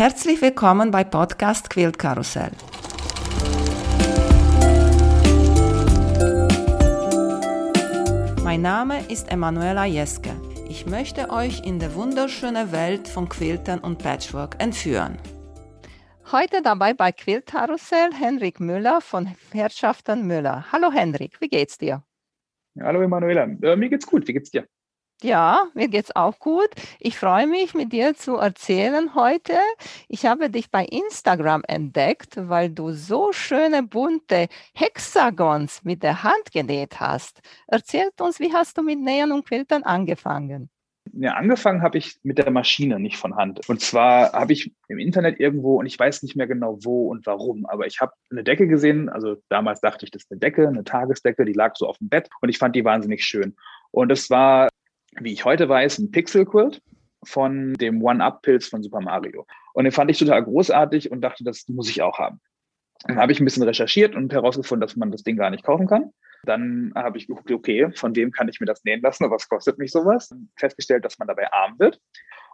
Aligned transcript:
Herzlich 0.00 0.40
willkommen 0.40 0.90
bei 0.90 1.04
Podcast 1.04 1.68
Quilt 1.68 1.98
Karussell. 1.98 2.52
Mein 8.42 8.62
Name 8.62 9.00
ist 9.10 9.30
Emanuela 9.30 9.84
Jeske. 9.84 10.30
Ich 10.70 10.86
möchte 10.86 11.28
euch 11.28 11.66
in 11.66 11.78
die 11.78 11.94
wunderschöne 11.94 12.72
Welt 12.72 13.08
von 13.08 13.28
Quiltern 13.28 13.80
und 13.80 13.98
Patchwork 13.98 14.56
entführen. 14.58 15.18
Heute 16.32 16.62
dabei 16.62 16.94
bei 16.94 17.12
Quilt 17.12 17.44
Karussell 17.44 18.08
Henrik 18.18 18.58
Müller 18.58 19.02
von 19.02 19.28
Herrschaften 19.52 20.26
Müller. 20.26 20.64
Hallo 20.72 20.90
Henrik, 20.90 21.38
wie 21.42 21.48
geht's 21.48 21.76
dir? 21.76 22.02
Hallo 22.80 23.02
Emanuela, 23.02 23.42
äh, 23.42 23.76
mir 23.76 23.90
geht's 23.90 24.06
gut. 24.06 24.26
Wie 24.26 24.32
geht's 24.32 24.50
dir? 24.50 24.66
Ja, 25.22 25.66
mir 25.74 25.88
geht's 25.88 26.16
auch 26.16 26.38
gut. 26.38 26.70
Ich 26.98 27.18
freue 27.18 27.46
mich, 27.46 27.74
mit 27.74 27.92
dir 27.92 28.14
zu 28.14 28.36
erzählen 28.36 29.14
heute. 29.14 29.52
Ich 30.08 30.24
habe 30.24 30.48
dich 30.48 30.70
bei 30.70 30.86
Instagram 30.86 31.62
entdeckt, 31.68 32.36
weil 32.36 32.70
du 32.70 32.92
so 32.92 33.30
schöne 33.32 33.82
bunte 33.82 34.48
Hexagons 34.72 35.84
mit 35.84 36.02
der 36.02 36.22
Hand 36.22 36.52
genäht 36.52 37.00
hast. 37.00 37.40
Erzählt 37.66 38.18
uns, 38.22 38.40
wie 38.40 38.54
hast 38.54 38.78
du 38.78 38.82
mit 38.82 38.98
Nähen 38.98 39.30
und 39.30 39.44
Quiltern 39.44 39.82
angefangen? 39.82 40.70
Ja, 41.12 41.34
angefangen 41.34 41.82
habe 41.82 41.98
ich 41.98 42.18
mit 42.22 42.38
der 42.38 42.50
Maschine, 42.50 42.98
nicht 42.98 43.18
von 43.18 43.36
Hand. 43.36 43.68
Und 43.68 43.82
zwar 43.82 44.32
habe 44.32 44.54
ich 44.54 44.72
im 44.88 44.98
Internet 44.98 45.38
irgendwo, 45.38 45.80
und 45.80 45.86
ich 45.86 45.98
weiß 45.98 46.22
nicht 46.22 46.36
mehr 46.36 46.46
genau 46.46 46.78
wo 46.82 47.10
und 47.10 47.26
warum, 47.26 47.66
aber 47.66 47.86
ich 47.86 48.00
habe 48.00 48.12
eine 48.30 48.44
Decke 48.44 48.68
gesehen. 48.68 49.10
Also 49.10 49.36
damals 49.50 49.82
dachte 49.82 50.06
ich, 50.06 50.10
das 50.10 50.22
ist 50.22 50.30
eine 50.30 50.40
Decke, 50.40 50.66
eine 50.66 50.84
Tagesdecke, 50.84 51.44
die 51.44 51.52
lag 51.52 51.74
so 51.76 51.86
auf 51.88 51.98
dem 51.98 52.08
Bett 52.08 52.30
und 52.40 52.48
ich 52.48 52.58
fand 52.58 52.74
die 52.74 52.84
wahnsinnig 52.84 53.24
schön. 53.24 53.54
Und 53.90 54.12
es 54.12 54.30
war 54.30 54.68
wie 55.18 55.32
ich 55.32 55.44
heute 55.44 55.68
weiß, 55.68 55.98
ein 55.98 56.10
Pixel-Quilt 56.10 56.82
von 57.24 57.74
dem 57.74 58.02
One-Up-Pilz 58.02 58.68
von 58.68 58.82
Super 58.82 59.00
Mario. 59.00 59.46
Und 59.74 59.84
den 59.84 59.92
fand 59.92 60.10
ich 60.10 60.18
total 60.18 60.42
großartig 60.42 61.10
und 61.10 61.20
dachte, 61.20 61.44
das 61.44 61.68
muss 61.68 61.88
ich 61.88 62.02
auch 62.02 62.18
haben. 62.18 62.40
Dann 63.04 63.16
habe 63.16 63.32
ich 63.32 63.40
ein 63.40 63.44
bisschen 63.44 63.62
recherchiert 63.62 64.14
und 64.14 64.32
herausgefunden, 64.32 64.86
dass 64.86 64.96
man 64.96 65.10
das 65.10 65.22
Ding 65.22 65.36
gar 65.36 65.50
nicht 65.50 65.64
kaufen 65.64 65.86
kann. 65.86 66.12
Dann 66.44 66.92
habe 66.94 67.18
ich 67.18 67.26
geguckt, 67.26 67.50
okay, 67.50 67.90
von 67.94 68.14
wem 68.16 68.30
kann 68.30 68.48
ich 68.48 68.60
mir 68.60 68.66
das 68.66 68.84
nähen 68.84 69.02
lassen 69.02 69.30
was 69.30 69.48
kostet 69.48 69.78
mich 69.78 69.90
sowas? 69.90 70.30
Festgestellt, 70.56 71.04
dass 71.04 71.18
man 71.18 71.28
dabei 71.28 71.52
arm 71.52 71.78
wird. 71.78 72.00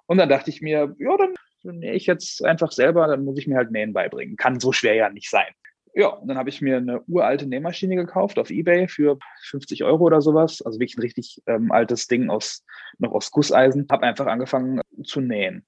Und 0.07 0.19
dann 0.19 0.29
dachte 0.29 0.51
ich 0.51 0.61
mir, 0.61 0.95
ja, 0.99 1.17
dann 1.17 1.35
nähe 1.79 1.95
ich 1.95 2.07
jetzt 2.07 2.45
einfach 2.45 2.73
selber, 2.73 3.07
dann 3.07 3.25
muss 3.25 3.39
ich 3.39 3.47
mir 3.47 3.57
halt 3.57 3.71
Nähen 3.71 3.93
beibringen. 3.93 4.37
Kann 4.37 4.61
so 4.61 4.73
schwer 4.73 4.95
ja 4.95 5.11
nicht 5.11 5.31
sein. 5.31 5.53
Ja, 5.99 6.09
und 6.09 6.29
dann 6.29 6.37
habe 6.37 6.51
ich 6.51 6.61
mir 6.61 6.77
eine 6.77 7.01
uralte 7.07 7.47
Nähmaschine 7.47 7.97
gekauft 7.97 8.39
auf 8.39 8.51
Ebay 8.51 8.87
für 8.87 9.19
50 9.45 9.83
Euro 9.83 10.05
oder 10.05 10.21
sowas. 10.21 10.61
Also 10.61 10.79
wirklich 10.79 10.99
ein 10.99 11.01
richtig 11.01 11.43
ähm, 11.47 11.73
altes 11.73 12.07
Ding 12.07 12.29
aus, 12.29 12.67
noch 12.99 13.13
aus 13.13 13.31
Gusseisen. 13.31 13.87
Habe 13.91 14.05
einfach 14.05 14.27
angefangen 14.27 14.83
zu 15.05 15.23
nähen. 15.23 15.65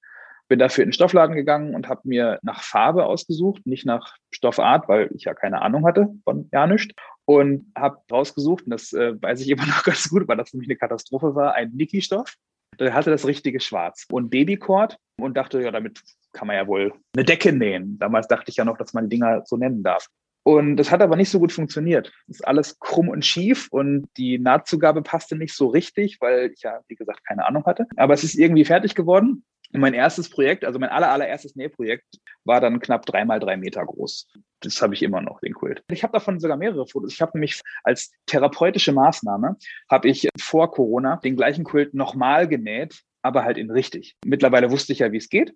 Bin 0.47 0.59
dafür 0.59 0.83
in 0.83 0.89
den 0.89 0.93
Stoffladen 0.93 1.35
gegangen 1.35 1.73
und 1.73 1.89
habe 1.89 2.01
mir 2.03 2.37
nach 2.43 2.61
Farbe 2.61 3.07
ausgesucht, 3.07 3.65
nicht 3.65 3.87
nach 3.87 4.17
Stoffart, 4.29 4.87
weil 4.87 5.09
ich 5.15 5.23
ja 5.23 5.33
keine 5.33 5.63
Ahnung 5.63 5.83
hatte 5.83 6.09
von 6.23 6.47
ja 6.51 6.67
nicht. 6.67 6.93
Und 7.25 7.71
habe 7.75 7.97
rausgesucht, 8.11 8.65
und 8.65 8.69
das 8.69 8.93
äh, 8.93 9.19
weiß 9.19 9.41
ich 9.41 9.49
immer 9.49 9.65
noch 9.65 9.83
ganz 9.83 10.09
gut, 10.09 10.27
weil 10.27 10.37
das 10.37 10.53
nämlich 10.53 10.69
eine 10.69 10.77
Katastrophe 10.77 11.33
war, 11.33 11.55
ein 11.55 11.71
Niki-Stoff. 11.71 12.35
Der 12.79 12.93
hatte 12.93 13.09
das 13.09 13.25
richtige 13.25 13.59
Schwarz 13.59 14.05
und 14.11 14.29
Babycord 14.29 14.95
und 15.19 15.35
dachte, 15.35 15.59
ja, 15.59 15.71
damit 15.71 16.01
kann 16.33 16.47
man 16.47 16.55
ja 16.55 16.67
wohl 16.67 16.93
eine 17.15 17.25
Decke 17.25 17.51
nähen. 17.51 17.97
Damals 17.97 18.27
dachte 18.27 18.51
ich 18.51 18.57
ja 18.57 18.65
noch, 18.65 18.77
dass 18.77 18.93
man 18.93 19.09
die 19.09 19.17
Dinger 19.17 19.41
so 19.45 19.57
nennen 19.57 19.81
darf. 19.81 20.07
Und 20.43 20.77
das 20.77 20.91
hat 20.91 21.01
aber 21.01 21.15
nicht 21.15 21.29
so 21.29 21.39
gut 21.39 21.51
funktioniert. 21.51 22.11
Das 22.27 22.37
ist 22.37 22.47
alles 22.47 22.79
krumm 22.79 23.09
und 23.09 23.25
schief 23.25 23.67
und 23.71 24.07
die 24.17 24.39
Nahtzugabe 24.39 25.01
passte 25.01 25.35
nicht 25.35 25.53
so 25.53 25.67
richtig, 25.67 26.17
weil 26.21 26.51
ich 26.53 26.61
ja, 26.61 26.79
wie 26.87 26.95
gesagt, 26.95 27.25
keine 27.25 27.45
Ahnung 27.45 27.65
hatte. 27.65 27.87
Aber 27.97 28.13
es 28.13 28.23
ist 28.23 28.35
irgendwie 28.35 28.65
fertig 28.65 28.95
geworden. 28.95 29.43
Und 29.71 29.81
mein 29.81 29.93
erstes 29.93 30.29
Projekt, 30.29 30.65
also 30.65 30.79
mein 30.79 30.89
aller, 30.89 31.11
allererstes 31.11 31.55
Nähprojekt, 31.55 32.19
war 32.43 32.59
dann 32.59 32.79
knapp 32.79 33.05
drei 33.05 33.23
mal 33.23 33.39
drei 33.39 33.55
Meter 33.55 33.85
groß. 33.85 34.27
Das 34.61 34.81
habe 34.81 34.95
ich 34.95 35.03
immer 35.03 35.21
noch, 35.21 35.39
den 35.41 35.53
Quilt. 35.53 35.83
Ich 35.91 36.01
habe 36.01 36.13
davon 36.13 36.39
sogar 36.39 36.57
mehrere 36.57 36.87
Fotos. 36.87 37.13
Ich 37.13 37.21
habe 37.21 37.33
nämlich 37.35 37.61
als 37.83 38.11
therapeutische 38.25 38.93
Maßnahme, 38.93 39.57
habe 39.89 40.07
ich 40.09 40.27
vor 40.39 40.71
Corona 40.71 41.17
den 41.17 41.35
gleichen 41.35 41.63
Quilt 41.63 41.93
nochmal 41.93 42.47
genäht, 42.47 43.03
aber 43.21 43.43
halt 43.43 43.59
in 43.59 43.69
richtig. 43.69 44.15
Mittlerweile 44.25 44.71
wusste 44.71 44.93
ich 44.93 44.99
ja, 44.99 45.11
wie 45.11 45.17
es 45.17 45.29
geht 45.29 45.53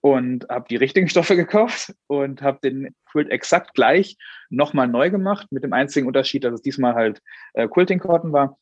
und 0.00 0.46
habe 0.48 0.66
die 0.68 0.76
richtigen 0.76 1.08
Stoffe 1.08 1.36
gekauft 1.36 1.94
und 2.06 2.42
habe 2.42 2.58
den 2.62 2.94
Quilt 3.10 3.30
exakt 3.30 3.74
gleich 3.74 4.16
nochmal 4.48 4.88
neu 4.88 5.10
gemacht, 5.10 5.46
mit 5.50 5.64
dem 5.64 5.72
einzigen 5.72 6.06
Unterschied, 6.06 6.44
dass 6.44 6.54
es 6.54 6.62
diesmal 6.62 6.94
halt 6.94 7.20
äh, 7.54 7.68
Quilting 7.68 7.98
Cotton 7.98 8.32
war. 8.32 8.58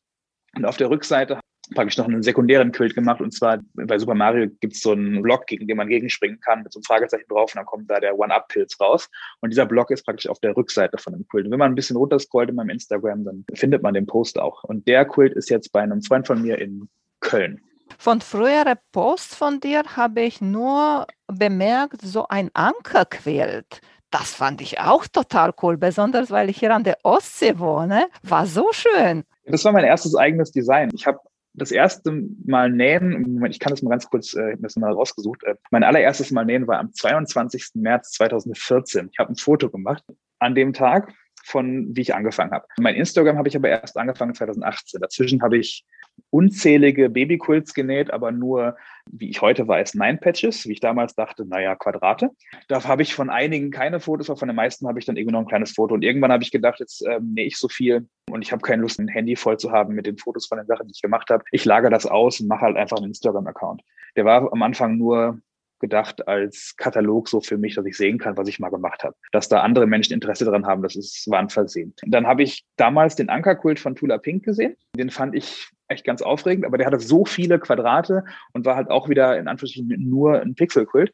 Und 0.55 0.65
auf 0.65 0.77
der 0.77 0.89
Rückseite 0.89 1.39
praktisch 1.75 1.97
noch 1.97 2.07
einen 2.07 2.23
sekundären 2.23 2.71
Quilt 2.71 2.95
gemacht. 2.95 3.21
Und 3.21 3.31
zwar 3.31 3.59
bei 3.73 3.97
Super 3.97 4.15
Mario 4.15 4.47
gibt 4.59 4.73
es 4.73 4.81
so 4.81 4.91
einen 4.91 5.21
Block, 5.21 5.45
gegen 5.47 5.67
den 5.67 5.77
man 5.77 5.87
gegenspringen 5.87 6.39
kann, 6.39 6.63
mit 6.63 6.73
so 6.73 6.79
einem 6.79 6.83
Fragezeichen 6.83 7.27
drauf 7.29 7.53
und 7.53 7.57
dann 7.57 7.65
kommt 7.65 7.89
da 7.89 7.99
der 7.99 8.17
One-Up-Pilz 8.17 8.79
raus. 8.79 9.09
Und 9.41 9.51
dieser 9.51 9.65
Block 9.65 9.91
ist 9.91 10.05
praktisch 10.05 10.27
auf 10.27 10.39
der 10.39 10.55
Rückseite 10.55 10.97
von 10.97 11.13
dem 11.13 11.27
Quilt. 11.27 11.45
Und 11.45 11.51
wenn 11.51 11.59
man 11.59 11.71
ein 11.71 11.75
bisschen 11.75 11.97
runterscrollt 11.97 12.49
in 12.49 12.55
meinem 12.55 12.69
Instagram, 12.69 13.23
dann 13.23 13.45
findet 13.53 13.83
man 13.83 13.93
den 13.93 14.05
Post 14.05 14.39
auch. 14.39 14.63
Und 14.63 14.87
der 14.87 15.05
Quilt 15.05 15.33
ist 15.33 15.49
jetzt 15.49 15.71
bei 15.71 15.81
einem 15.81 16.01
Freund 16.01 16.27
von 16.27 16.41
mir 16.41 16.57
in 16.59 16.89
Köln. 17.19 17.61
Von 18.01 18.21
früheren 18.21 18.77
Posts 18.93 19.35
von 19.35 19.59
dir 19.59 19.83
habe 19.97 20.21
ich 20.21 20.39
nur 20.39 21.05
bemerkt, 21.27 22.01
so 22.01 22.25
ein 22.29 22.49
Ankerquilt. 22.53 23.81
Das 24.09 24.33
fand 24.33 24.61
ich 24.61 24.79
auch 24.79 25.05
total 25.05 25.51
cool, 25.61 25.75
besonders 25.75 26.31
weil 26.31 26.49
ich 26.49 26.59
hier 26.59 26.73
an 26.73 26.85
der 26.85 26.97
Ostsee 27.03 27.59
wohne. 27.59 28.07
War 28.23 28.45
so 28.45 28.69
schön. 28.71 29.25
Das 29.43 29.65
war 29.65 29.73
mein 29.73 29.83
erstes 29.83 30.15
eigenes 30.15 30.51
Design. 30.51 30.89
Ich 30.93 31.05
habe 31.05 31.19
das 31.53 31.71
erste 31.71 32.23
Mal 32.45 32.71
nähen, 32.71 33.43
ich 33.43 33.59
kann 33.59 33.71
das 33.71 33.81
mal 33.81 33.89
ganz 33.89 34.09
kurz, 34.09 34.33
äh, 34.33 34.55
das 34.59 34.77
mal 34.77 34.93
rausgesucht. 34.93 35.43
Äh, 35.43 35.55
mein 35.69 35.83
allererstes 35.83 36.31
Mal 36.31 36.45
nähen 36.45 36.67
war 36.67 36.79
am 36.79 36.93
22. 36.93 37.71
März 37.73 38.11
2014. 38.11 39.09
Ich 39.11 39.19
habe 39.19 39.33
ein 39.33 39.35
Foto 39.35 39.69
gemacht 39.69 40.05
an 40.39 40.55
dem 40.55 40.71
Tag 40.71 41.13
von 41.43 41.87
wie 41.95 42.01
ich 42.01 42.15
angefangen 42.15 42.51
habe. 42.51 42.65
Mein 42.79 42.95
Instagram 42.95 43.37
habe 43.37 43.47
ich 43.47 43.55
aber 43.55 43.69
erst 43.69 43.97
angefangen 43.97 44.33
2018. 44.33 45.01
Dazwischen 45.01 45.41
habe 45.41 45.57
ich 45.57 45.85
unzählige 46.29 47.09
Babyquilts 47.09 47.73
genäht, 47.73 48.11
aber 48.11 48.31
nur, 48.31 48.75
wie 49.09 49.29
ich 49.29 49.41
heute 49.41 49.67
weiß, 49.67 49.95
Nine-Patches, 49.95 50.67
wie 50.67 50.73
ich 50.73 50.79
damals 50.79 51.15
dachte, 51.15 51.45
naja, 51.45 51.75
Quadrate. 51.75 52.29
Da 52.67 52.83
habe 52.83 53.01
ich 53.01 53.13
von 53.13 53.29
einigen 53.29 53.71
keine 53.71 53.99
Fotos, 53.99 54.29
aber 54.29 54.39
von 54.39 54.47
den 54.47 54.55
meisten 54.55 54.87
habe 54.87 54.99
ich 54.99 55.05
dann 55.05 55.17
irgendwie 55.17 55.33
noch 55.33 55.41
ein 55.41 55.47
kleines 55.47 55.71
Foto. 55.71 55.93
Und 55.93 56.03
irgendwann 56.03 56.31
habe 56.31 56.43
ich 56.43 56.51
gedacht, 56.51 56.79
jetzt 56.79 57.05
ähm, 57.07 57.33
nähe 57.33 57.45
ich 57.45 57.57
so 57.57 57.69
viel 57.69 58.07
und 58.29 58.41
ich 58.41 58.51
habe 58.51 58.61
keine 58.61 58.81
Lust, 58.81 58.99
ein 58.99 59.07
Handy 59.07 59.35
voll 59.35 59.57
zu 59.57 59.71
haben 59.71 59.95
mit 59.95 60.05
den 60.05 60.17
Fotos 60.17 60.47
von 60.47 60.57
den 60.57 60.67
Sachen, 60.67 60.87
die 60.87 60.93
ich 60.93 61.01
gemacht 61.01 61.29
habe. 61.29 61.43
Ich 61.51 61.65
lagere 61.65 61.91
das 61.91 62.05
aus 62.05 62.39
und 62.39 62.47
mache 62.47 62.61
halt 62.61 62.77
einfach 62.77 62.97
einen 62.97 63.07
Instagram-Account. 63.07 63.81
Der 64.15 64.25
war 64.25 64.51
am 64.51 64.61
Anfang 64.61 64.97
nur 64.97 65.39
gedacht 65.79 66.27
als 66.27 66.75
Katalog 66.77 67.29
so 67.29 67.41
für 67.41 67.57
mich, 67.57 67.75
dass 67.75 67.85
ich 67.85 67.97
sehen 67.97 68.17
kann, 68.17 68.37
was 68.37 68.47
ich 68.47 68.59
mal 68.59 68.69
gemacht 68.69 69.03
habe. 69.03 69.15
Dass 69.31 69.49
da 69.49 69.61
andere 69.61 69.87
Menschen 69.87 70.13
Interesse 70.13 70.45
daran 70.45 70.65
haben, 70.65 70.83
das 70.83 70.95
ist, 70.95 71.29
war 71.29 71.39
ein 71.39 71.49
Versehen. 71.49 71.93
Dann 72.05 72.27
habe 72.27 72.43
ich 72.43 72.65
damals 72.75 73.15
den 73.15 73.29
Ankerkult 73.29 73.79
von 73.79 73.95
Tula 73.95 74.17
Pink 74.17 74.43
gesehen. 74.43 74.75
Den 74.95 75.09
fand 75.09 75.35
ich 75.35 75.69
echt 75.87 76.05
ganz 76.05 76.21
aufregend, 76.21 76.65
aber 76.65 76.77
der 76.77 76.87
hatte 76.87 76.99
so 76.99 77.25
viele 77.25 77.59
Quadrate 77.59 78.23
und 78.53 78.65
war 78.65 78.75
halt 78.75 78.89
auch 78.89 79.09
wieder 79.09 79.37
in 79.37 79.47
Anführungsstrichen 79.47 80.09
nur 80.09 80.39
ein 80.41 80.55
Pixelquilt. 80.55 81.11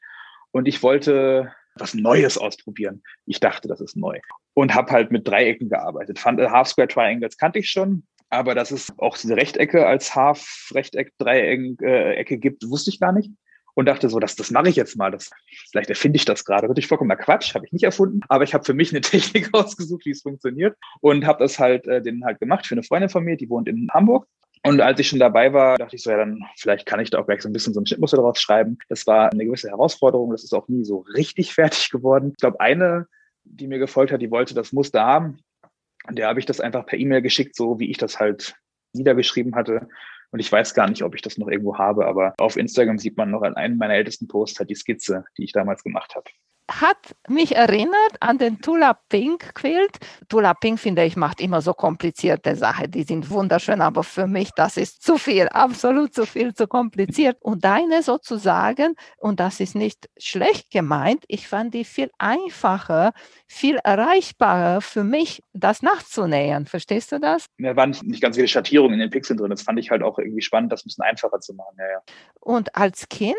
Und 0.52 0.68
ich 0.68 0.84
wollte 0.84 1.52
was 1.78 1.94
Neues 1.94 2.38
ausprobieren. 2.38 3.04
Ich 3.26 3.40
dachte, 3.40 3.68
das 3.68 3.82
ist 3.82 3.98
neu. 3.98 4.20
Und 4.54 4.74
habe 4.74 4.92
halt 4.92 5.12
mit 5.12 5.28
Dreiecken 5.28 5.70
gearbeitet. 5.70 6.20
Fand 6.20 6.40
äh, 6.40 6.50
Half 6.50 6.70
Square 6.70 6.88
Triangles 6.88 7.38
kannte 7.38 7.60
ich 7.60 7.70
schon, 7.70 8.04
aber 8.30 8.56
dass 8.56 8.72
es 8.72 8.94
auch 8.98 9.18
diese 9.18 9.36
Rechtecke 9.36 9.86
als 9.86 10.16
Half-Rechteck, 10.16 11.14
Dreieck-Ecke 11.18 12.34
äh, 12.34 12.38
gibt, 12.38 12.70
wusste 12.70 12.90
ich 12.90 13.00
gar 13.00 13.12
nicht 13.12 13.32
und 13.76 13.86
dachte 13.86 14.10
so, 14.10 14.20
das, 14.20 14.36
das 14.36 14.52
mache 14.52 14.70
ich 14.70 14.76
jetzt 14.76 14.98
mal. 14.98 15.12
Das, 15.12 15.30
vielleicht 15.70 15.90
erfinde 15.90 16.18
ich 16.18 16.26
das 16.26 16.44
gerade. 16.44 16.68
Natürlich 16.68 16.88
vollkommener 16.88 17.18
Quatsch, 17.18 17.54
habe 17.54 17.66
ich 17.66 17.72
nicht 17.72 17.84
erfunden, 17.84 18.22
aber 18.28 18.44
ich 18.44 18.54
habe 18.54 18.64
für 18.64 18.74
mich 18.74 18.92
eine 18.92 19.02
Technik 19.02 19.50
ausgesucht, 19.54 20.06
wie 20.06 20.12
es 20.12 20.22
funktioniert 20.22 20.76
und 21.02 21.26
habe 21.26 21.44
das 21.44 21.60
halt 21.60 21.86
äh, 21.88 22.02
den 22.02 22.26
halt 22.26 22.40
gemacht 22.40 22.66
für 22.66 22.74
eine 22.74 22.84
Freundin 22.84 23.10
von 23.10 23.24
mir, 23.24 23.38
die 23.38 23.50
wohnt 23.50 23.68
in 23.68 23.88
Hamburg. 23.94 24.28
Und 24.64 24.82
als 24.82 25.00
ich 25.00 25.10
schon 25.10 25.20
dabei 25.20 25.54
war, 25.54 25.78
dachte 25.78 25.96
ich 25.96 26.02
so, 26.02 26.10
ja, 26.10 26.18
dann 26.18 26.44
vielleicht 26.58 26.88
kann 26.88 27.00
ich 27.00 27.12
da 27.12 27.20
auch 27.20 27.28
gleich 27.28 27.44
so 27.44 27.50
ein 27.50 27.54
bisschen 27.54 27.76
so 27.76 27.80
ein 27.80 27.86
Schnittmuster 27.86 28.18
draus 28.18 28.42
schreiben. 28.42 28.80
Das 28.90 29.06
war 29.06 29.32
eine 29.32 29.46
gewisse 29.46 29.70
Herausforderung. 29.70 30.32
Das 30.32 30.44
ist 30.44 30.54
auch 30.54 30.68
nie 30.68 30.84
so 30.84 31.06
richtig 31.16 31.54
fertig 31.54 31.92
geworden. 31.92 32.32
Ich 32.32 32.38
glaube, 32.38 32.60
eine, 32.60 33.06
die 33.44 33.68
mir 33.68 33.78
gefolgt 33.78 34.12
hat, 34.12 34.22
die 34.22 34.32
wollte 34.32 34.56
das 34.56 34.72
Muster 34.72 35.04
haben. 35.04 35.38
Und 36.08 36.18
der 36.18 36.28
habe 36.28 36.40
ich 36.40 36.48
das 36.48 36.60
einfach 36.60 36.86
per 36.86 36.98
E-Mail 36.98 37.22
geschickt, 37.22 37.56
so 37.56 37.80
wie 37.80 37.92
ich 37.92 37.98
das 37.98 38.20
halt 38.20 38.56
niedergeschrieben 38.94 39.56
hatte. 39.56 39.88
Und 40.32 40.40
ich 40.40 40.52
weiß 40.52 40.74
gar 40.74 40.90
nicht, 40.90 41.04
ob 41.04 41.16
ich 41.16 41.22
das 41.22 41.38
noch 41.38 41.48
irgendwo 41.48 41.78
habe, 41.78 42.06
aber 42.06 42.34
auf 42.38 42.58
Instagram 42.58 42.98
sieht 42.98 43.18
man 43.18 43.32
noch 43.32 43.42
an 43.42 43.56
einem 43.56 43.78
meiner 43.78 43.96
ältesten 43.96 44.28
Posts 44.28 44.60
halt 44.60 44.70
die 44.70 44.76
Skizze, 44.76 45.26
die 45.38 45.44
ich 45.44 45.52
damals 45.52 45.84
gemacht 45.84 46.16
habe 46.16 46.30
hat 46.70 47.16
mich 47.28 47.56
erinnert 47.56 48.16
an 48.20 48.38
den 48.38 48.60
Tula 48.60 48.98
Pink 49.10 49.54
Quilt. 49.54 49.98
Tula 50.30 50.54
Pink, 50.54 50.80
finde 50.80 51.04
ich, 51.04 51.16
macht 51.16 51.40
immer 51.40 51.62
so 51.62 51.74
komplizierte 51.74 52.56
Sachen. 52.56 52.92
Die 52.92 53.04
sind 53.04 53.30
wunderschön, 53.30 53.82
aber 53.82 54.04
für 54.04 54.28
mich, 54.28 54.50
das 54.56 54.78
ist 54.78 55.04
zu 55.04 55.18
viel, 55.18 55.48
absolut 55.50 56.14
zu 56.14 56.26
viel, 56.26 56.54
zu 56.54 56.68
kompliziert. 56.68 57.38
Und 57.42 57.64
deine 57.64 58.02
sozusagen, 58.02 58.96
und 59.18 59.40
das 59.40 59.60
ist 59.60 59.76
nicht 59.76 60.10
schlecht 60.18 60.72
gemeint, 60.72 61.24
ich 61.28 61.48
fand 61.48 61.74
die 61.74 61.86
viel 61.86 62.10
einfacher, 62.18 63.14
viel 63.48 63.78
erreichbarer 63.84 64.82
für 64.82 65.04
mich, 65.04 65.44
das 65.54 65.82
nachzunähern. 65.82 66.66
Verstehst 66.66 67.12
du 67.12 67.20
das? 67.20 67.46
Da 67.60 67.76
waren 67.76 67.96
nicht 68.04 68.22
ganz 68.22 68.36
viele 68.36 68.48
Schattierungen 68.48 68.96
in 68.96 69.00
den 69.00 69.10
Pixeln 69.12 69.38
drin. 69.38 69.50
Das 69.50 69.62
fand 69.62 69.80
ich 69.80 69.92
halt 69.92 70.02
auch 70.02 70.18
irgendwie 70.18 70.42
spannend, 70.42 70.72
das 70.72 70.82
ein 70.82 70.86
bisschen 70.86 71.04
einfacher 71.04 71.40
zu 71.40 71.54
machen. 71.54 71.76
Ja, 71.78 71.86
ja. 71.86 72.02
Und 72.40 72.76
als 72.76 73.08
Kind 73.10 73.36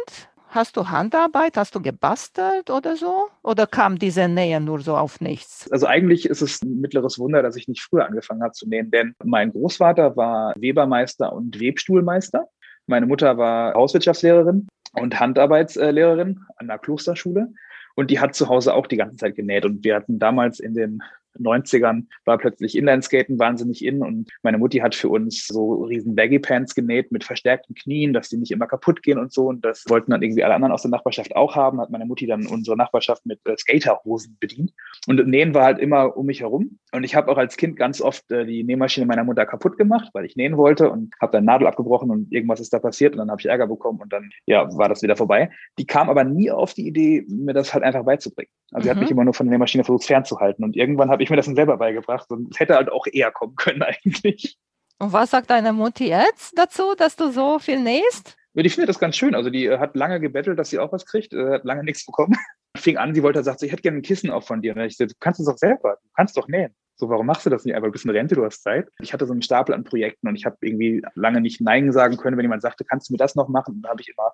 Hast 0.49 0.77
du 0.77 0.89
Handarbeit? 0.89 1.57
Hast 1.57 1.75
du 1.75 1.83
gebastelt 1.83 2.71
oder 2.71 2.97
so? 2.97 3.29
Oder 3.43 3.67
kam 3.67 3.99
diese 3.99 4.29
Nähe 4.29 4.61
nur 4.61 4.81
so 4.81 4.97
auf 4.97 5.21
nichts? 5.21 5.71
Also 5.71 5.87
eigentlich 5.87 6.27
ist 6.27 6.41
es 6.41 6.63
ein 6.63 6.81
mittleres 6.81 7.19
Wunder, 7.19 7.43
dass 7.43 7.57
ich 7.57 7.69
nicht 7.69 7.83
früher 7.83 8.07
angefangen 8.07 8.43
habe 8.43 8.53
zu 8.53 8.69
nähen, 8.69 8.91
denn 8.91 9.15
mein 9.23 9.53
Großvater 9.53 10.17
war 10.17 10.55
Webermeister 10.57 11.33
und 11.33 11.61
Webstuhlmeister. 11.61 12.49
Meine 12.87 13.07
Mutter 13.07 13.37
war 13.37 13.75
Hauswirtschaftslehrerin 13.75 14.69
und 14.95 15.19
Handarbeitslehrerin 15.19 16.41
an 16.57 16.69
der 16.69 16.79
Klosterschule. 16.79 17.53
Und 17.97 18.11
die 18.11 18.21
hat 18.21 18.35
zu 18.35 18.49
Hause 18.49 18.75
auch 18.75 18.87
die 18.87 18.97
ganze 18.97 19.17
Zeit 19.17 19.35
genäht. 19.35 19.65
Und 19.65 19.83
wir 19.83 19.97
hatten 19.97 20.19
damals 20.19 20.61
in 20.61 20.75
den 20.75 21.03
90ern 21.39 22.05
war 22.25 22.39
plötzlich 22.39 22.77
Inlineskaten 22.77 23.39
wahnsinnig 23.39 23.85
in 23.85 24.03
und 24.03 24.31
meine 24.43 24.59
Mutti 24.59 24.79
hat 24.79 24.95
für 24.95 25.09
uns 25.09 25.47
so 25.47 25.85
riesen 25.85 26.15
Baggy 26.15 26.39
Pants 26.39 26.75
genäht 26.75 27.13
mit 27.13 27.25
verstärkten 27.25 27.75
Knien, 27.75 28.13
dass 28.13 28.29
die 28.29 28.37
nicht 28.37 28.51
immer 28.51 28.67
kaputt 28.67 29.03
gehen 29.03 29.19
und 29.19 29.33
so 29.33 29.49
und 29.49 29.65
das 29.65 29.85
wollten 29.89 30.11
dann 30.11 30.23
irgendwie 30.23 30.45
alle 30.45 30.55
anderen 30.55 30.73
aus 30.73 30.83
der 30.83 30.91
Nachbarschaft 30.91 31.35
auch 31.35 31.55
haben, 31.57 31.81
hat 31.81 31.91
meine 31.91 32.07
Mutti 32.07 32.27
dann 32.27 32.47
unsere 32.47 32.77
Nachbarschaft 32.77 33.27
mit 33.27 33.41
äh, 33.47 33.57
Skaterhosen 33.57 34.37
bedient 34.41 34.73
und 35.07 35.27
Nähen 35.27 35.55
war 35.55 35.65
halt 35.65 35.79
immer 35.79 36.17
um 36.17 36.27
mich 36.27 36.41
herum 36.41 36.79
und 36.93 37.05
ich 37.05 37.15
habe 37.15 37.31
auch 37.31 37.39
als 37.39 37.57
Kind 37.57 37.77
ganz 37.77 38.01
oft 38.01 38.31
äh, 38.31 38.45
die 38.45 38.65
Nähmaschine 38.65 39.07
meiner 39.07 39.25
Mutter 39.25 39.47
kaputt 39.47 39.77
gemacht, 39.79 40.11
weil 40.13 40.25
ich 40.25 40.37
nähen 40.37 40.57
wollte 40.57 40.91
und 40.91 41.15
habe 41.21 41.33
dann 41.33 41.45
Nadel 41.45 41.67
abgebrochen 41.67 42.11
und 42.11 42.33
irgendwas 42.33 42.61
ist 42.61 42.73
da 42.73 42.79
passiert 42.79 43.13
und 43.13 43.19
dann 43.19 43.31
habe 43.31 43.41
ich 43.41 43.47
Ärger 43.47 43.67
bekommen 43.67 44.01
und 44.01 44.13
dann 44.13 44.31
ja, 44.47 44.67
war 44.77 44.89
das 44.89 45.03
wieder 45.03 45.17
vorbei. 45.17 45.51
Die 45.79 45.87
kam 45.87 46.09
aber 46.09 46.25
nie 46.25 46.51
auf 46.51 46.75
die 46.75 46.87
Idee, 46.87 47.25
mir 47.29 47.55
das 47.55 47.75
halt 47.75 47.85
einfach 47.85 48.05
beizubringen. 48.05 48.51
Also 48.73 48.81
mhm. 48.81 48.83
sie 48.83 48.91
hat 48.91 49.01
mich 49.01 49.11
immer 49.11 49.25
nur 49.25 49.35
von 49.35 49.47
der 49.47 49.53
Nähmaschine 49.53 49.85
versucht 49.85 50.07
fernzuhalten 50.07 50.65
und 50.65 50.77
irgendwann 50.77 51.11
habe 51.11 51.23
ich 51.23 51.26
mir 51.31 51.37
das 51.37 51.47
dann 51.47 51.57
selber 51.57 51.77
beigebracht 51.77 52.31
und 52.31 52.53
es 52.53 52.61
hätte 52.61 52.75
halt 52.75 52.91
auch 52.91 53.07
eher 53.07 53.31
kommen 53.31 53.57
können 53.57 53.83
eigentlich. 54.05 54.59
Und 54.99 55.13
was 55.13 55.31
sagt 55.31 55.51
deine 55.51 55.73
Mutti 55.73 56.09
jetzt 56.09 56.57
dazu, 56.57 56.95
dass 56.97 57.17
du 57.17 57.31
so 57.31 57.59
viel 57.59 57.81
nähst? 57.81 58.37
Ich 58.55 58.75
finde 58.75 58.87
das 58.87 58.99
ganz 58.99 59.17
schön. 59.17 59.35
Also 59.35 59.51
die 59.51 59.67
äh, 59.67 59.79
hat 59.79 59.95
lange 59.97 60.19
gebettelt, 60.19 60.59
dass 60.59 60.71
sie 60.71 60.79
auch 60.79 60.91
was 60.93 61.05
kriegt, 61.05 61.35
äh, 61.35 61.53
hat 61.53 61.65
lange 61.65 61.85
nichts 61.85 62.07
bekommen. 62.07 62.35
Fing 62.77 62.97
an, 62.97 63.15
sie 63.15 63.23
wollte, 63.23 63.43
sagt, 63.43 63.63
ich 63.63 63.73
hätte 63.73 63.83
gerne 63.83 63.99
ein 63.99 64.03
Kissen 64.03 64.31
auch 64.31 64.45
von 64.45 64.63
dir. 64.63 64.75
Und 64.75 64.83
ich 64.83 64.97
sagte, 64.97 65.13
du 65.13 65.19
kannst 65.21 65.41
es 65.41 65.47
doch 65.47 65.59
selber, 65.59 65.99
du 66.03 66.09
kannst 66.15 66.37
doch 66.37 66.49
nähen. 66.49 66.75
So, 66.95 67.11
warum 67.11 67.27
machst 67.27 67.45
du 67.45 67.51
das 67.51 67.67
nicht 67.67 67.75
einfach? 67.75 67.89
Du 67.89 67.93
bist 67.93 68.07
in 68.07 68.11
Rente, 68.11 68.35
du 68.35 68.45
hast 68.45 68.63
Zeit. 68.63 68.89
Ich 69.03 69.13
hatte 69.13 69.27
so 69.27 69.33
einen 69.33 69.43
Stapel 69.43 69.75
an 69.75 69.85
Projekten 69.85 70.29
und 70.29 70.37
ich 70.37 70.47
habe 70.47 70.57
irgendwie 70.63 71.03
lange 71.15 71.43
nicht 71.43 71.61
Nein 71.61 71.93
sagen 71.93 72.17
können, 72.17 72.39
wenn 72.39 72.45
jemand 72.45 72.63
sagte, 72.63 72.87
kannst 72.87 73.09
du 73.09 73.13
mir 73.13 73.19
das 73.19 73.35
noch 73.35 73.49
machen? 73.49 73.77
Und 73.77 73.83
da 73.83 73.91
habe 73.91 74.01
ich 74.01 74.09
immer 74.09 74.33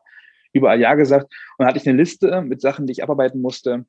überall 0.53 0.81
Ja 0.81 0.95
gesagt. 0.95 1.25
Und 1.25 1.31
dann 1.59 1.69
hatte 1.69 1.79
ich 1.79 1.89
eine 1.89 1.99
Liste 1.99 2.43
mit 2.43 2.61
Sachen, 2.61 2.87
die 2.87 2.93
ich 2.93 3.03
abarbeiten 3.03 3.41
musste. 3.41 3.85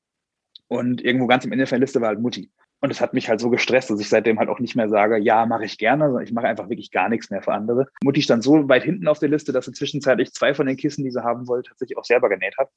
Und 0.67 1.03
irgendwo 1.03 1.27
ganz 1.27 1.45
am 1.45 1.51
Ende 1.51 1.65
der 1.65 1.77
Liste 1.77 2.01
war 2.01 2.07
halt 2.07 2.19
Mutti. 2.19 2.51
Und 2.83 2.91
es 2.91 2.99
hat 2.99 3.13
mich 3.13 3.29
halt 3.29 3.39
so 3.39 3.49
gestresst, 3.49 3.89
dass 3.89 4.01
ich 4.01 4.09
seitdem 4.09 4.39
halt 4.39 4.49
auch 4.49 4.59
nicht 4.59 4.75
mehr 4.75 4.89
sage, 4.89 5.17
ja, 5.17 5.45
mache 5.45 5.63
ich 5.63 5.77
gerne, 5.77 6.03
sondern 6.07 6.25
ich 6.25 6.33
mache 6.33 6.47
einfach 6.47 6.67
wirklich 6.67 6.91
gar 6.91 7.07
nichts 7.07 7.29
mehr 7.29 7.41
für 7.41 7.53
andere. 7.53 7.87
Mutti 8.03 8.21
stand 8.21 8.43
so 8.43 8.67
weit 8.67 8.83
hinten 8.83 9.07
auf 9.07 9.19
der 9.19 9.29
Liste, 9.29 9.53
dass 9.53 9.63
sie 9.63 9.71
zwischenzeitlich 9.71 10.33
zwei 10.33 10.53
von 10.53 10.65
den 10.65 10.75
Kissen, 10.75 11.05
die 11.05 11.11
sie 11.11 11.23
haben 11.23 11.47
wollte, 11.47 11.69
tatsächlich 11.69 11.97
auch 11.97 12.03
selber 12.03 12.27
genäht 12.27 12.57
hat. 12.57 12.67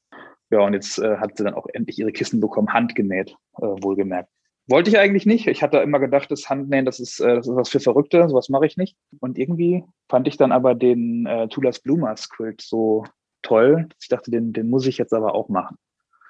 Ja, 0.51 0.61
und 0.61 0.75
jetzt 0.75 1.01
äh, 1.01 1.17
hat 1.17 1.37
sie 1.37 1.43
dann 1.43 1.55
auch 1.55 1.67
endlich 1.73 1.99
ihre 1.99 2.13
Kissen 2.13 2.39
bekommen, 2.39 2.73
handgenäht, 2.73 3.35
äh, 3.59 3.63
wohlgemerkt. 3.63 4.29
Wollte 4.69 4.91
ich 4.91 4.99
eigentlich 5.01 5.27
nicht. 5.27 5.49
Ich 5.49 5.61
hatte 5.65 5.79
immer 5.79 5.99
gedacht, 5.99 6.31
das 6.31 6.49
Handnähen, 6.49 6.85
das 6.85 7.01
ist, 7.01 7.19
äh, 7.19 7.35
das 7.35 7.49
ist 7.49 7.57
was 7.57 7.69
für 7.69 7.81
Verrückte, 7.81 8.29
sowas 8.29 8.49
mache 8.49 8.67
ich 8.67 8.77
nicht. 8.77 8.97
Und 9.19 9.39
irgendwie 9.39 9.83
fand 10.09 10.29
ich 10.29 10.37
dann 10.37 10.53
aber 10.53 10.77
den 10.77 11.27
äh, 11.27 11.49
Tulas 11.49 11.81
Blumas 11.81 12.29
Quilt 12.29 12.63
so 12.63 13.03
toll, 13.43 13.89
ich 14.01 14.07
dachte, 14.07 14.31
den, 14.31 14.53
den 14.53 14.71
muss 14.71 14.87
ich 14.87 14.99
jetzt 14.99 15.13
aber 15.13 15.35
auch 15.35 15.49
machen. 15.49 15.77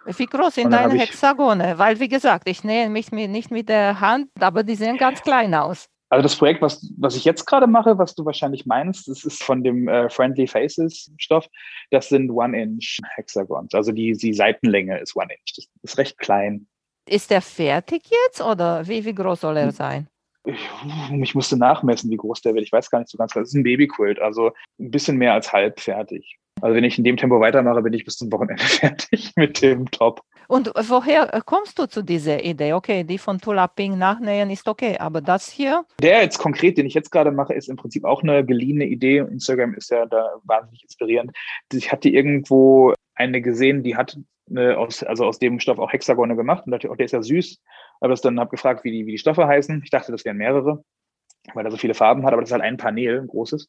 Wie 0.07 0.27
groß 0.27 0.55
sind 0.55 0.71
deine 0.71 0.99
Hexagone? 0.99 1.79
Weil, 1.79 1.99
wie 2.01 2.09
gesagt, 2.09 2.49
ich 2.49 2.65
nähe 2.65 2.89
mich 2.89 3.13
nicht 3.13 3.51
mit 3.51 3.69
der 3.69 4.01
Hand, 4.01 4.29
aber 4.41 4.63
die 4.63 4.75
sehen 4.75 4.97
ganz 4.97 5.23
klein 5.23 5.55
aus. 5.55 5.89
Also 6.09 6.23
das 6.23 6.37
Projekt, 6.37 6.63
was, 6.63 6.89
was 6.99 7.17
ich 7.17 7.25
jetzt 7.25 7.47
gerade 7.47 7.67
mache, 7.67 7.99
was 7.99 8.15
du 8.15 8.25
wahrscheinlich 8.25 8.65
meinst, 8.65 9.09
das 9.09 9.25
ist 9.25 9.43
von 9.43 9.65
dem 9.65 9.89
äh, 9.89 10.09
Friendly 10.09 10.47
Faces 10.47 11.11
Stoff. 11.19 11.49
Das 11.91 12.09
sind 12.09 12.31
One-Inch 12.31 13.01
Hexagons. 13.17 13.75
Also 13.75 13.91
die, 13.91 14.13
die 14.13 14.33
Seitenlänge 14.33 15.01
ist 15.01 15.17
One-Inch. 15.17 15.55
Das 15.57 15.67
ist 15.83 15.99
recht 15.99 16.19
klein. 16.19 16.69
Ist 17.09 17.31
der 17.31 17.43
fertig 17.43 18.03
jetzt 18.27 18.41
oder 18.41 18.87
wie, 18.87 19.05
wie 19.05 19.15
groß 19.15 19.41
soll 19.41 19.57
er 19.57 19.67
hm. 19.67 19.73
sein? 19.73 20.09
Ich, 20.47 20.71
ich 21.23 21.35
musste 21.35 21.57
nachmessen, 21.57 22.11
wie 22.11 22.17
groß 22.17 22.41
der 22.41 22.55
wird. 22.55 22.65
Ich 22.65 22.73
weiß 22.73 22.91
gar 22.91 23.01
nicht 23.01 23.11
so 23.11 23.19
ganz 23.19 23.33
genau. 23.33 23.43
Das 23.43 23.51
ist 23.51 23.55
ein 23.55 23.65
Babyquilt, 23.65 24.21
also 24.21 24.53
ein 24.79 24.91
bisschen 24.91 25.17
mehr 25.17 25.33
als 25.33 25.53
halb 25.53 25.81
fertig. 25.81 26.39
Also 26.63 26.75
wenn 26.75 26.85
ich 26.85 26.97
in 26.97 27.05
dem 27.05 27.17
Tempo 27.17 27.41
weitermache, 27.41 27.83
bin 27.83 27.93
ich 27.93 28.05
bis 28.05 28.17
zum 28.17 28.33
Wochenende 28.33 28.63
fertig 28.65 29.33
mit 29.37 29.61
dem 29.61 29.91
Top. 29.91 30.23
Und 30.49 30.71
woher 30.89 31.43
kommst 31.45 31.79
du 31.79 31.87
zu 31.87 32.03
dieser 32.03 32.45
Idee? 32.45 32.73
Okay, 32.75 33.03
die 33.03 33.19
von 33.19 33.39
Tulaping 33.39 33.99
nachnähen 33.99 34.49
ist 34.51 34.69
okay, 34.69 34.97
aber 34.99 35.21
das 35.21 35.51
hier? 35.51 35.85
Der 36.01 36.23
jetzt 36.23 36.39
konkret, 36.39 36.79
den 36.79 36.87
ich 36.87 36.95
jetzt 36.95 37.11
gerade 37.11 37.33
mache, 37.33 37.53
ist 37.53 37.69
im 37.69 37.77
Prinzip 37.77 38.05
auch 38.05 38.23
eine 38.23 38.45
geliehene 38.45 38.85
Idee. 38.85 39.19
Instagram 39.19 39.75
ist 39.75 39.91
ja 39.91 40.07
da 40.07 40.35
wahnsinnig 40.45 40.85
inspirierend. 40.85 41.33
Ich 41.73 41.91
hatte 41.91 42.09
irgendwo 42.09 42.95
eine 43.17 43.43
gesehen, 43.43 43.83
die 43.83 43.97
hat 43.97 44.17
eine 44.49 44.79
aus, 44.79 45.03
also 45.03 45.25
aus 45.25 45.41
dem 45.41 45.59
Stoff 45.59 45.79
auch 45.79 45.93
Hexagone 45.93 46.37
gemacht 46.37 46.65
und 46.67 46.73
dachte, 46.73 46.89
oh, 46.89 46.95
der 46.95 47.07
ist 47.07 47.13
ja 47.13 47.23
süß. 47.23 47.61
Aber 48.01 48.11
das 48.11 48.21
dann 48.21 48.39
habe 48.39 48.51
gefragt, 48.51 48.85
wie 48.85 48.91
die, 48.91 49.07
wie 49.07 49.13
die 49.13 49.19
Stoffe 49.19 49.47
heißen. 49.47 49.83
Ich 49.85 49.91
dachte, 49.91 50.13
das 50.13 50.25
wären 50.25 50.37
mehrere, 50.37 50.85
weil 51.55 51.65
er 51.65 51.71
so 51.71 51.77
viele 51.77 51.95
Farben 51.95 52.25
hat, 52.25 52.33
aber 52.33 52.43
das 52.43 52.51
ist 52.51 52.55
halt 52.55 52.63
ein 52.63 52.77
Panel, 52.77 53.21
ein 53.21 53.27
großes. 53.27 53.69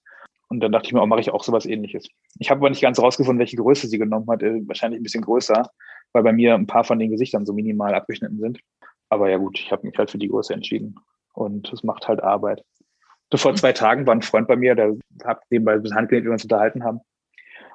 Und 0.49 0.61
dann 0.61 0.71
dachte 0.71 0.87
ich 0.87 0.93
mir, 0.93 1.01
oh, 1.01 1.05
mache 1.05 1.19
ich 1.19 1.29
auch 1.29 1.43
sowas 1.43 1.65
ähnliches. 1.65 2.07
Ich 2.39 2.49
habe 2.49 2.59
aber 2.59 2.69
nicht 2.69 2.81
ganz 2.81 2.99
rausgefunden, 2.99 3.39
welche 3.39 3.57
Größe 3.57 3.87
sie 3.87 3.97
genommen 3.97 4.27
hat. 4.29 4.41
Äh, 4.43 4.65
wahrscheinlich 4.67 4.99
ein 4.99 5.03
bisschen 5.03 5.23
größer, 5.23 5.69
weil 6.13 6.23
bei 6.23 6.31
mir 6.31 6.55
ein 6.55 6.67
paar 6.67 6.83
von 6.83 6.99
den 6.99 7.11
Gesichtern 7.11 7.45
so 7.45 7.53
minimal 7.53 7.93
abgeschnitten 7.93 8.39
sind. 8.39 8.59
Aber 9.09 9.29
ja 9.29 9.37
gut, 9.37 9.59
ich 9.59 9.71
habe 9.71 9.85
mich 9.85 9.97
halt 9.97 10.11
für 10.11 10.17
die 10.17 10.29
Größe 10.29 10.53
entschieden. 10.53 10.95
Und 11.33 11.71
es 11.71 11.83
macht 11.83 12.07
halt 12.07 12.23
Arbeit. 12.23 12.63
So 13.31 13.37
vor 13.37 13.55
zwei 13.55 13.73
Tagen 13.73 14.05
war 14.05 14.15
ein 14.15 14.21
Freund 14.21 14.47
bei 14.47 14.55
mir, 14.55 14.73
der 14.73 14.95
hat 15.25 15.41
nebenbei 15.49 15.73
ein 15.73 15.81
bisschen 15.81 15.97
Handgenäht, 15.97 16.23
wie 16.23 16.29
wir 16.29 16.33
uns 16.33 16.43
unterhalten 16.43 16.83
haben. 16.83 17.01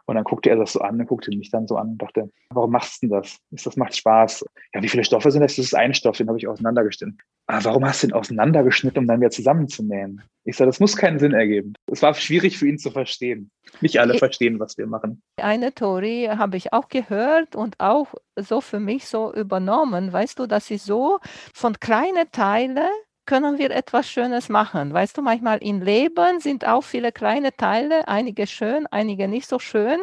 Und 0.06 0.16
dann 0.16 0.24
guckte 0.24 0.50
er 0.50 0.56
das 0.56 0.72
so 0.72 0.80
an, 0.80 1.00
und 1.00 1.06
guckte 1.06 1.30
mich 1.36 1.50
dann 1.50 1.66
so 1.66 1.76
an 1.76 1.90
und 1.90 1.98
dachte, 1.98 2.30
warum 2.50 2.72
machst 2.72 3.02
du 3.02 3.08
denn 3.08 3.20
das? 3.20 3.38
Das 3.50 3.76
macht 3.76 3.96
Spaß. 3.96 4.44
Ja, 4.74 4.82
wie 4.82 4.88
viele 4.88 5.04
Stoffe 5.04 5.30
sind 5.30 5.42
das? 5.42 5.56
Das 5.56 5.66
ist 5.66 5.74
ein 5.74 5.94
Stoff, 5.94 6.16
den 6.16 6.28
habe 6.28 6.38
ich 6.38 6.48
auseinandergeschnitten. 6.48 7.18
Ah, 7.46 7.60
warum 7.62 7.84
hast 7.84 8.02
du 8.02 8.08
den 8.08 8.14
auseinandergeschnitten, 8.14 8.98
um 8.98 9.06
dann 9.06 9.20
wieder 9.20 9.30
zusammenzunähen? 9.30 10.22
Ich 10.44 10.56
sage, 10.56 10.68
das 10.68 10.80
muss 10.80 10.96
keinen 10.96 11.18
Sinn 11.18 11.32
ergeben. 11.32 11.74
Es 11.86 12.02
war 12.02 12.14
schwierig 12.14 12.58
für 12.58 12.66
ihn 12.66 12.78
zu 12.78 12.90
verstehen. 12.90 13.50
Nicht 13.80 14.00
alle 14.00 14.14
ich, 14.14 14.18
verstehen, 14.18 14.58
was 14.58 14.76
wir 14.76 14.86
machen. 14.86 15.22
Eine 15.36 15.72
Theorie 15.72 16.28
habe 16.28 16.56
ich 16.56 16.72
auch 16.72 16.88
gehört 16.88 17.54
und 17.54 17.78
auch 17.78 18.14
so 18.36 18.60
für 18.60 18.80
mich 18.80 19.06
so 19.06 19.32
übernommen. 19.32 20.12
Weißt 20.12 20.38
du, 20.38 20.46
dass 20.46 20.66
sie 20.66 20.78
so 20.78 21.20
von 21.54 21.78
kleinen 21.78 22.30
Teilen 22.32 22.78
können 23.26 23.58
wir 23.58 23.70
etwas 23.70 24.08
Schönes 24.08 24.48
machen. 24.48 24.92
Weißt 24.92 25.16
du, 25.16 25.22
manchmal 25.22 25.58
im 25.58 25.80
Leben 25.80 26.40
sind 26.40 26.66
auch 26.66 26.82
viele 26.82 27.12
kleine 27.12 27.56
Teile, 27.56 28.08
einige 28.08 28.46
schön, 28.46 28.86
einige 28.90 29.28
nicht 29.28 29.48
so 29.48 29.58
schön 29.58 30.00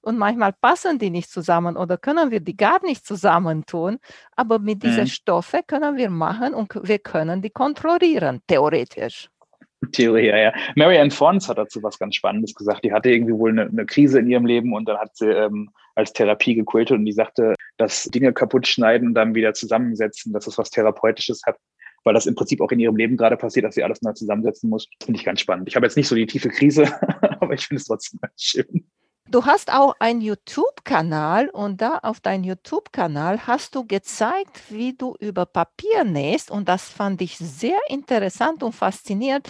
und 0.00 0.18
manchmal 0.18 0.52
passen 0.52 0.98
die 0.98 1.10
nicht 1.10 1.30
zusammen 1.30 1.76
oder 1.76 1.96
können 1.96 2.30
wir 2.30 2.40
die 2.40 2.56
gar 2.56 2.84
nicht 2.84 3.06
zusammentun. 3.06 3.98
Aber 4.36 4.58
mit 4.58 4.82
diesen 4.82 5.04
mhm. 5.04 5.08
Stoffen 5.08 5.60
können 5.66 5.96
wir 5.96 6.10
machen 6.10 6.54
und 6.54 6.72
wir 6.82 6.98
können 6.98 7.42
die 7.42 7.50
kontrollieren, 7.50 8.40
theoretisch. 8.46 9.28
Theorie, 9.92 10.26
ja, 10.26 10.36
ja. 10.36 10.52
Marianne 10.74 11.10
Fons 11.10 11.48
hat 11.48 11.58
dazu 11.58 11.82
was 11.82 11.98
ganz 11.98 12.16
Spannendes 12.16 12.54
gesagt. 12.54 12.84
Die 12.84 12.92
hatte 12.92 13.10
irgendwie 13.10 13.34
wohl 13.34 13.50
eine, 13.50 13.66
eine 13.66 13.86
Krise 13.86 14.18
in 14.18 14.28
ihrem 14.28 14.44
Leben 14.44 14.72
und 14.74 14.88
dann 14.88 14.98
hat 14.98 15.16
sie 15.16 15.30
ähm, 15.30 15.70
als 15.94 16.12
Therapie 16.12 16.56
gequiltet 16.56 16.98
und 16.98 17.04
die 17.04 17.12
sagte, 17.12 17.54
dass 17.76 18.04
Dinge 18.04 18.32
kaputt 18.32 18.66
schneiden 18.66 19.08
und 19.08 19.14
dann 19.14 19.34
wieder 19.34 19.54
zusammensetzen, 19.54 20.32
dass 20.32 20.46
es 20.48 20.58
was 20.58 20.70
Therapeutisches 20.70 21.42
hat 21.46 21.56
weil 22.08 22.14
das 22.14 22.24
im 22.24 22.34
Prinzip 22.34 22.62
auch 22.62 22.72
in 22.72 22.80
ihrem 22.80 22.96
Leben 22.96 23.18
gerade 23.18 23.36
passiert, 23.36 23.66
dass 23.66 23.74
sie 23.74 23.84
alles 23.84 24.00
neu 24.00 24.14
zusammensetzen 24.14 24.70
muss. 24.70 24.88
Finde 25.04 25.20
ich 25.20 25.26
ganz 25.26 25.40
spannend. 25.40 25.68
Ich 25.68 25.76
habe 25.76 25.84
jetzt 25.84 25.94
nicht 25.94 26.08
so 26.08 26.14
die 26.14 26.26
tiefe 26.26 26.48
Krise, 26.48 26.84
aber 27.40 27.52
ich 27.52 27.66
finde 27.66 27.82
es 27.82 27.86
trotzdem 27.86 28.18
ganz 28.22 28.40
schön. 28.40 28.86
Du 29.30 29.44
hast 29.44 29.70
auch 29.70 29.94
einen 30.00 30.22
YouTube-Kanal 30.22 31.50
und 31.50 31.82
da 31.82 31.98
auf 31.98 32.20
deinem 32.20 32.44
YouTube-Kanal 32.44 33.46
hast 33.46 33.74
du 33.74 33.84
gezeigt, 33.86 34.70
wie 34.70 34.94
du 34.94 35.16
über 35.20 35.44
Papier 35.44 36.04
nähst 36.04 36.50
und 36.50 36.66
das 36.66 36.88
fand 36.88 37.20
ich 37.20 37.36
sehr 37.36 37.78
interessant 37.90 38.62
und 38.62 38.72
faszinierend, 38.72 39.46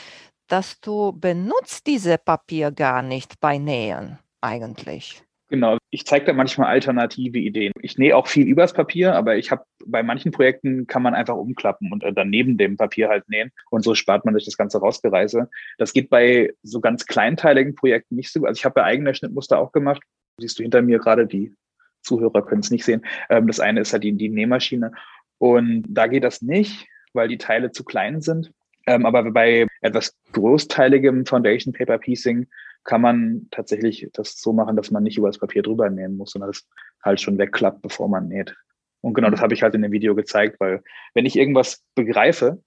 dass 0.48 0.80
du 0.80 1.12
benutzt 1.12 1.86
diese 1.86 2.18
Papier 2.18 2.72
gar 2.72 3.02
nicht 3.02 3.38
bei 3.38 3.58
Nähen 3.58 4.18
eigentlich. 4.40 5.22
Genau, 5.50 5.78
ich 5.90 6.04
zeige 6.04 6.26
da 6.26 6.32
manchmal 6.34 6.68
alternative 6.68 7.38
Ideen. 7.38 7.72
Ich 7.80 7.96
nähe 7.96 8.14
auch 8.14 8.26
viel 8.26 8.46
übers 8.46 8.74
Papier, 8.74 9.14
aber 9.14 9.36
ich 9.36 9.50
habe 9.50 9.64
bei 9.86 10.02
manchen 10.02 10.30
Projekten 10.30 10.86
kann 10.86 11.02
man 11.02 11.14
einfach 11.14 11.36
umklappen 11.36 11.90
und 11.90 12.04
dann 12.14 12.28
neben 12.28 12.58
dem 12.58 12.76
Papier 12.76 13.08
halt 13.08 13.26
nähen 13.30 13.50
und 13.70 13.82
so 13.82 13.94
spart 13.94 14.26
man 14.26 14.34
sich 14.34 14.44
das 14.44 14.58
ganze 14.58 14.78
Rausgereise. 14.78 15.48
Das 15.78 15.94
geht 15.94 16.10
bei 16.10 16.52
so 16.62 16.80
ganz 16.80 17.06
kleinteiligen 17.06 17.74
Projekten 17.74 18.16
nicht 18.16 18.30
so. 18.30 18.44
Also 18.44 18.58
ich 18.58 18.64
habe 18.66 18.74
bei 18.74 18.84
eigener 18.84 19.14
Schnittmuster 19.14 19.58
auch 19.58 19.72
gemacht. 19.72 20.02
Siehst 20.38 20.58
du 20.58 20.62
hinter 20.62 20.82
mir 20.82 20.98
gerade, 20.98 21.26
die 21.26 21.54
Zuhörer 22.02 22.44
können 22.44 22.60
es 22.60 22.70
nicht 22.70 22.84
sehen. 22.84 23.06
Ähm, 23.30 23.46
das 23.46 23.58
eine 23.58 23.80
ist 23.80 23.94
halt 23.94 24.04
die, 24.04 24.12
die 24.12 24.28
Nähmaschine 24.28 24.92
und 25.38 25.84
da 25.88 26.08
geht 26.08 26.24
das 26.24 26.42
nicht, 26.42 26.86
weil 27.14 27.28
die 27.28 27.38
Teile 27.38 27.72
zu 27.72 27.84
klein 27.84 28.20
sind. 28.20 28.52
Ähm, 28.88 29.04
aber 29.04 29.30
bei 29.30 29.66
etwas 29.82 30.16
großteiligem 30.32 31.26
Foundation 31.26 31.74
Paper 31.74 31.98
Piecing 31.98 32.46
kann 32.84 33.02
man 33.02 33.46
tatsächlich 33.50 34.08
das 34.14 34.40
so 34.40 34.54
machen, 34.54 34.76
dass 34.76 34.90
man 34.90 35.02
nicht 35.02 35.18
über 35.18 35.28
das 35.28 35.38
Papier 35.38 35.62
drüber 35.62 35.90
nähen 35.90 36.16
muss, 36.16 36.30
sondern 36.30 36.50
das 36.50 36.66
halt 37.04 37.20
schon 37.20 37.36
wegklappt, 37.36 37.82
bevor 37.82 38.08
man 38.08 38.28
näht. 38.28 38.56
Und 39.02 39.12
genau 39.12 39.28
das 39.28 39.42
habe 39.42 39.52
ich 39.52 39.62
halt 39.62 39.74
in 39.74 39.82
dem 39.82 39.92
Video 39.92 40.14
gezeigt, 40.14 40.58
weil 40.58 40.82
wenn 41.12 41.26
ich 41.26 41.36
irgendwas 41.36 41.84
begreife, 41.94 42.62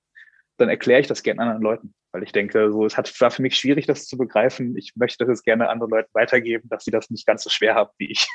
dann 0.58 0.70
erkläre 0.70 1.02
ich 1.02 1.08
das 1.08 1.24
gerne 1.24 1.42
anderen 1.42 1.64
Leuten. 1.64 1.94
Weil 2.12 2.22
ich 2.22 2.32
denke, 2.32 2.72
so, 2.72 2.86
es 2.86 2.98
hat, 2.98 3.20
war 3.20 3.32
für 3.32 3.42
mich 3.42 3.56
schwierig, 3.56 3.88
das 3.88 4.06
zu 4.06 4.18
begreifen. 4.18 4.78
Ich 4.78 4.94
möchte 4.96 5.26
das 5.26 5.42
gerne 5.44 5.70
anderen 5.70 5.90
Leuten 5.90 6.10
weitergeben, 6.14 6.70
dass 6.70 6.84
sie 6.84 6.92
das 6.92 7.10
nicht 7.10 7.26
ganz 7.26 7.44
so 7.44 7.50
schwer 7.50 7.74
haben 7.74 7.90
wie 7.98 8.12
ich. 8.12 8.28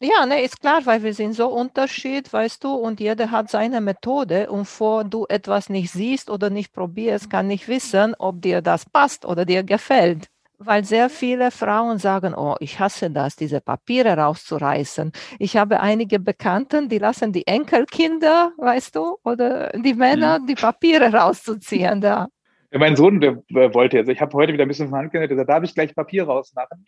Ja, 0.00 0.26
ne, 0.26 0.42
ist 0.42 0.60
klar, 0.60 0.84
weil 0.84 1.02
wir 1.02 1.14
sind 1.14 1.34
so 1.34 1.48
unterschied, 1.48 2.32
weißt 2.32 2.62
du, 2.64 2.74
und 2.74 3.00
jeder 3.00 3.30
hat 3.30 3.48
seine 3.48 3.80
Methode. 3.80 4.50
Und 4.50 4.66
vor 4.66 5.04
du 5.04 5.24
etwas 5.28 5.70
nicht 5.70 5.92
siehst 5.92 6.30
oder 6.30 6.50
nicht 6.50 6.72
probierst, 6.72 7.30
kann 7.30 7.46
nicht 7.46 7.68
wissen, 7.68 8.14
ob 8.18 8.42
dir 8.42 8.60
das 8.60 8.84
passt 8.84 9.24
oder 9.24 9.44
dir 9.44 9.62
gefällt. 9.62 10.26
Weil 10.58 10.84
sehr 10.84 11.10
viele 11.10 11.50
Frauen 11.50 11.98
sagen, 11.98 12.34
oh, 12.34 12.56
ich 12.60 12.78
hasse 12.80 13.10
das, 13.10 13.36
diese 13.36 13.60
Papiere 13.60 14.16
rauszureißen. 14.16 15.12
Ich 15.38 15.56
habe 15.56 15.80
einige 15.80 16.18
Bekannten, 16.18 16.88
die 16.88 16.98
lassen 16.98 17.32
die 17.32 17.46
Enkelkinder, 17.46 18.52
weißt 18.58 18.94
du, 18.96 19.16
oder 19.24 19.70
die 19.70 19.94
Männer, 19.94 20.38
mhm. 20.38 20.46
die 20.46 20.54
Papiere 20.54 21.12
rauszuziehen 21.12 22.00
da. 22.00 22.28
Ja, 22.72 22.78
mein 22.78 22.96
Sohn 22.96 23.20
der, 23.20 23.42
der 23.48 23.72
wollte 23.74 23.98
jetzt, 23.98 24.08
ich 24.08 24.20
habe 24.20 24.36
heute 24.36 24.52
wieder 24.52 24.64
ein 24.64 24.68
bisschen 24.68 24.90
von 24.90 24.98
Hand 24.98 25.14
der 25.14 25.44
darf 25.44 25.62
ich 25.62 25.74
gleich 25.74 25.94
Papier 25.94 26.24
rausmachen? 26.24 26.84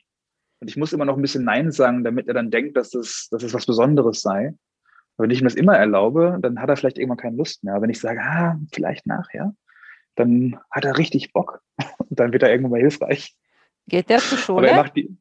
Und 0.60 0.68
ich 0.68 0.76
muss 0.76 0.92
immer 0.92 1.04
noch 1.04 1.16
ein 1.16 1.22
bisschen 1.22 1.44
Nein 1.44 1.70
sagen, 1.70 2.04
damit 2.04 2.28
er 2.28 2.34
dann 2.34 2.50
denkt, 2.50 2.76
dass 2.76 2.94
es, 2.94 3.28
dass 3.30 3.42
es 3.42 3.52
was 3.52 3.66
Besonderes 3.66 4.22
sei. 4.22 4.54
Aber 5.16 5.24
wenn 5.24 5.30
ich 5.30 5.40
ihm 5.40 5.44
das 5.44 5.54
immer 5.54 5.76
erlaube, 5.76 6.38
dann 6.40 6.60
hat 6.60 6.68
er 6.68 6.76
vielleicht 6.76 6.98
irgendwann 6.98 7.18
keine 7.18 7.36
Lust 7.36 7.64
mehr. 7.64 7.74
Aber 7.74 7.82
wenn 7.82 7.90
ich 7.90 8.00
sage, 8.00 8.20
ah, 8.22 8.58
vielleicht 8.72 9.06
nachher, 9.06 9.54
dann 10.14 10.58
hat 10.70 10.84
er 10.84 10.98
richtig 10.98 11.32
Bock. 11.32 11.60
Und 11.98 12.18
dann 12.18 12.32
wird 12.32 12.42
er 12.42 12.50
irgendwann 12.50 12.72
mal 12.72 12.80
hilfreich. 12.80 13.36
Geht 13.86 14.08
der 14.10 14.18
zur 14.18 14.38
Schule? 14.38 14.58
Aber 14.58 14.68
er 14.68 14.82
macht 14.82 14.96
die, 14.96 15.16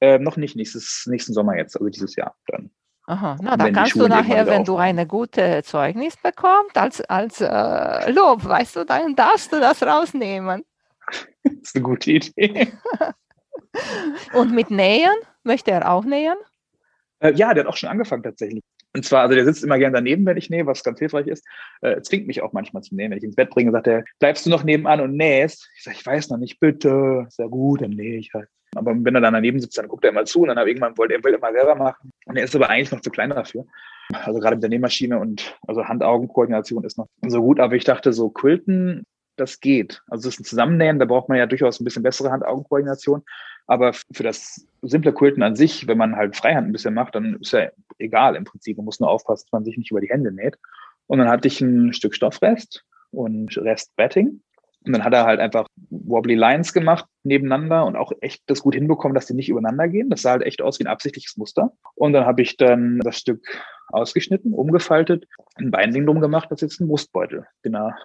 äh, 0.00 0.18
noch 0.18 0.36
nicht, 0.36 0.56
nächstes, 0.56 1.06
nächsten 1.06 1.32
Sommer 1.32 1.56
jetzt, 1.56 1.76
also 1.76 1.88
dieses 1.88 2.14
Jahr 2.16 2.36
dann. 2.46 2.70
Aha, 3.06 3.36
na, 3.42 3.56
da 3.58 3.70
kannst 3.70 3.96
du 3.96 4.08
nachher, 4.08 4.46
wenn 4.46 4.64
du 4.64 4.76
eine 4.76 5.06
gute 5.06 5.62
Zeugnis 5.62 6.16
bekommst, 6.16 6.78
als, 6.78 7.02
als 7.02 7.40
äh, 7.40 8.10
Lob, 8.10 8.44
weißt 8.44 8.76
du, 8.76 8.84
dann 8.86 9.14
darfst 9.14 9.52
du 9.52 9.60
das 9.60 9.82
rausnehmen. 9.82 10.64
das 11.42 11.52
ist 11.52 11.76
eine 11.76 11.84
gute 11.84 12.12
Idee. 12.12 12.72
Und 14.32 14.54
mit 14.54 14.70
Nähen? 14.70 15.14
Möchte 15.42 15.70
er 15.70 15.90
auch 15.90 16.04
nähen? 16.04 16.36
Äh, 17.20 17.32
ja, 17.34 17.52
der 17.54 17.64
hat 17.64 17.70
auch 17.70 17.76
schon 17.76 17.90
angefangen 17.90 18.22
tatsächlich. 18.22 18.62
Und 18.94 19.04
zwar, 19.04 19.22
also 19.22 19.34
der 19.34 19.44
sitzt 19.44 19.64
immer 19.64 19.78
gern 19.78 19.92
daneben, 19.92 20.24
wenn 20.24 20.36
ich 20.36 20.50
nähe, 20.50 20.66
was 20.66 20.84
ganz 20.84 21.00
hilfreich 21.00 21.26
ist. 21.26 21.44
Äh, 21.80 22.00
zwingt 22.02 22.26
mich 22.26 22.42
auch 22.42 22.52
manchmal 22.52 22.82
zum 22.82 22.96
Nähen. 22.96 23.10
Wenn 23.10 23.18
ich 23.18 23.24
ins 23.24 23.34
Bett 23.34 23.50
bringe, 23.50 23.72
sagt 23.72 23.88
er, 23.88 24.04
bleibst 24.20 24.46
du 24.46 24.50
noch 24.50 24.62
nebenan 24.62 25.00
und 25.00 25.16
nähst? 25.16 25.68
Ich 25.76 25.82
sage, 25.82 25.96
ich 25.98 26.06
weiß 26.06 26.30
noch 26.30 26.38
nicht, 26.38 26.60
bitte. 26.60 27.26
Sehr 27.28 27.48
gut, 27.48 27.82
dann 27.82 27.90
nähe 27.90 28.18
ich 28.18 28.32
halt. 28.32 28.48
Aber 28.76 28.92
wenn 28.96 29.14
er 29.14 29.20
dann 29.20 29.34
daneben 29.34 29.60
sitzt, 29.60 29.78
dann 29.78 29.88
guckt 29.88 30.04
er 30.04 30.10
immer 30.10 30.24
zu 30.24 30.42
und 30.42 30.48
dann 30.48 30.66
irgendwann 30.66 30.96
wollte 30.96 31.14
er 31.14 31.24
will 31.24 31.34
immer 31.34 31.52
selber 31.52 31.74
machen. 31.74 32.10
Und 32.26 32.36
er 32.36 32.44
ist 32.44 32.54
aber 32.54 32.70
eigentlich 32.70 32.92
noch 32.92 33.00
zu 33.00 33.10
klein 33.10 33.30
dafür. 33.30 33.66
Also 34.12 34.38
gerade 34.38 34.56
mit 34.56 34.62
der 34.62 34.70
Nähmaschine 34.70 35.18
und 35.18 35.58
also 35.66 35.86
Hand-Augen-Koordination 35.86 36.84
ist 36.84 36.98
noch 36.98 37.08
so 37.26 37.40
gut. 37.40 37.60
Aber 37.60 37.74
ich 37.74 37.84
dachte, 37.84 38.12
so 38.12 38.30
Quilten, 38.30 39.04
das 39.36 39.60
geht. 39.60 40.02
Also 40.08 40.28
das 40.28 40.34
ist 40.34 40.40
ein 40.40 40.44
Zusammennähen, 40.44 40.98
da 40.98 41.04
braucht 41.04 41.28
man 41.28 41.38
ja 41.38 41.46
durchaus 41.46 41.80
ein 41.80 41.84
bisschen 41.84 42.02
bessere 42.02 42.30
Hand-Augen-Koordination. 42.30 43.22
Aber 43.66 43.92
für 43.92 44.22
das 44.22 44.66
simple 44.82 45.12
Quilten 45.12 45.42
an 45.42 45.56
sich, 45.56 45.86
wenn 45.88 45.98
man 45.98 46.16
halt 46.16 46.36
Freihand 46.36 46.68
ein 46.68 46.72
bisschen 46.72 46.94
macht, 46.94 47.14
dann 47.14 47.36
ist 47.40 47.52
ja 47.52 47.70
egal 47.98 48.36
im 48.36 48.44
Prinzip. 48.44 48.76
Man 48.76 48.84
muss 48.84 49.00
nur 49.00 49.10
aufpassen, 49.10 49.46
dass 49.46 49.52
man 49.52 49.64
sich 49.64 49.78
nicht 49.78 49.90
über 49.90 50.00
die 50.00 50.10
Hände 50.10 50.32
näht. 50.32 50.58
Und 51.06 51.18
dann 51.18 51.28
hatte 51.28 51.48
ich 51.48 51.60
ein 51.60 51.92
Stück 51.92 52.14
Stoffrest 52.14 52.84
und 53.10 53.56
Rest 53.56 53.96
Batting. 53.96 54.42
Und 54.86 54.92
dann 54.92 55.04
hat 55.04 55.14
er 55.14 55.24
halt 55.24 55.40
einfach 55.40 55.66
wobbly 55.88 56.34
Lines 56.34 56.74
gemacht 56.74 57.06
nebeneinander 57.22 57.86
und 57.86 57.96
auch 57.96 58.12
echt 58.20 58.42
das 58.46 58.60
gut 58.60 58.74
hinbekommen, 58.74 59.14
dass 59.14 59.24
die 59.24 59.32
nicht 59.32 59.48
übereinander 59.48 59.88
gehen. 59.88 60.10
Das 60.10 60.22
sah 60.22 60.32
halt 60.32 60.42
echt 60.42 60.60
aus 60.60 60.78
wie 60.78 60.84
ein 60.84 60.88
absichtliches 60.88 61.38
Muster. 61.38 61.72
Und 61.94 62.12
dann 62.12 62.26
habe 62.26 62.42
ich 62.42 62.58
dann 62.58 62.98
das 62.98 63.18
Stück 63.18 63.40
ausgeschnitten, 63.88 64.52
umgefaltet, 64.52 65.26
ein 65.56 65.70
Binding 65.70 66.04
drum 66.04 66.20
gemacht, 66.20 66.50
das 66.50 66.60
ist 66.60 66.72
jetzt 66.72 66.80
ein 66.80 66.88
Brustbeutel, 66.88 67.46
den 67.64 67.76
er 67.76 67.96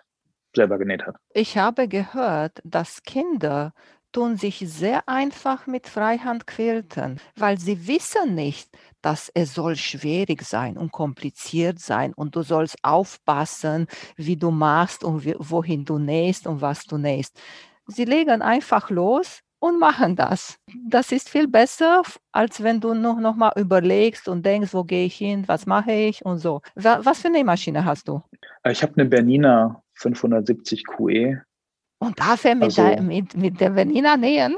selber 0.55 0.77
genäht 0.77 1.05
hat. 1.05 1.15
Ich 1.33 1.57
habe 1.57 1.87
gehört, 1.87 2.59
dass 2.63 3.03
Kinder 3.03 3.73
tun 4.11 4.37
sich 4.37 4.63
sehr 4.65 5.07
einfach 5.07 5.67
mit 5.67 5.87
Freihand 5.87 6.47
quilten, 6.47 7.19
weil 7.35 7.59
sie 7.59 7.87
wissen 7.87 8.33
nicht, 8.33 8.69
dass 9.01 9.31
es 9.33 9.53
soll 9.53 9.75
schwierig 9.75 10.41
sein 10.43 10.77
und 10.77 10.91
kompliziert 10.91 11.79
sein 11.79 12.13
und 12.13 12.35
du 12.35 12.41
sollst 12.41 12.77
aufpassen, 12.81 13.87
wie 14.15 14.35
du 14.35 14.51
machst 14.51 15.03
und 15.03 15.25
wohin 15.39 15.85
du 15.85 15.99
nähst 15.99 16.47
und 16.47 16.61
was 16.61 16.85
du 16.85 16.97
nähst. 16.97 17.39
Sie 17.85 18.05
legen 18.05 18.41
einfach 18.41 18.89
los 18.89 19.41
und 19.59 19.79
machen 19.79 20.15
das. 20.15 20.57
Das 20.87 21.11
ist 21.11 21.29
viel 21.29 21.47
besser, 21.47 22.01
als 22.31 22.63
wenn 22.63 22.79
du 22.79 22.93
noch, 22.93 23.19
noch 23.19 23.35
mal 23.35 23.51
überlegst 23.55 24.27
und 24.27 24.45
denkst, 24.45 24.73
wo 24.73 24.83
gehe 24.83 25.05
ich 25.05 25.15
hin, 25.15 25.43
was 25.47 25.65
mache 25.65 25.91
ich 25.91 26.25
und 26.25 26.39
so. 26.39 26.61
Was 26.75 27.21
für 27.21 27.27
eine 27.27 27.43
Maschine 27.43 27.85
hast 27.85 28.07
du? 28.07 28.21
Ich 28.63 28.81
habe 28.81 28.93
eine 28.95 29.05
Bernina 29.05 29.81
570 29.99 30.85
QE 30.85 31.41
und 31.99 32.19
dafür 32.19 32.55
mit, 32.55 32.63
also, 32.63 32.87
der, 32.87 33.01
mit, 33.01 33.35
mit 33.35 33.59
der 33.59 33.75
Vanina 33.75 34.17
nähen? 34.17 34.55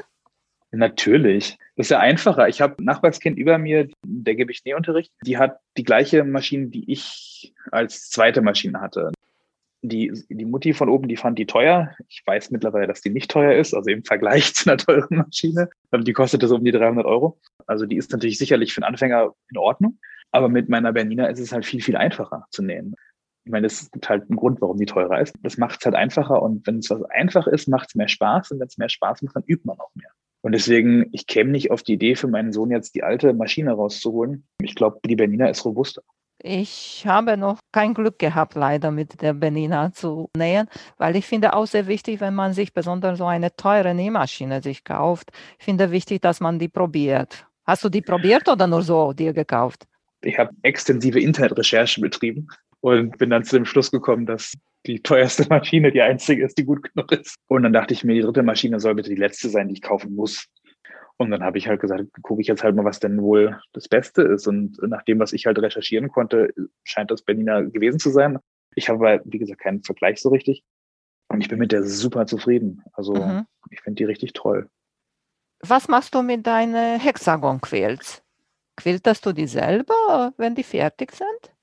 Natürlich. 0.72 1.58
Das 1.76 1.88
ist 1.88 1.90
ja 1.90 2.00
einfacher. 2.00 2.48
Ich 2.48 2.62
habe 2.62 2.76
ein 2.80 2.86
Nachbarskind 2.86 3.38
über 3.38 3.58
mir, 3.58 3.90
der 4.06 4.36
gebe 4.36 4.52
ich 4.52 4.64
Nähunterricht. 4.64 5.12
Die 5.26 5.38
hat 5.38 5.60
die 5.76 5.84
gleiche 5.84 6.24
Maschine, 6.24 6.68
die 6.68 6.90
ich 6.90 7.54
als 7.72 8.10
zweite 8.10 8.42
Maschine 8.42 8.80
hatte. 8.80 9.12
Die, 9.84 10.14
die 10.30 10.46
Mutti 10.46 10.74
von 10.74 10.88
oben, 10.88 11.08
die 11.10 11.18
fand 11.18 11.40
die 11.40 11.48
teuer. 11.48 11.94
Ich 12.08 12.22
weiß 12.26 12.52
mittlerweile, 12.52 12.88
dass 12.88 13.02
die 13.02 13.10
nicht 13.10 13.32
teuer 13.32 13.60
ist, 13.60 13.74
also 13.74 13.90
im 13.90 14.06
Vergleich 14.06 14.54
zu 14.54 14.70
einer 14.70 14.78
teuren 14.78 15.18
Maschine. 15.18 15.70
Die 15.92 16.14
kostete 16.14 16.48
so 16.48 16.56
um 16.56 16.64
die 16.64 16.72
300 16.72 17.06
Euro. 17.06 17.40
Also 17.66 17.86
die 17.86 17.98
ist 17.98 18.12
natürlich 18.12 18.38
sicherlich 18.38 18.74
für 18.74 18.82
einen 18.82 18.94
Anfänger 18.94 19.34
in 19.50 19.58
Ordnung. 19.58 19.98
Aber 20.32 20.48
mit 20.48 20.70
meiner 20.70 20.94
Bernina 20.94 21.26
ist 21.26 21.40
es 21.40 21.52
halt 21.52 21.66
viel, 21.66 21.82
viel 21.82 21.98
einfacher 21.98 22.46
zu 22.52 22.62
nähen 22.62 22.96
ich 23.44 23.52
meine, 23.52 23.68
das 23.68 23.90
gibt 23.92 24.08
halt 24.08 24.30
einen 24.30 24.38
Grund, 24.38 24.62
warum 24.62 24.78
die 24.78 24.86
teurer 24.86 25.20
ist. 25.22 25.34
Das 25.42 25.58
macht 25.58 25.80
es 25.80 25.86
halt 25.86 25.96
einfacher 25.96 26.42
und 26.42 26.66
wenn 26.68 26.78
es 26.78 26.90
was 26.90 27.02
einfach 27.04 27.48
ist, 27.48 27.68
macht 27.68 27.90
es 27.90 27.96
mehr 27.96 28.08
Spaß 28.08 28.52
und 28.52 28.60
wenn 28.60 28.68
es 28.68 28.78
mehr 28.78 28.90
Spaß 28.90 29.22
macht, 29.24 29.36
dann 29.36 29.44
übt 29.48 29.66
man 29.66 29.80
auch 29.80 29.92
mehr. 29.96 30.10
Und 30.42 30.54
deswegen, 30.54 31.08
ich 31.12 31.28
käme 31.28 31.52
nicht 31.52 31.72
auf 31.72 31.84
die 31.84 31.94
Idee, 31.94 32.16
für 32.16 32.28
meinen 32.28 32.52
Sohn 32.52 32.72
jetzt 32.72 32.96
die 32.96 33.04
alte 33.04 33.34
Maschine 33.34 33.74
rauszuholen. 33.74 34.48
Ich 34.62 34.76
glaube, 34.76 35.00
die 35.06 35.16
Bernina 35.16 35.48
ist 35.48 35.66
robuster. 35.66 36.02
Ich 36.44 37.04
habe 37.06 37.38
noch 37.38 37.60
kein 37.72 37.94
Glück 37.94 38.18
gehabt, 38.18 38.56
leider 38.56 38.90
mit 38.90 39.22
der 39.22 39.34
Bernina 39.34 39.94
zu 39.94 40.30
nähen, 40.36 40.68
weil 40.98 41.16
ich 41.16 41.28
finde 41.28 41.54
auch 41.54 41.68
sehr 41.68 41.86
wichtig, 41.86 42.20
wenn 42.20 42.34
man 42.34 42.54
sich 42.54 42.74
besonders 42.74 43.20
so 43.20 43.26
eine 43.26 43.56
teure 43.56 43.94
Nähmaschine 43.94 44.64
sich 44.64 44.84
kauft, 44.84 45.32
ich 45.60 45.66
finde 45.66 45.92
wichtig, 45.92 46.22
dass 46.24 46.40
man 46.40 46.58
die 46.58 46.70
probiert. 46.70 47.46
Hast 47.66 47.84
du 47.84 47.90
die 47.90 48.02
probiert 48.02 48.50
oder 48.50 48.66
nur 48.66 48.82
so 48.82 49.14
dir 49.14 49.34
gekauft? 49.34 49.86
Ich 50.24 50.40
habe 50.40 50.52
extensive 50.64 51.20
Internetrecherche 51.20 52.02
betrieben 52.02 52.48
und 52.82 53.18
bin 53.18 53.30
dann 53.30 53.44
zu 53.44 53.56
dem 53.56 53.66
Schluss 53.66 53.92
gekommen, 53.92 54.26
dass 54.26 54.54
die 54.86 55.02
teuerste 55.02 55.48
Maschine 55.48 55.92
die 55.92 56.02
einzige 56.02 56.44
ist, 56.44 56.58
die 56.58 56.66
gut 56.66 56.84
genug 56.84 57.12
ist. 57.12 57.36
Und 57.48 57.64
dann 57.64 57.74
dachte 57.74 57.94
ich 57.94 58.04
mir, 58.04 58.16
die 58.16 58.22
dritte 58.22 58.44
Maschine 58.44 58.80
soll 58.80 58.96
bitte 58.96 59.10
die 59.10 59.16
letzte 59.16 59.50
sein, 59.50 59.68
die 59.68 59.76
ich 59.76 59.82
kaufen 59.82 60.16
muss. 60.16 60.48
Und 61.18 61.30
dann 61.30 61.44
habe 61.44 61.60
ich 61.60 61.68
halt 61.68 61.80
gesagt, 61.80 62.06
gucke 62.24 62.42
ich 62.42 62.48
jetzt 62.48 62.64
halt 62.64 62.76
mal, 62.76 62.84
was 62.84 63.00
denn 63.00 63.22
wohl 63.22 63.60
das 63.74 63.88
Beste 63.88 64.24
ist. 64.24 64.48
Und 64.48 64.82
nach 64.82 65.04
dem, 65.04 65.20
was 65.20 65.34
ich 65.34 65.46
halt 65.46 65.60
recherchieren 65.60 66.10
konnte, 66.10 66.52
scheint 66.84 67.12
das 67.12 67.22
Berliner 67.22 67.64
gewesen 67.64 68.00
zu 68.00 68.10
sein. 68.10 68.40
Ich 68.74 68.90
habe, 68.90 69.22
wie 69.26 69.38
gesagt, 69.38 69.62
keinen 69.62 69.84
Vergleich 69.84 70.20
so 70.20 70.30
richtig. 70.30 70.64
Und 71.28 71.42
ich 71.42 71.48
bin 71.48 71.60
mit 71.60 71.72
der 71.72 71.84
super 71.84 72.26
zufrieden. 72.26 72.82
Also 72.94 73.14
mhm. 73.14 73.46
ich 73.70 73.82
finde 73.82 73.98
die 73.98 74.06
richtig 74.06 74.34
toll. 74.34 74.68
Was 75.60 75.88
machst 75.88 76.16
du 76.16 76.24
mit 76.24 76.48
deinen 76.48 77.00
Hexagon-Quilts? 77.00 78.24
Quiltest 78.78 79.24
du 79.24 79.32
die 79.32 79.46
selber, 79.46 80.34
wenn 80.38 80.56
die 80.56 80.64
fertig 80.64 81.12
sind? 81.12 81.54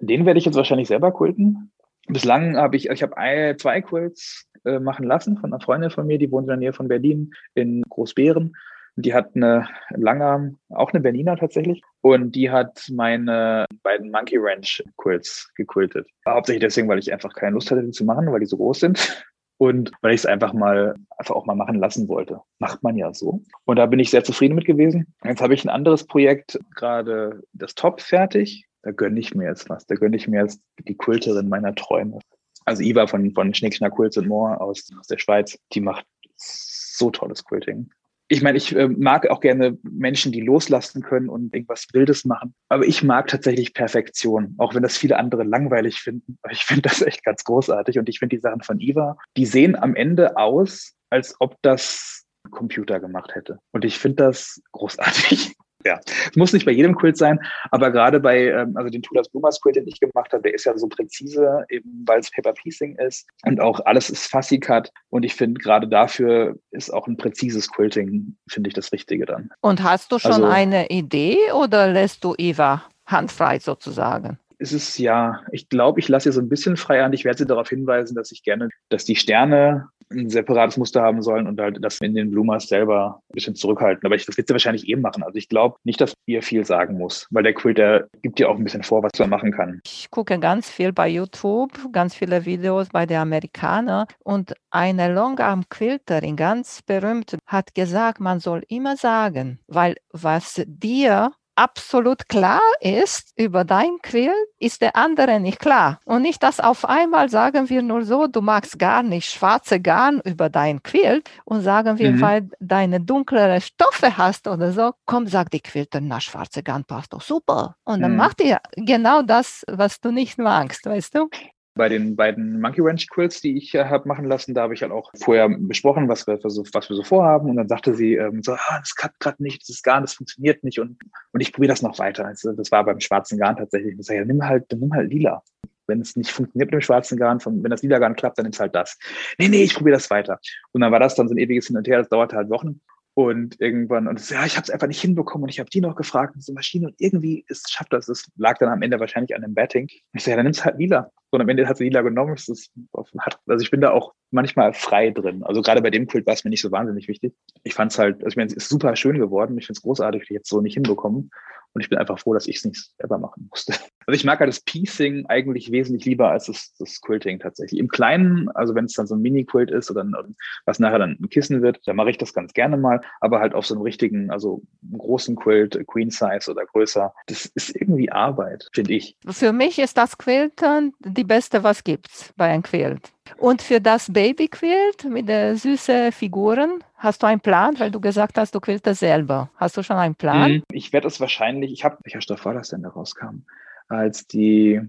Den 0.00 0.26
werde 0.26 0.38
ich 0.38 0.46
jetzt 0.46 0.56
wahrscheinlich 0.56 0.88
selber 0.88 1.12
quilten. 1.12 1.72
Bislang 2.08 2.56
habe 2.56 2.76
ich, 2.76 2.88
ich 2.88 3.02
habe 3.02 3.56
zwei 3.58 3.80
Quilts 3.82 4.48
äh, 4.64 4.78
machen 4.78 5.06
lassen 5.06 5.36
von 5.36 5.52
einer 5.52 5.62
Freundin 5.62 5.90
von 5.90 6.06
mir, 6.06 6.18
die 6.18 6.30
wohnt 6.30 6.44
in 6.44 6.48
der 6.48 6.56
Nähe 6.56 6.72
von 6.72 6.88
Berlin 6.88 7.30
in 7.54 7.82
Großbären. 7.88 8.54
Die 8.96 9.14
hat 9.14 9.30
eine 9.34 9.68
Langarm, 9.90 10.58
auch 10.70 10.92
eine 10.92 11.00
Berliner 11.00 11.36
tatsächlich. 11.36 11.82
Und 12.00 12.34
die 12.34 12.50
hat 12.50 12.86
meine 12.90 13.66
beiden 13.82 14.10
Monkey 14.10 14.36
Ranch 14.38 14.82
Quilts 14.96 15.50
gequiltet. 15.54 16.08
Hauptsächlich 16.26 16.62
deswegen, 16.62 16.88
weil 16.88 16.98
ich 16.98 17.12
einfach 17.12 17.32
keine 17.34 17.54
Lust 17.54 17.70
hatte, 17.70 17.82
die 17.82 17.92
zu 17.92 18.04
machen, 18.04 18.30
weil 18.32 18.40
die 18.40 18.46
so 18.46 18.56
groß 18.56 18.80
sind. 18.80 19.24
Und 19.58 19.92
weil 20.00 20.14
ich 20.14 20.22
es 20.22 20.26
einfach 20.26 20.54
mal, 20.54 20.94
einfach 21.18 21.36
auch 21.36 21.44
mal 21.44 21.54
machen 21.54 21.76
lassen 21.76 22.08
wollte. 22.08 22.40
Macht 22.58 22.82
man 22.82 22.96
ja 22.96 23.12
so. 23.12 23.42
Und 23.66 23.76
da 23.76 23.86
bin 23.86 23.98
ich 23.98 24.10
sehr 24.10 24.24
zufrieden 24.24 24.54
mit 24.54 24.64
gewesen. 24.64 25.14
Jetzt 25.22 25.42
habe 25.42 25.54
ich 25.54 25.64
ein 25.64 25.70
anderes 25.70 26.06
Projekt, 26.06 26.58
gerade 26.74 27.42
das 27.52 27.74
Top 27.74 28.00
fertig 28.00 28.66
da 28.82 28.90
gönne 28.90 29.20
ich 29.20 29.34
mir 29.34 29.46
jetzt 29.46 29.68
was. 29.68 29.86
Da 29.86 29.94
gönne 29.94 30.16
ich 30.16 30.28
mir 30.28 30.42
jetzt 30.42 30.60
die 30.78 30.96
Kulterin 30.96 31.48
meiner 31.48 31.74
Träume. 31.74 32.18
Also 32.64 32.82
Iva 32.82 33.06
von, 33.06 33.30
von 33.32 33.54
Schnick, 33.54 33.74
Schnack, 33.74 33.94
Kulz 33.94 34.16
und 34.16 34.28
More 34.28 34.60
aus, 34.60 34.88
aus 34.98 35.06
der 35.06 35.18
Schweiz, 35.18 35.58
die 35.72 35.80
macht 35.80 36.04
so 36.36 37.10
tolles 37.10 37.44
Quilting. 37.44 37.90
Ich 38.28 38.42
meine, 38.42 38.58
ich 38.58 38.76
äh, 38.76 38.86
mag 38.86 39.28
auch 39.28 39.40
gerne 39.40 39.76
Menschen, 39.82 40.30
die 40.30 40.40
loslassen 40.40 41.02
können 41.02 41.28
und 41.28 41.52
irgendwas 41.52 41.88
Wildes 41.92 42.24
machen. 42.24 42.54
Aber 42.68 42.86
ich 42.86 43.02
mag 43.02 43.26
tatsächlich 43.26 43.74
Perfektion, 43.74 44.54
auch 44.58 44.72
wenn 44.72 44.84
das 44.84 44.96
viele 44.96 45.18
andere 45.18 45.42
langweilig 45.42 45.98
finden. 45.98 46.38
Aber 46.42 46.52
ich 46.52 46.62
finde 46.62 46.82
das 46.82 47.02
echt 47.02 47.24
ganz 47.24 47.42
großartig. 47.42 47.98
Und 47.98 48.08
ich 48.08 48.20
finde 48.20 48.36
die 48.36 48.40
Sachen 48.40 48.62
von 48.62 48.78
Iva, 48.78 49.18
die 49.36 49.46
sehen 49.46 49.74
am 49.74 49.96
Ende 49.96 50.36
aus, 50.36 50.94
als 51.10 51.34
ob 51.40 51.56
das 51.62 52.24
Computer 52.50 53.00
gemacht 53.00 53.34
hätte. 53.34 53.58
Und 53.72 53.84
ich 53.84 53.98
finde 53.98 54.24
das 54.24 54.62
großartig. 54.70 55.56
Ja, 55.84 55.98
es 56.06 56.36
muss 56.36 56.52
nicht 56.52 56.66
bei 56.66 56.72
jedem 56.72 56.94
Quilt 56.94 57.16
sein, 57.16 57.40
aber 57.70 57.90
gerade 57.90 58.20
bei, 58.20 58.48
ähm, 58.48 58.76
also 58.76 58.90
den 58.90 59.02
Tulas 59.02 59.28
Blumas 59.28 59.60
Quilt, 59.60 59.76
den 59.76 59.88
ich 59.88 59.98
gemacht 59.98 60.32
habe, 60.32 60.42
der 60.42 60.54
ist 60.54 60.64
ja 60.64 60.76
so 60.76 60.88
präzise, 60.88 61.64
eben 61.70 62.04
weil 62.06 62.20
es 62.20 62.30
Paper 62.30 62.52
Piecing 62.52 62.96
ist 62.98 63.26
und 63.44 63.60
auch 63.60 63.80
alles 63.86 64.10
ist 64.10 64.26
Fussy 64.26 64.60
Cut. 64.60 64.90
Und 65.08 65.24
ich 65.24 65.34
finde, 65.34 65.60
gerade 65.60 65.88
dafür 65.88 66.56
ist 66.70 66.92
auch 66.92 67.06
ein 67.06 67.16
präzises 67.16 67.70
Quilting, 67.70 68.36
finde 68.48 68.68
ich, 68.68 68.74
das 68.74 68.92
Richtige 68.92 69.24
dann. 69.24 69.50
Und 69.60 69.82
hast 69.82 70.12
du 70.12 70.18
schon 70.18 70.32
also, 70.32 70.46
eine 70.46 70.88
Idee 70.88 71.38
oder 71.54 71.88
lässt 71.88 72.24
du 72.24 72.34
Eva 72.36 72.84
handfrei 73.06 73.58
sozusagen? 73.58 74.38
es 74.60 74.74
ist 74.74 74.98
ja, 74.98 75.40
ich 75.52 75.70
glaube, 75.70 76.00
ich 76.00 76.08
lasse 76.08 76.28
ihr 76.28 76.32
so 76.32 76.40
ein 76.40 76.50
bisschen 76.50 76.76
frei 76.76 77.02
an. 77.02 77.14
Ich 77.14 77.24
werde 77.24 77.38
sie 77.38 77.46
darauf 77.46 77.70
hinweisen, 77.70 78.14
dass 78.14 78.30
ich 78.30 78.42
gerne, 78.42 78.68
dass 78.90 79.06
die 79.06 79.16
Sterne 79.16 79.88
ein 80.10 80.28
separates 80.28 80.76
Muster 80.76 81.02
haben 81.02 81.22
sollen 81.22 81.46
und 81.46 81.60
halt 81.60 81.78
das 81.80 81.98
in 82.00 82.14
den 82.14 82.30
Bloomers 82.30 82.68
selber 82.68 83.20
ein 83.28 83.34
bisschen 83.34 83.54
zurückhalten. 83.54 84.04
Aber 84.04 84.14
ich, 84.14 84.26
das 84.26 84.36
wird 84.36 84.48
sie 84.48 84.54
wahrscheinlich 84.54 84.88
eben 84.88 85.02
machen. 85.02 85.22
Also 85.22 85.36
ich 85.36 85.48
glaube 85.48 85.76
nicht, 85.84 86.00
dass 86.00 86.14
ihr 86.26 86.42
viel 86.42 86.64
sagen 86.64 86.98
muss, 86.98 87.26
weil 87.30 87.42
der 87.42 87.54
Quilt, 87.54 87.78
der 87.78 88.08
gibt 88.22 88.38
dir 88.38 88.48
auch 88.48 88.56
ein 88.56 88.64
bisschen 88.64 88.82
vor, 88.82 89.02
was 89.02 89.18
man 89.18 89.30
machen 89.30 89.52
kann. 89.52 89.80
Ich 89.86 90.10
gucke 90.10 90.38
ganz 90.38 90.68
viel 90.68 90.92
bei 90.92 91.08
YouTube, 91.08 91.72
ganz 91.92 92.14
viele 92.14 92.44
Videos 92.44 92.88
bei 92.88 93.06
den 93.06 93.18
Amerikanern 93.18 94.06
und 94.24 94.54
eine 94.70 95.12
Longarm-Quilterin, 95.12 96.36
ganz 96.36 96.82
berühmt, 96.82 97.36
hat 97.46 97.74
gesagt, 97.74 98.20
man 98.20 98.40
soll 98.40 98.62
immer 98.68 98.96
sagen, 98.96 99.60
weil 99.66 99.96
was 100.12 100.62
dir 100.66 101.32
absolut 101.54 102.28
klar 102.28 102.60
ist 102.80 103.32
über 103.36 103.64
dein 103.64 103.98
Quill, 104.02 104.34
ist 104.58 104.82
der 104.82 104.96
andere 104.96 105.40
nicht 105.40 105.58
klar. 105.58 106.00
Und 106.04 106.22
nicht, 106.22 106.42
dass 106.42 106.60
auf 106.60 106.84
einmal 106.84 107.28
sagen 107.28 107.68
wir 107.68 107.82
nur 107.82 108.04
so, 108.04 108.26
du 108.26 108.40
magst 108.40 108.78
gar 108.78 109.02
nicht 109.02 109.30
schwarze 109.30 109.80
Garn 109.80 110.20
über 110.24 110.48
dein 110.48 110.82
Quill 110.82 111.22
und 111.44 111.62
sagen 111.62 111.98
wir, 111.98 112.12
mhm. 112.12 112.20
weil 112.20 112.50
deine 112.60 113.00
dunklere 113.00 113.60
Stoffe 113.60 114.16
hast 114.16 114.48
oder 114.48 114.72
so, 114.72 114.92
komm, 115.06 115.26
sag 115.26 115.50
die 115.50 115.60
Quilter, 115.60 116.00
na, 116.00 116.20
schwarze 116.20 116.62
Garn 116.62 116.84
passt 116.84 117.12
doch 117.12 117.22
super. 117.22 117.76
Und 117.84 118.00
dann 118.00 118.12
mhm. 118.12 118.18
macht 118.18 118.40
ihr 118.40 118.58
genau 118.76 119.22
das, 119.22 119.64
was 119.68 120.00
du 120.00 120.10
nicht 120.10 120.38
magst, 120.38 120.86
weißt 120.86 121.14
du? 121.14 121.28
Bei 121.74 121.88
den 121.88 122.16
beiden 122.16 122.60
Monkey 122.60 122.80
Ranch 122.80 123.08
Quills, 123.08 123.40
die 123.40 123.56
ich 123.56 123.74
äh, 123.74 123.84
habe 123.84 124.08
machen 124.08 124.24
lassen, 124.24 124.54
da 124.54 124.62
habe 124.62 124.74
ich 124.74 124.82
halt 124.82 124.92
auch 124.92 125.10
vorher 125.22 125.48
besprochen, 125.48 126.08
was 126.08 126.26
wir, 126.26 126.38
so, 126.42 126.64
was 126.72 126.88
wir 126.88 126.96
so 126.96 127.04
vorhaben. 127.04 127.48
Und 127.48 127.56
dann 127.56 127.68
sagte 127.68 127.94
sie 127.94 128.16
ähm, 128.16 128.42
so, 128.42 128.52
ah, 128.52 128.78
das 128.80 128.94
klappt 128.94 129.20
gerade 129.20 129.42
nicht, 129.42 129.62
das 129.62 129.70
ist 129.70 129.82
Garn, 129.84 130.02
das 130.02 130.14
funktioniert 130.14 130.64
nicht. 130.64 130.80
Und, 130.80 130.98
und 131.32 131.40
ich 131.40 131.52
probiere 131.52 131.72
das 131.72 131.82
noch 131.82 131.98
weiter. 131.98 132.26
Also, 132.26 132.52
das 132.52 132.72
war 132.72 132.84
beim 132.84 133.00
schwarzen 133.00 133.38
Garn 133.38 133.56
tatsächlich. 133.56 133.96
Ich 133.98 134.06
sage, 134.06 134.20
ja, 134.20 134.24
nimm 134.24 134.44
halt, 134.44 134.66
nimm 134.72 134.92
halt 134.92 135.12
lila. 135.12 135.42
Wenn 135.86 136.00
es 136.00 136.16
nicht 136.16 136.30
funktioniert 136.30 136.70
mit 136.70 136.74
dem 136.74 136.84
schwarzen 136.84 137.18
Garn, 137.18 137.40
von, 137.40 137.62
wenn 137.62 137.70
das 137.70 137.82
lila 137.82 137.98
Garn 137.98 138.16
klappt, 138.16 138.38
dann 138.38 138.44
nimmst 138.44 138.60
halt 138.60 138.74
das. 138.74 138.98
Nee, 139.38 139.48
nee, 139.48 139.62
ich 139.62 139.74
probiere 139.74 139.96
das 139.96 140.10
weiter. 140.10 140.40
Und 140.72 140.80
dann 140.80 140.92
war 140.92 141.00
das 141.00 141.14
dann 141.14 141.28
so 141.28 141.34
ein 141.34 141.38
ewiges 141.38 141.68
Hin 141.68 141.76
und 141.76 141.86
Her, 141.86 141.98
das 141.98 142.08
dauerte 142.08 142.36
halt 142.36 142.50
Wochen. 142.50 142.80
Und 143.14 143.60
irgendwann, 143.60 144.06
und 144.06 144.20
so, 144.20 144.34
ja, 144.34 144.46
ich 144.46 144.56
habe 144.56 144.64
es 144.64 144.70
einfach 144.70 144.86
nicht 144.86 145.00
hinbekommen 145.00 145.42
und 145.42 145.48
ich 145.48 145.58
habe 145.58 145.68
die 145.68 145.80
noch 145.80 145.96
gefragt, 145.96 146.34
diese 146.36 146.52
Maschine 146.52 146.86
und 146.86 146.94
irgendwie 146.98 147.44
ist, 147.48 147.70
schafft 147.70 147.92
das. 147.92 148.08
Es 148.08 148.30
lag 148.36 148.58
dann 148.58 148.68
am 148.68 148.82
Ende 148.82 149.00
wahrscheinlich 149.00 149.34
an 149.34 149.42
dem 149.42 149.54
Betting. 149.54 149.88
Ich 150.12 150.22
so, 150.22 150.30
ja, 150.30 150.36
dann 150.36 150.44
nimm's 150.44 150.64
halt 150.64 150.78
lila. 150.78 151.10
Und 151.30 151.40
am 151.40 151.48
Ende 151.48 151.68
hat 151.68 151.76
sie 151.76 151.84
lila 151.84 152.02
genommen. 152.02 152.34
Es 152.34 152.48
ist, 152.48 152.72
also 152.92 153.62
ich 153.62 153.70
bin 153.70 153.80
da 153.80 153.90
auch 153.90 154.14
manchmal 154.30 154.72
frei 154.72 155.10
drin. 155.10 155.42
Also 155.42 155.60
gerade 155.60 155.82
bei 155.82 155.90
dem 155.90 156.06
Kult 156.06 156.26
war 156.26 156.34
es 156.34 156.44
mir 156.44 156.50
nicht 156.50 156.62
so 156.62 156.70
wahnsinnig 156.70 157.08
wichtig. 157.08 157.34
Ich 157.64 157.74
fand 157.74 157.92
es 157.92 157.98
halt, 157.98 158.16
also 158.16 158.28
ich 158.28 158.36
meine, 158.36 158.48
es 158.48 158.54
ist 158.54 158.68
super 158.68 158.94
schön 158.96 159.18
geworden. 159.18 159.58
Ich 159.58 159.66
finde 159.66 159.78
es 159.78 159.82
großartig, 159.82 160.22
ich 160.22 160.30
jetzt 160.30 160.48
so 160.48 160.60
nicht 160.60 160.74
hinbekommen. 160.74 161.30
Und 161.72 161.82
ich 161.82 161.88
bin 161.88 161.98
einfach 161.98 162.18
froh, 162.18 162.34
dass 162.34 162.48
ich 162.48 162.56
es 162.56 162.64
nicht 162.64 162.90
selber 162.98 163.18
machen 163.18 163.48
musste. 163.50 163.74
Also 164.06 164.16
ich 164.16 164.24
mag 164.24 164.40
halt 164.40 164.48
das 164.48 164.60
Piecing 164.62 165.26
eigentlich 165.26 165.70
wesentlich 165.70 166.04
lieber 166.04 166.32
als 166.32 166.46
das, 166.46 166.74
das 166.80 167.00
Quilting 167.00 167.38
tatsächlich. 167.38 167.78
Im 167.78 167.86
Kleinen, 167.86 168.48
also 168.56 168.74
wenn 168.74 168.86
es 168.86 168.94
dann 168.94 169.06
so 169.06 169.14
ein 169.14 169.20
Mini-Quilt 169.20 169.70
ist 169.70 169.88
oder 169.88 170.02
ein, 170.02 170.34
was 170.64 170.80
nachher 170.80 170.98
dann 170.98 171.16
ein 171.20 171.28
Kissen 171.28 171.62
wird, 171.62 171.78
dann 171.86 171.94
mache 171.94 172.10
ich 172.10 172.18
das 172.18 172.34
ganz 172.34 172.52
gerne 172.52 172.76
mal. 172.76 173.00
Aber 173.20 173.38
halt 173.38 173.54
auf 173.54 173.66
so 173.66 173.74
einem 173.74 173.82
richtigen, 173.82 174.32
also 174.32 174.62
großen 174.98 175.36
Quilt, 175.36 175.78
Queen 175.86 176.10
Size 176.10 176.50
oder 176.50 176.64
größer, 176.66 177.14
das 177.28 177.46
ist 177.46 177.76
irgendwie 177.76 178.10
Arbeit, 178.10 178.68
finde 178.72 178.94
ich. 178.94 179.16
Für 179.28 179.52
mich 179.52 179.78
ist 179.78 179.96
das 179.96 180.18
Quilten 180.18 180.92
die 180.98 181.22
beste, 181.22 181.62
was 181.62 181.84
gibt's 181.84 182.32
bei 182.36 182.46
einem 182.46 182.64
Quilt. 182.64 183.12
Und 183.36 183.62
für 183.62 183.80
das 183.80 184.12
Baby 184.12 184.48
Quilt 184.48 185.04
mit 185.04 185.28
den 185.28 185.56
süßen 185.56 186.12
Figuren, 186.12 186.84
hast 186.96 187.22
du 187.22 187.26
einen 187.26 187.40
Plan? 187.40 187.78
Weil 187.78 187.90
du 187.90 188.00
gesagt 188.00 188.38
hast, 188.38 188.54
du 188.54 188.60
quiltest 188.60 189.00
selber. 189.00 189.50
Hast 189.56 189.76
du 189.76 189.82
schon 189.82 189.96
einen 189.96 190.14
Plan? 190.14 190.52
Mhm. 190.52 190.62
Ich 190.72 190.92
werde 190.92 191.08
es 191.08 191.20
wahrscheinlich, 191.20 191.72
ich 191.72 191.84
habe, 191.84 191.98
welcher 192.04 192.20
Stoff 192.20 192.44
war 192.44 192.54
das 192.54 192.70
denn, 192.70 192.82
der 192.82 192.92
rauskam? 192.92 193.42
Als 193.88 194.26
die 194.26 194.80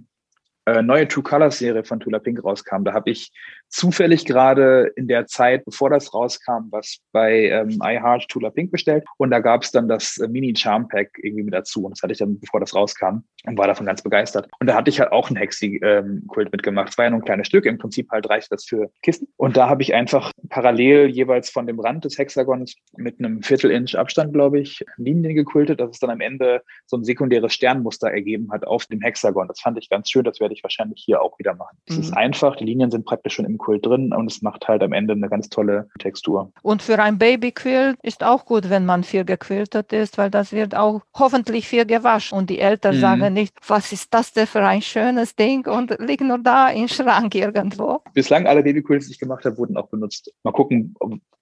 äh, 0.65 0.81
neue 0.81 1.07
True 1.07 1.23
Colors 1.23 1.57
Serie 1.57 1.83
von 1.83 1.99
Tula 1.99 2.19
Pink 2.19 2.43
rauskam, 2.43 2.83
da 2.83 2.93
habe 2.93 3.09
ich 3.09 3.31
zufällig 3.71 4.25
gerade 4.25 4.91
in 4.95 5.07
der 5.07 5.25
Zeit, 5.25 5.65
bevor 5.65 5.89
das 5.89 6.13
rauskam, 6.13 6.67
was 6.69 6.99
bei 7.11 7.45
ähm, 7.45 7.79
iHeart 7.81 8.27
Tula 8.27 8.49
Pink 8.49 8.71
bestellt. 8.71 9.05
Und 9.17 9.31
da 9.31 9.39
gab 9.39 9.63
es 9.63 9.71
dann 9.71 9.87
das 9.87 10.17
äh, 10.17 10.27
Mini 10.27 10.53
Charm 10.55 10.87
Pack 10.87 11.17
irgendwie 11.21 11.43
mit 11.43 11.53
dazu. 11.53 11.85
Und 11.85 11.91
das 11.91 12.03
hatte 12.03 12.11
ich 12.11 12.19
dann, 12.19 12.39
bevor 12.39 12.59
das 12.59 12.75
rauskam, 12.75 13.23
und 13.45 13.57
war 13.57 13.67
davon 13.67 13.85
ganz 13.85 14.01
begeistert. 14.01 14.47
Und 14.59 14.67
da 14.67 14.75
hatte 14.75 14.89
ich 14.89 14.99
halt 14.99 15.11
auch 15.11 15.29
ein 15.29 15.35
Hexi-Kult 15.35 16.47
ähm, 16.47 16.51
mitgemacht. 16.51 16.89
Es 16.89 16.97
war 16.97 17.05
ja 17.05 17.11
nur 17.11 17.19
ein 17.19 17.25
kleines 17.25 17.47
Stück. 17.47 17.65
Im 17.65 17.77
Prinzip 17.77 18.09
halt 18.11 18.29
reicht 18.29 18.51
das 18.51 18.65
für 18.65 18.91
Kissen. 19.01 19.27
Und 19.37 19.57
da 19.57 19.67
habe 19.67 19.81
ich 19.81 19.93
einfach 19.93 20.31
parallel 20.49 21.07
jeweils 21.07 21.49
von 21.49 21.65
dem 21.65 21.79
Rand 21.79 22.05
des 22.05 22.17
Hexagons 22.17 22.75
mit 22.97 23.19
einem 23.19 23.41
Viertel-Inch 23.41 23.95
Abstand, 23.95 24.33
glaube 24.33 24.59
ich, 24.59 24.85
Linien 24.97 25.33
gekultet, 25.33 25.79
dass 25.79 25.91
es 25.91 25.99
dann 25.99 26.09
am 26.09 26.21
Ende 26.21 26.61
so 26.85 26.97
ein 26.97 27.03
sekundäres 27.03 27.53
Sternmuster 27.53 28.11
ergeben 28.11 28.51
hat 28.51 28.67
auf 28.67 28.85
dem 28.85 29.01
Hexagon. 29.01 29.47
Das 29.47 29.59
fand 29.59 29.77
ich 29.77 29.89
ganz 29.89 30.09
schön. 30.09 30.23
Das 30.23 30.39
werde 30.39 30.53
ich 30.53 30.63
wahrscheinlich 30.63 31.01
hier 31.03 31.21
auch 31.21 31.39
wieder 31.39 31.55
machen. 31.55 31.77
Es 31.87 31.95
mhm. 31.95 32.01
ist 32.01 32.13
einfach. 32.13 32.55
Die 32.57 32.65
Linien 32.65 32.91
sind 32.91 33.05
praktisch 33.05 33.33
schon 33.33 33.45
im 33.45 33.57
Quilt 33.61 33.85
drin 33.85 34.13
und 34.13 34.31
es 34.31 34.41
macht 34.41 34.67
halt 34.67 34.83
am 34.83 34.93
Ende 34.93 35.13
eine 35.13 35.29
ganz 35.29 35.49
tolle 35.49 35.89
Textur. 35.99 36.51
Und 36.61 36.81
für 36.81 36.99
ein 36.99 37.17
Babyquilt 37.17 37.97
ist 38.01 38.23
auch 38.23 38.45
gut, 38.45 38.69
wenn 38.69 38.85
man 38.85 39.03
viel 39.03 39.25
gequiltet 39.25 39.93
ist, 39.93 40.17
weil 40.17 40.29
das 40.29 40.51
wird 40.51 40.75
auch 40.75 41.01
hoffentlich 41.13 41.67
viel 41.67 41.85
gewaschen 41.85 42.37
und 42.37 42.49
die 42.49 42.59
Eltern 42.59 42.95
mhm. 42.95 42.99
sagen 42.99 43.33
nicht, 43.33 43.55
was 43.67 43.91
ist 43.91 44.13
das 44.13 44.33
denn 44.33 44.47
für 44.47 44.63
ein 44.63 44.81
schönes 44.81 45.35
Ding 45.35 45.67
und 45.67 45.97
liegt 45.99 46.21
nur 46.21 46.39
da 46.39 46.69
im 46.69 46.87
Schrank 46.87 47.35
irgendwo. 47.35 48.01
Bislang 48.13 48.47
alle 48.47 48.63
Babyquilts, 48.63 49.07
die 49.07 49.13
ich 49.13 49.19
gemacht 49.19 49.45
habe, 49.45 49.57
wurden 49.57 49.77
auch 49.77 49.87
benutzt. 49.87 50.33
Mal 50.43 50.51
gucken, 50.51 50.95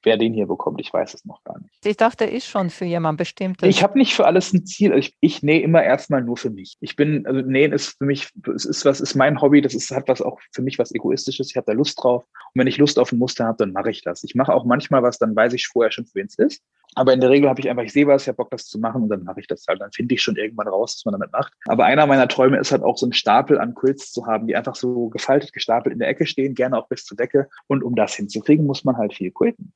wer 0.03 0.17
den 0.17 0.33
hier 0.33 0.47
bekommt. 0.47 0.79
Ich 0.79 0.93
weiß 0.93 1.13
es 1.13 1.25
noch 1.25 1.43
gar 1.43 1.59
nicht. 1.59 1.73
Ich 1.85 1.97
dachte, 1.97 2.25
ist 2.25 2.47
schon 2.47 2.69
für 2.69 2.85
jemanden 2.85 3.17
bestimmt. 3.17 3.61
Ich 3.63 3.83
habe 3.83 3.97
nicht 3.97 4.13
für 4.13 4.25
alles 4.25 4.53
ein 4.53 4.65
Ziel. 4.65 4.93
Ich, 4.97 5.15
ich 5.19 5.43
nähe 5.43 5.61
immer 5.61 5.83
erstmal 5.83 6.21
nur 6.21 6.37
für 6.37 6.49
mich. 6.49 6.77
Ich 6.79 6.95
bin, 6.95 7.25
also 7.25 7.41
nähen 7.41 7.73
ist 7.73 7.97
für 7.97 8.05
mich, 8.05 8.29
es 8.55 8.65
ist 8.65 8.85
was, 8.85 9.01
ist 9.01 9.15
mein 9.15 9.41
Hobby. 9.41 9.61
Das 9.61 9.73
ist, 9.73 9.91
hat 9.91 10.07
was 10.07 10.21
auch 10.21 10.39
für 10.51 10.61
mich 10.61 10.79
was 10.79 10.93
Egoistisches. 10.93 11.49
Ich 11.49 11.57
habe 11.57 11.65
da 11.65 11.73
Lust 11.73 12.01
drauf. 12.01 12.08
Und 12.17 12.59
wenn 12.59 12.67
ich 12.67 12.77
Lust 12.77 12.97
auf 12.99 13.11
ein 13.11 13.19
Muster 13.19 13.45
habe, 13.45 13.57
dann 13.57 13.71
mache 13.71 13.91
ich 13.91 14.03
das. 14.03 14.23
Ich 14.23 14.35
mache 14.35 14.53
auch 14.53 14.65
manchmal 14.65 15.03
was, 15.03 15.17
dann 15.17 15.35
weiß 15.35 15.53
ich 15.53 15.67
vorher 15.67 15.91
schon, 15.91 16.05
für 16.05 16.15
wen 16.15 16.27
es 16.27 16.37
ist. 16.37 16.63
Aber 16.95 17.13
in 17.13 17.21
der 17.21 17.29
Regel 17.29 17.49
habe 17.49 17.59
ich 17.59 17.69
einfach, 17.69 17.83
ich 17.83 17.93
sehe 17.93 18.07
was, 18.07 18.23
ich 18.23 18.27
habe 18.27 18.37
Bock, 18.37 18.49
das 18.49 18.65
zu 18.65 18.79
machen 18.79 19.03
und 19.03 19.09
dann 19.09 19.23
mache 19.23 19.39
ich 19.39 19.47
das 19.47 19.65
halt. 19.67 19.79
Dann 19.79 19.91
finde 19.91 20.15
ich 20.15 20.23
schon 20.23 20.35
irgendwann 20.35 20.67
raus, 20.67 20.95
was 20.97 21.05
man 21.05 21.19
damit 21.19 21.31
macht. 21.31 21.53
Aber 21.67 21.85
einer 21.85 22.07
meiner 22.07 22.27
Träume 22.27 22.57
ist 22.57 22.71
halt 22.71 22.81
auch 22.81 22.97
so 22.97 23.05
einen 23.05 23.13
Stapel 23.13 23.59
an 23.59 23.75
Quilts 23.75 24.11
zu 24.11 24.25
haben, 24.25 24.47
die 24.47 24.55
einfach 24.55 24.75
so 24.75 25.09
gefaltet, 25.09 25.53
gestapelt 25.53 25.93
in 25.93 25.99
der 25.99 26.07
Ecke 26.07 26.25
stehen, 26.25 26.55
gerne 26.55 26.77
auch 26.77 26.87
bis 26.87 27.05
zur 27.05 27.17
Decke. 27.17 27.47
Und 27.67 27.83
um 27.83 27.95
das 27.95 28.15
hinzukriegen, 28.15 28.65
muss 28.65 28.83
man 28.83 28.97
halt 28.97 29.13
viel 29.13 29.31
quilten. 29.31 29.73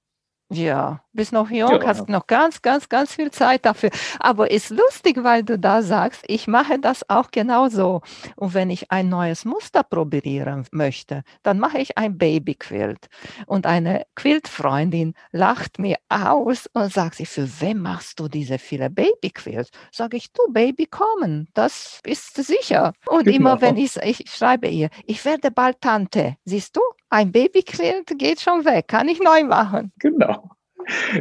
Ja, 0.49 1.01
bist 1.13 1.32
noch 1.32 1.49
jung, 1.49 1.71
ja. 1.71 1.86
hast 1.86 2.10
noch 2.10 2.27
ganz, 2.27 2.62
ganz, 2.62 2.89
ganz 2.89 3.13
viel 3.13 3.32
Zeit 3.32 3.65
dafür. 3.65 3.89
Aber 4.19 4.51
ist 4.51 4.69
lustig, 4.69 5.23
weil 5.23 5.43
du 5.43 5.58
da 5.58 5.82
sagst, 5.82 6.23
ich 6.27 6.47
mache 6.47 6.79
das 6.79 7.10
auch 7.10 7.32
genauso. 7.32 8.01
Und 8.36 8.53
wenn 8.53 8.69
ich 8.69 8.91
ein 8.91 9.10
neues 9.10 9.45
Muster 9.45 9.84
probieren 9.84 10.65
möchte, 10.71 11.23
dann 11.41 11.60
mache 11.60 11.79
ich 11.79 11.97
ein 11.97 12.17
Babyquilt. 12.17 13.08
Und 13.47 13.65
eine 13.65 14.06
Quiltfreundin 14.15 15.15
lacht 15.32 15.79
mir 15.79 15.97
aus 16.10 16.67
und 16.73 16.93
sagt 16.93 17.15
sie, 17.15 17.25
für 17.25 17.49
wen 17.62 17.79
machst 17.79 18.19
du 18.19 18.27
diese 18.27 18.60
viele 18.60 18.89
Babyquilts? 18.89 19.71
Sage 19.91 20.17
ich, 20.17 20.32
du 20.34 20.41
Baby 20.51 20.86
kommen, 20.86 21.47
das 21.53 21.99
ist 22.06 22.36
sicher. 22.36 22.93
Und 23.08 23.25
genau. 23.25 23.38
immer 23.38 23.62
wenn 23.62 23.77
ich, 23.77 23.97
ich 23.97 24.29
schreibe 24.29 24.67
ihr, 24.67 24.89
ich 25.06 25.23
werde 25.25 25.51
bald 25.51 25.82
Tante, 25.82 26.38
siehst 26.45 26.75
du? 26.75 26.82
Ein 27.13 27.32
Babyquilt 27.32 28.17
geht 28.17 28.41
schon 28.41 28.65
weg, 28.65 28.88
kann 28.88 29.08
ich 29.08 29.19
neu 29.19 29.43
machen. 29.43 29.91
Genau. 29.99 30.49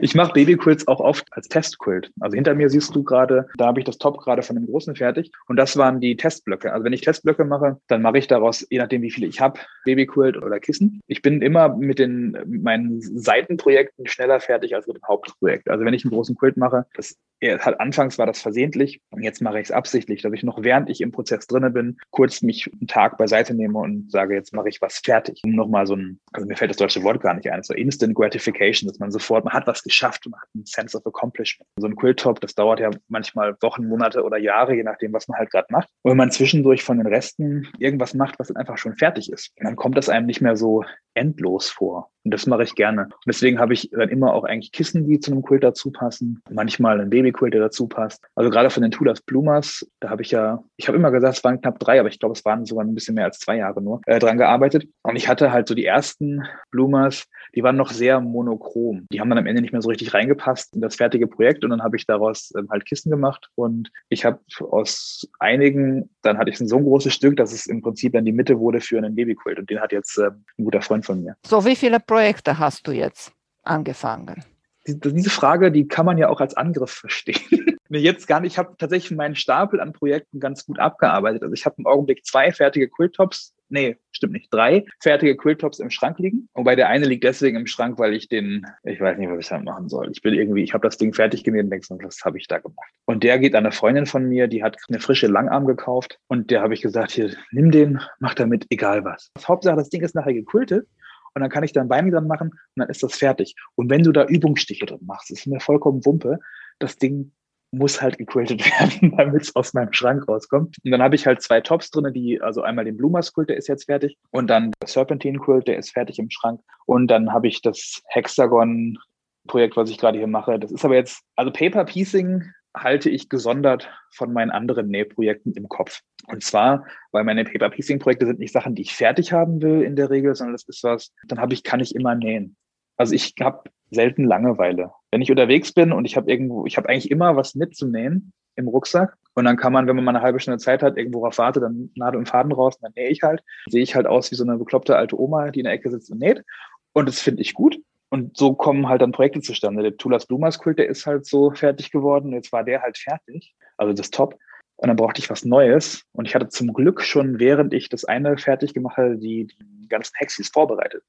Ich 0.00 0.14
mache 0.14 0.32
Babyquilts 0.32 0.88
auch 0.88 1.00
oft 1.00 1.26
als 1.32 1.48
Testquilt. 1.48 2.10
Also 2.20 2.34
hinter 2.34 2.54
mir 2.54 2.70
siehst 2.70 2.94
du 2.94 3.02
gerade, 3.02 3.48
da 3.56 3.66
habe 3.66 3.80
ich 3.80 3.84
das 3.86 3.98
Top 3.98 4.18
gerade 4.18 4.42
von 4.42 4.56
dem 4.56 4.66
großen 4.66 4.96
fertig. 4.96 5.30
Und 5.46 5.56
das 5.56 5.76
waren 5.76 6.00
die 6.00 6.16
Testblöcke. 6.16 6.72
Also 6.72 6.84
wenn 6.84 6.92
ich 6.92 7.00
Testblöcke 7.02 7.44
mache, 7.44 7.78
dann 7.88 8.02
mache 8.02 8.18
ich 8.18 8.26
daraus, 8.26 8.66
je 8.70 8.78
nachdem 8.78 9.02
wie 9.02 9.10
viele 9.10 9.26
ich 9.26 9.40
habe, 9.40 9.60
Babyquilt 9.84 10.36
oder 10.36 10.60
Kissen. 10.60 11.00
Ich 11.06 11.22
bin 11.22 11.42
immer 11.42 11.76
mit 11.76 11.98
den 11.98 12.36
meinen 12.46 13.00
Seitenprojekten 13.00 14.06
schneller 14.06 14.40
fertig 14.40 14.74
als 14.74 14.86
mit 14.86 14.96
dem 14.96 15.06
Hauptprojekt. 15.06 15.68
Also 15.68 15.84
wenn 15.84 15.94
ich 15.94 16.04
einen 16.04 16.12
großen 16.12 16.36
Quilt 16.36 16.56
mache, 16.56 16.86
das 16.94 17.16
hat, 17.42 17.80
anfangs 17.80 18.18
war 18.18 18.26
das 18.26 18.40
versehentlich 18.40 19.00
und 19.10 19.22
jetzt 19.22 19.42
mache 19.42 19.58
ich 19.58 19.66
es 19.66 19.70
absichtlich, 19.72 20.22
dass 20.22 20.32
ich 20.32 20.44
noch 20.44 20.62
während 20.62 20.88
ich 20.88 21.00
im 21.00 21.10
Prozess 21.10 21.46
drinne 21.46 21.70
bin, 21.70 21.98
kurz 22.10 22.42
mich 22.42 22.70
einen 22.72 22.86
Tag 22.86 23.18
beiseite 23.18 23.54
nehme 23.54 23.78
und 23.78 24.10
sage, 24.10 24.34
jetzt 24.34 24.54
mache 24.54 24.68
ich 24.68 24.80
was 24.80 24.98
fertig. 24.98 25.40
Um 25.44 25.56
nochmal 25.56 25.86
so 25.86 25.96
ein, 25.96 26.20
also 26.32 26.46
mir 26.46 26.56
fällt 26.56 26.70
das 26.70 26.78
deutsche 26.78 27.02
Wort 27.02 27.20
gar 27.20 27.34
nicht 27.34 27.50
ein, 27.50 27.62
so 27.62 27.74
Instant 27.74 28.14
Gratification, 28.14 28.88
dass 28.88 28.98
man 29.00 29.10
sofort 29.10 29.44
hat 29.52 29.66
was 29.66 29.82
geschafft, 29.82 30.26
man 30.28 30.40
hat 30.40 30.48
einen 30.54 30.64
Sense 30.66 30.96
of 30.96 31.06
Accomplishment. 31.06 31.68
So 31.76 31.86
ein 31.86 31.96
Quilltop, 31.96 32.40
das 32.40 32.54
dauert 32.54 32.80
ja 32.80 32.90
manchmal 33.08 33.56
Wochen, 33.60 33.86
Monate 33.86 34.22
oder 34.22 34.38
Jahre, 34.38 34.74
je 34.74 34.82
nachdem, 34.82 35.12
was 35.12 35.28
man 35.28 35.38
halt 35.38 35.50
gerade 35.50 35.66
macht. 35.70 35.88
Und 36.02 36.10
wenn 36.10 36.18
man 36.18 36.30
zwischendurch 36.30 36.82
von 36.82 36.98
den 36.98 37.06
Resten 37.06 37.68
irgendwas 37.78 38.14
macht, 38.14 38.38
was 38.38 38.48
dann 38.48 38.56
einfach 38.56 38.78
schon 38.78 38.96
fertig 38.96 39.30
ist, 39.32 39.52
dann 39.56 39.76
kommt 39.76 39.96
das 39.96 40.08
einem 40.08 40.26
nicht 40.26 40.40
mehr 40.40 40.56
so 40.56 40.84
endlos 41.14 41.70
vor. 41.70 42.11
Und 42.24 42.32
das 42.32 42.46
mache 42.46 42.62
ich 42.62 42.74
gerne. 42.74 43.02
Und 43.02 43.26
deswegen 43.26 43.58
habe 43.58 43.74
ich 43.74 43.90
dann 43.90 44.08
immer 44.08 44.32
auch 44.34 44.44
eigentlich 44.44 44.72
Kissen, 44.72 45.06
die 45.06 45.20
zu 45.20 45.32
einem 45.32 45.42
Quilt 45.42 45.64
dazu 45.64 45.90
passen. 45.90 46.42
Manchmal 46.50 47.00
ein 47.00 47.10
Babyquilt, 47.10 47.54
der 47.54 47.60
dazu 47.60 47.88
passt. 47.88 48.24
Also 48.34 48.50
gerade 48.50 48.70
von 48.70 48.82
den 48.82 48.92
Tulas 48.92 49.20
Plumas, 49.20 49.86
da 50.00 50.10
habe 50.10 50.22
ich 50.22 50.30
ja, 50.30 50.62
ich 50.76 50.88
habe 50.88 50.98
immer 50.98 51.10
gesagt, 51.10 51.38
es 51.38 51.44
waren 51.44 51.60
knapp 51.60 51.78
drei, 51.78 51.98
aber 51.98 52.08
ich 52.08 52.18
glaube, 52.18 52.34
es 52.34 52.44
waren 52.44 52.64
sogar 52.64 52.84
ein 52.84 52.94
bisschen 52.94 53.14
mehr 53.14 53.24
als 53.24 53.38
zwei 53.38 53.56
Jahre 53.56 53.82
nur, 53.82 54.00
äh, 54.06 54.18
dran 54.18 54.38
gearbeitet. 54.38 54.88
Und 55.02 55.16
ich 55.16 55.28
hatte 55.28 55.52
halt 55.52 55.68
so 55.68 55.74
die 55.74 55.84
ersten 55.84 56.42
Plumas, 56.70 57.26
die 57.54 57.62
waren 57.62 57.76
noch 57.76 57.90
sehr 57.90 58.20
monochrom. 58.20 59.06
Die 59.12 59.20
haben 59.20 59.28
dann 59.28 59.38
am 59.38 59.46
Ende 59.46 59.62
nicht 59.62 59.72
mehr 59.72 59.82
so 59.82 59.88
richtig 59.88 60.14
reingepasst 60.14 60.74
in 60.74 60.80
das 60.80 60.96
fertige 60.96 61.26
Projekt. 61.26 61.64
Und 61.64 61.70
dann 61.70 61.82
habe 61.82 61.96
ich 61.96 62.06
daraus 62.06 62.52
ähm, 62.56 62.68
halt 62.70 62.86
Kissen 62.86 63.10
gemacht. 63.10 63.48
Und 63.54 63.90
ich 64.08 64.24
habe 64.24 64.38
aus 64.60 65.28
einigen, 65.38 66.08
dann 66.22 66.38
hatte 66.38 66.50
ich 66.50 66.58
so 66.58 66.76
ein 66.76 66.84
großes 66.84 67.12
Stück, 67.12 67.36
dass 67.36 67.52
es 67.52 67.66
im 67.66 67.82
Prinzip 67.82 68.12
dann 68.12 68.24
die 68.24 68.32
Mitte 68.32 68.58
wurde 68.58 68.80
für 68.80 68.98
einen 68.98 69.14
Babyquilt. 69.14 69.58
Und 69.58 69.70
den 69.70 69.80
hat 69.80 69.92
jetzt 69.92 70.18
äh, 70.18 70.30
ein 70.58 70.64
guter 70.64 70.80
Freund 70.80 71.04
von 71.04 71.22
mir. 71.22 71.36
So, 71.46 71.64
wie 71.64 71.76
viele 71.76 72.00
Projekte 72.12 72.58
hast 72.58 72.86
du 72.86 72.92
jetzt 72.92 73.32
angefangen? 73.62 74.44
Diese 74.86 75.30
Frage, 75.30 75.72
die 75.72 75.88
kann 75.88 76.04
man 76.04 76.18
ja 76.18 76.28
auch 76.28 76.42
als 76.42 76.54
Angriff 76.54 76.90
verstehen. 76.90 77.78
jetzt 77.88 78.26
gar 78.26 78.40
nicht. 78.40 78.52
Ich 78.52 78.58
habe 78.58 78.74
tatsächlich 78.76 79.16
meinen 79.16 79.34
Stapel 79.34 79.80
an 79.80 79.94
Projekten 79.94 80.38
ganz 80.38 80.66
gut 80.66 80.78
abgearbeitet. 80.78 81.42
Also 81.42 81.54
ich 81.54 81.64
habe 81.64 81.76
im 81.78 81.86
Augenblick 81.86 82.26
zwei 82.26 82.52
fertige 82.52 82.90
Quilltops. 82.90 83.54
Nee, 83.70 83.96
stimmt 84.10 84.34
nicht. 84.34 84.52
Drei 84.52 84.84
fertige 85.00 85.38
Quilltops 85.38 85.78
im 85.78 85.88
Schrank 85.88 86.18
liegen. 86.18 86.50
Wobei 86.52 86.76
der 86.76 86.90
eine 86.90 87.06
liegt 87.06 87.24
deswegen 87.24 87.56
im 87.56 87.66
Schrank, 87.66 87.98
weil 87.98 88.12
ich 88.12 88.28
den, 88.28 88.66
ich 88.84 89.00
weiß 89.00 89.16
nicht, 89.16 89.30
was 89.30 89.38
ich 89.38 89.48
damit 89.48 89.64
machen 89.64 89.88
soll. 89.88 90.10
Ich 90.10 90.20
bin 90.20 90.34
irgendwie, 90.34 90.64
ich 90.64 90.74
habe 90.74 90.86
das 90.86 90.98
Ding 90.98 91.14
fertig 91.14 91.44
genäht 91.44 91.64
und 91.64 91.70
denke, 91.70 91.86
was 92.02 92.26
habe 92.26 92.36
ich 92.36 92.46
da 92.46 92.58
gemacht? 92.58 92.90
Und 93.06 93.24
der 93.24 93.38
geht 93.38 93.54
an 93.54 93.64
eine 93.64 93.72
Freundin 93.72 94.04
von 94.04 94.28
mir, 94.28 94.48
die 94.48 94.62
hat 94.62 94.76
eine 94.90 95.00
frische 95.00 95.28
Langarm 95.28 95.66
gekauft. 95.66 96.18
Und 96.28 96.50
der 96.50 96.60
habe 96.60 96.74
ich 96.74 96.82
gesagt, 96.82 97.12
hier, 97.12 97.34
nimm 97.52 97.70
den, 97.70 98.02
mach 98.20 98.34
damit 98.34 98.66
egal 98.68 99.02
was. 99.02 99.30
Hauptsache, 99.42 99.76
das 99.76 99.88
Ding 99.88 100.02
ist 100.02 100.14
nachher 100.14 100.34
gequiltet 100.34 100.86
und 101.34 101.40
dann 101.42 101.50
kann 101.50 101.64
ich 101.64 101.72
da 101.72 101.80
ein 101.80 101.88
Bein 101.88 102.10
dran 102.10 102.26
machen 102.26 102.50
und 102.50 102.76
dann 102.76 102.88
ist 102.88 103.02
das 103.02 103.14
fertig. 103.14 103.54
Und 103.74 103.90
wenn 103.90 104.02
du 104.02 104.12
da 104.12 104.24
Übungsstiche 104.24 104.86
drin 104.86 105.00
machst, 105.02 105.30
ist 105.30 105.46
mir 105.46 105.60
vollkommen 105.60 106.04
Wumpe. 106.04 106.38
Das 106.78 106.96
Ding 106.96 107.32
muss 107.72 108.02
halt 108.02 108.18
gequiltet 108.18 108.64
werden, 108.80 109.16
damit 109.16 109.42
es 109.42 109.56
aus 109.56 109.72
meinem 109.74 109.92
Schrank 109.92 110.28
rauskommt. 110.28 110.76
Und 110.84 110.90
dann 110.90 111.02
habe 111.02 111.14
ich 111.14 111.26
halt 111.26 111.42
zwei 111.42 111.60
Tops 111.60 111.90
drin, 111.90 112.12
die, 112.12 112.40
also 112.40 112.62
einmal 112.62 112.84
den 112.84 112.96
Blumas 112.96 113.32
Quilt, 113.32 113.48
der 113.48 113.56
ist 113.56 113.68
jetzt 113.68 113.86
fertig, 113.86 114.18
und 114.30 114.48
dann 114.48 114.72
der 114.80 114.88
Serpentine 114.88 115.38
Quilt, 115.38 115.66
der 115.66 115.78
ist 115.78 115.90
fertig 115.90 116.18
im 116.18 116.30
Schrank. 116.30 116.60
Und 116.86 117.08
dann 117.08 117.32
habe 117.32 117.48
ich 117.48 117.62
das 117.62 118.02
Hexagon 118.08 118.98
Projekt, 119.46 119.76
was 119.76 119.90
ich 119.90 119.98
gerade 119.98 120.18
hier 120.18 120.26
mache. 120.26 120.58
Das 120.58 120.70
ist 120.70 120.84
aber 120.84 120.94
jetzt, 120.94 121.22
also 121.36 121.50
Paper 121.50 121.84
Piecing 121.84 122.44
halte 122.74 123.10
ich 123.10 123.28
gesondert 123.28 123.90
von 124.10 124.32
meinen 124.32 124.50
anderen 124.50 124.88
Nähprojekten 124.88 125.52
im 125.54 125.68
Kopf. 125.68 126.00
Und 126.26 126.42
zwar, 126.42 126.86
weil 127.10 127.24
meine 127.24 127.44
Paper 127.44 127.70
Piecing 127.70 127.98
Projekte 127.98 128.26
sind 128.26 128.38
nicht 128.38 128.52
Sachen, 128.52 128.74
die 128.74 128.82
ich 128.82 128.94
fertig 128.94 129.32
haben 129.32 129.60
will 129.60 129.82
in 129.82 129.96
der 129.96 130.10
Regel, 130.10 130.34
sondern 130.34 130.54
das 130.54 130.68
ist 130.68 130.82
was, 130.84 131.12
dann 131.26 131.40
habe 131.40 131.54
ich, 131.54 131.64
kann 131.64 131.80
ich 131.80 131.94
immer 131.94 132.14
nähen. 132.14 132.56
Also 132.96 133.14
ich 133.14 133.34
habe 133.40 133.70
selten 133.90 134.24
Langeweile. 134.24 134.92
Wenn 135.10 135.22
ich 135.22 135.30
unterwegs 135.30 135.72
bin 135.72 135.92
und 135.92 136.04
ich 136.04 136.16
habe 136.16 136.30
irgendwo, 136.30 136.66
ich 136.66 136.76
habe 136.76 136.88
eigentlich 136.88 137.10
immer 137.10 137.36
was 137.36 137.54
mitzunähen 137.54 138.32
im 138.56 138.68
Rucksack. 138.68 139.16
Und 139.34 139.44
dann 139.44 139.56
kann 139.56 139.72
man, 139.72 139.86
wenn 139.86 139.96
man 139.96 140.04
mal 140.04 140.14
eine 140.14 140.22
halbe 140.22 140.40
Stunde 140.40 140.58
Zeit 140.58 140.82
hat, 140.82 140.96
irgendwo 140.96 141.26
auf 141.26 141.38
Warte, 141.38 141.60
dann 141.60 141.90
Nadel 141.94 142.18
und 142.18 142.28
Faden 142.28 142.52
raus 142.52 142.76
und 142.76 142.82
dann 142.82 142.92
nähe 142.94 143.08
ich 143.08 143.22
halt. 143.22 143.42
Sehe 143.68 143.82
ich 143.82 143.94
halt 143.94 144.06
aus 144.06 144.30
wie 144.30 144.34
so 144.34 144.44
eine 144.44 144.58
bekloppte 144.58 144.96
alte 144.96 145.18
Oma, 145.18 145.50
die 145.50 145.60
in 145.60 145.64
der 145.64 145.72
Ecke 145.72 145.90
sitzt 145.90 146.10
und 146.10 146.18
näht. 146.18 146.44
Und 146.92 147.08
das 147.08 147.20
finde 147.20 147.42
ich 147.42 147.54
gut. 147.54 147.78
Und 148.12 148.36
so 148.36 148.52
kommen 148.52 148.90
halt 148.90 149.00
dann 149.00 149.10
Projekte 149.10 149.40
zustande. 149.40 149.82
Der 149.82 149.96
Tulas 149.96 150.26
Blumas 150.26 150.58
Kult, 150.58 150.78
der 150.78 150.86
ist 150.86 151.06
halt 151.06 151.24
so 151.24 151.50
fertig 151.50 151.90
geworden. 151.90 152.34
Jetzt 152.34 152.52
war 152.52 152.62
der 152.62 152.82
halt 152.82 152.98
fertig. 152.98 153.54
Also 153.78 153.94
das 153.94 154.10
Top. 154.10 154.38
Und 154.76 154.88
dann 154.88 154.98
brauchte 154.98 155.22
ich 155.22 155.30
was 155.30 155.46
Neues. 155.46 156.02
Und 156.12 156.28
ich 156.28 156.34
hatte 156.34 156.50
zum 156.50 156.74
Glück 156.74 157.00
schon, 157.00 157.40
während 157.40 157.72
ich 157.72 157.88
das 157.88 158.04
eine 158.04 158.36
fertig 158.36 158.74
gemacht 158.74 158.98
hatte, 158.98 159.16
die, 159.16 159.46
die 159.46 159.88
ganzen 159.88 160.12
Hexis 160.16 160.50
vorbereitet. 160.50 161.02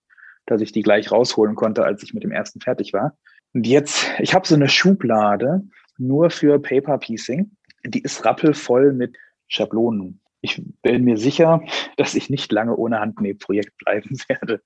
Dass 0.46 0.62
ich 0.62 0.72
die 0.72 0.82
gleich 0.82 1.12
rausholen 1.12 1.56
konnte, 1.56 1.84
als 1.84 2.04
ich 2.04 2.14
mit 2.14 2.24
dem 2.24 2.32
ersten 2.32 2.62
fertig 2.62 2.94
war. 2.94 3.18
Und 3.54 3.68
jetzt, 3.68 4.10
ich 4.20 4.34
habe 4.34 4.48
so 4.48 4.56
eine 4.56 4.70
Schublade 4.70 5.62
nur 5.98 6.30
für 6.30 6.58
Paper 6.58 7.00
Piecing. 7.00 7.52
Die 7.84 8.02
ist 8.02 8.24
rappelvoll 8.24 8.94
mit 8.94 9.18
Schablonen. 9.50 10.22
Ich 10.40 10.64
bin 10.82 11.04
mir 11.04 11.18
sicher, 11.18 11.64
dass 11.98 12.16
ich 12.16 12.30
nicht 12.30 12.50
lange 12.54 12.78
ohne 12.78 13.02
Handnähprojekt 13.02 13.78
bleiben 13.80 14.18
werde. 14.30 14.62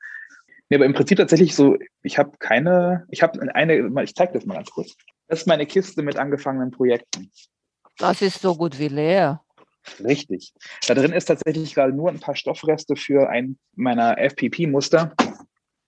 Nee, 0.69 0.75
aber 0.75 0.86
im 0.86 0.93
Prinzip 0.93 1.17
tatsächlich 1.17 1.56
so, 1.56 1.77
ich 2.03 2.17
habe 2.17 2.32
keine, 2.39 3.06
ich 3.10 3.23
habe 3.23 3.39
eine, 3.56 4.03
ich 4.03 4.15
zeige 4.15 4.34
das 4.34 4.45
mal 4.45 4.56
ganz 4.56 4.69
kurz. 4.69 4.95
Das 5.27 5.39
ist 5.39 5.47
meine 5.47 5.65
Kiste 5.65 6.01
mit 6.03 6.17
angefangenen 6.17 6.71
Projekten. 6.71 7.32
Das 7.97 8.21
ist 8.21 8.41
so 8.41 8.56
gut 8.56 8.77
wie 8.77 8.89
leer. 8.89 9.41
Richtig. 10.03 10.53
Da 10.88 10.93
drin 10.93 11.13
ist 11.13 11.25
tatsächlich 11.25 11.73
gerade 11.73 11.93
nur 11.93 12.10
ein 12.10 12.19
paar 12.19 12.36
Stoffreste 12.36 12.95
für 12.95 13.30
ein 13.30 13.58
meiner 13.75 14.17
FPP-Muster, 14.17 15.15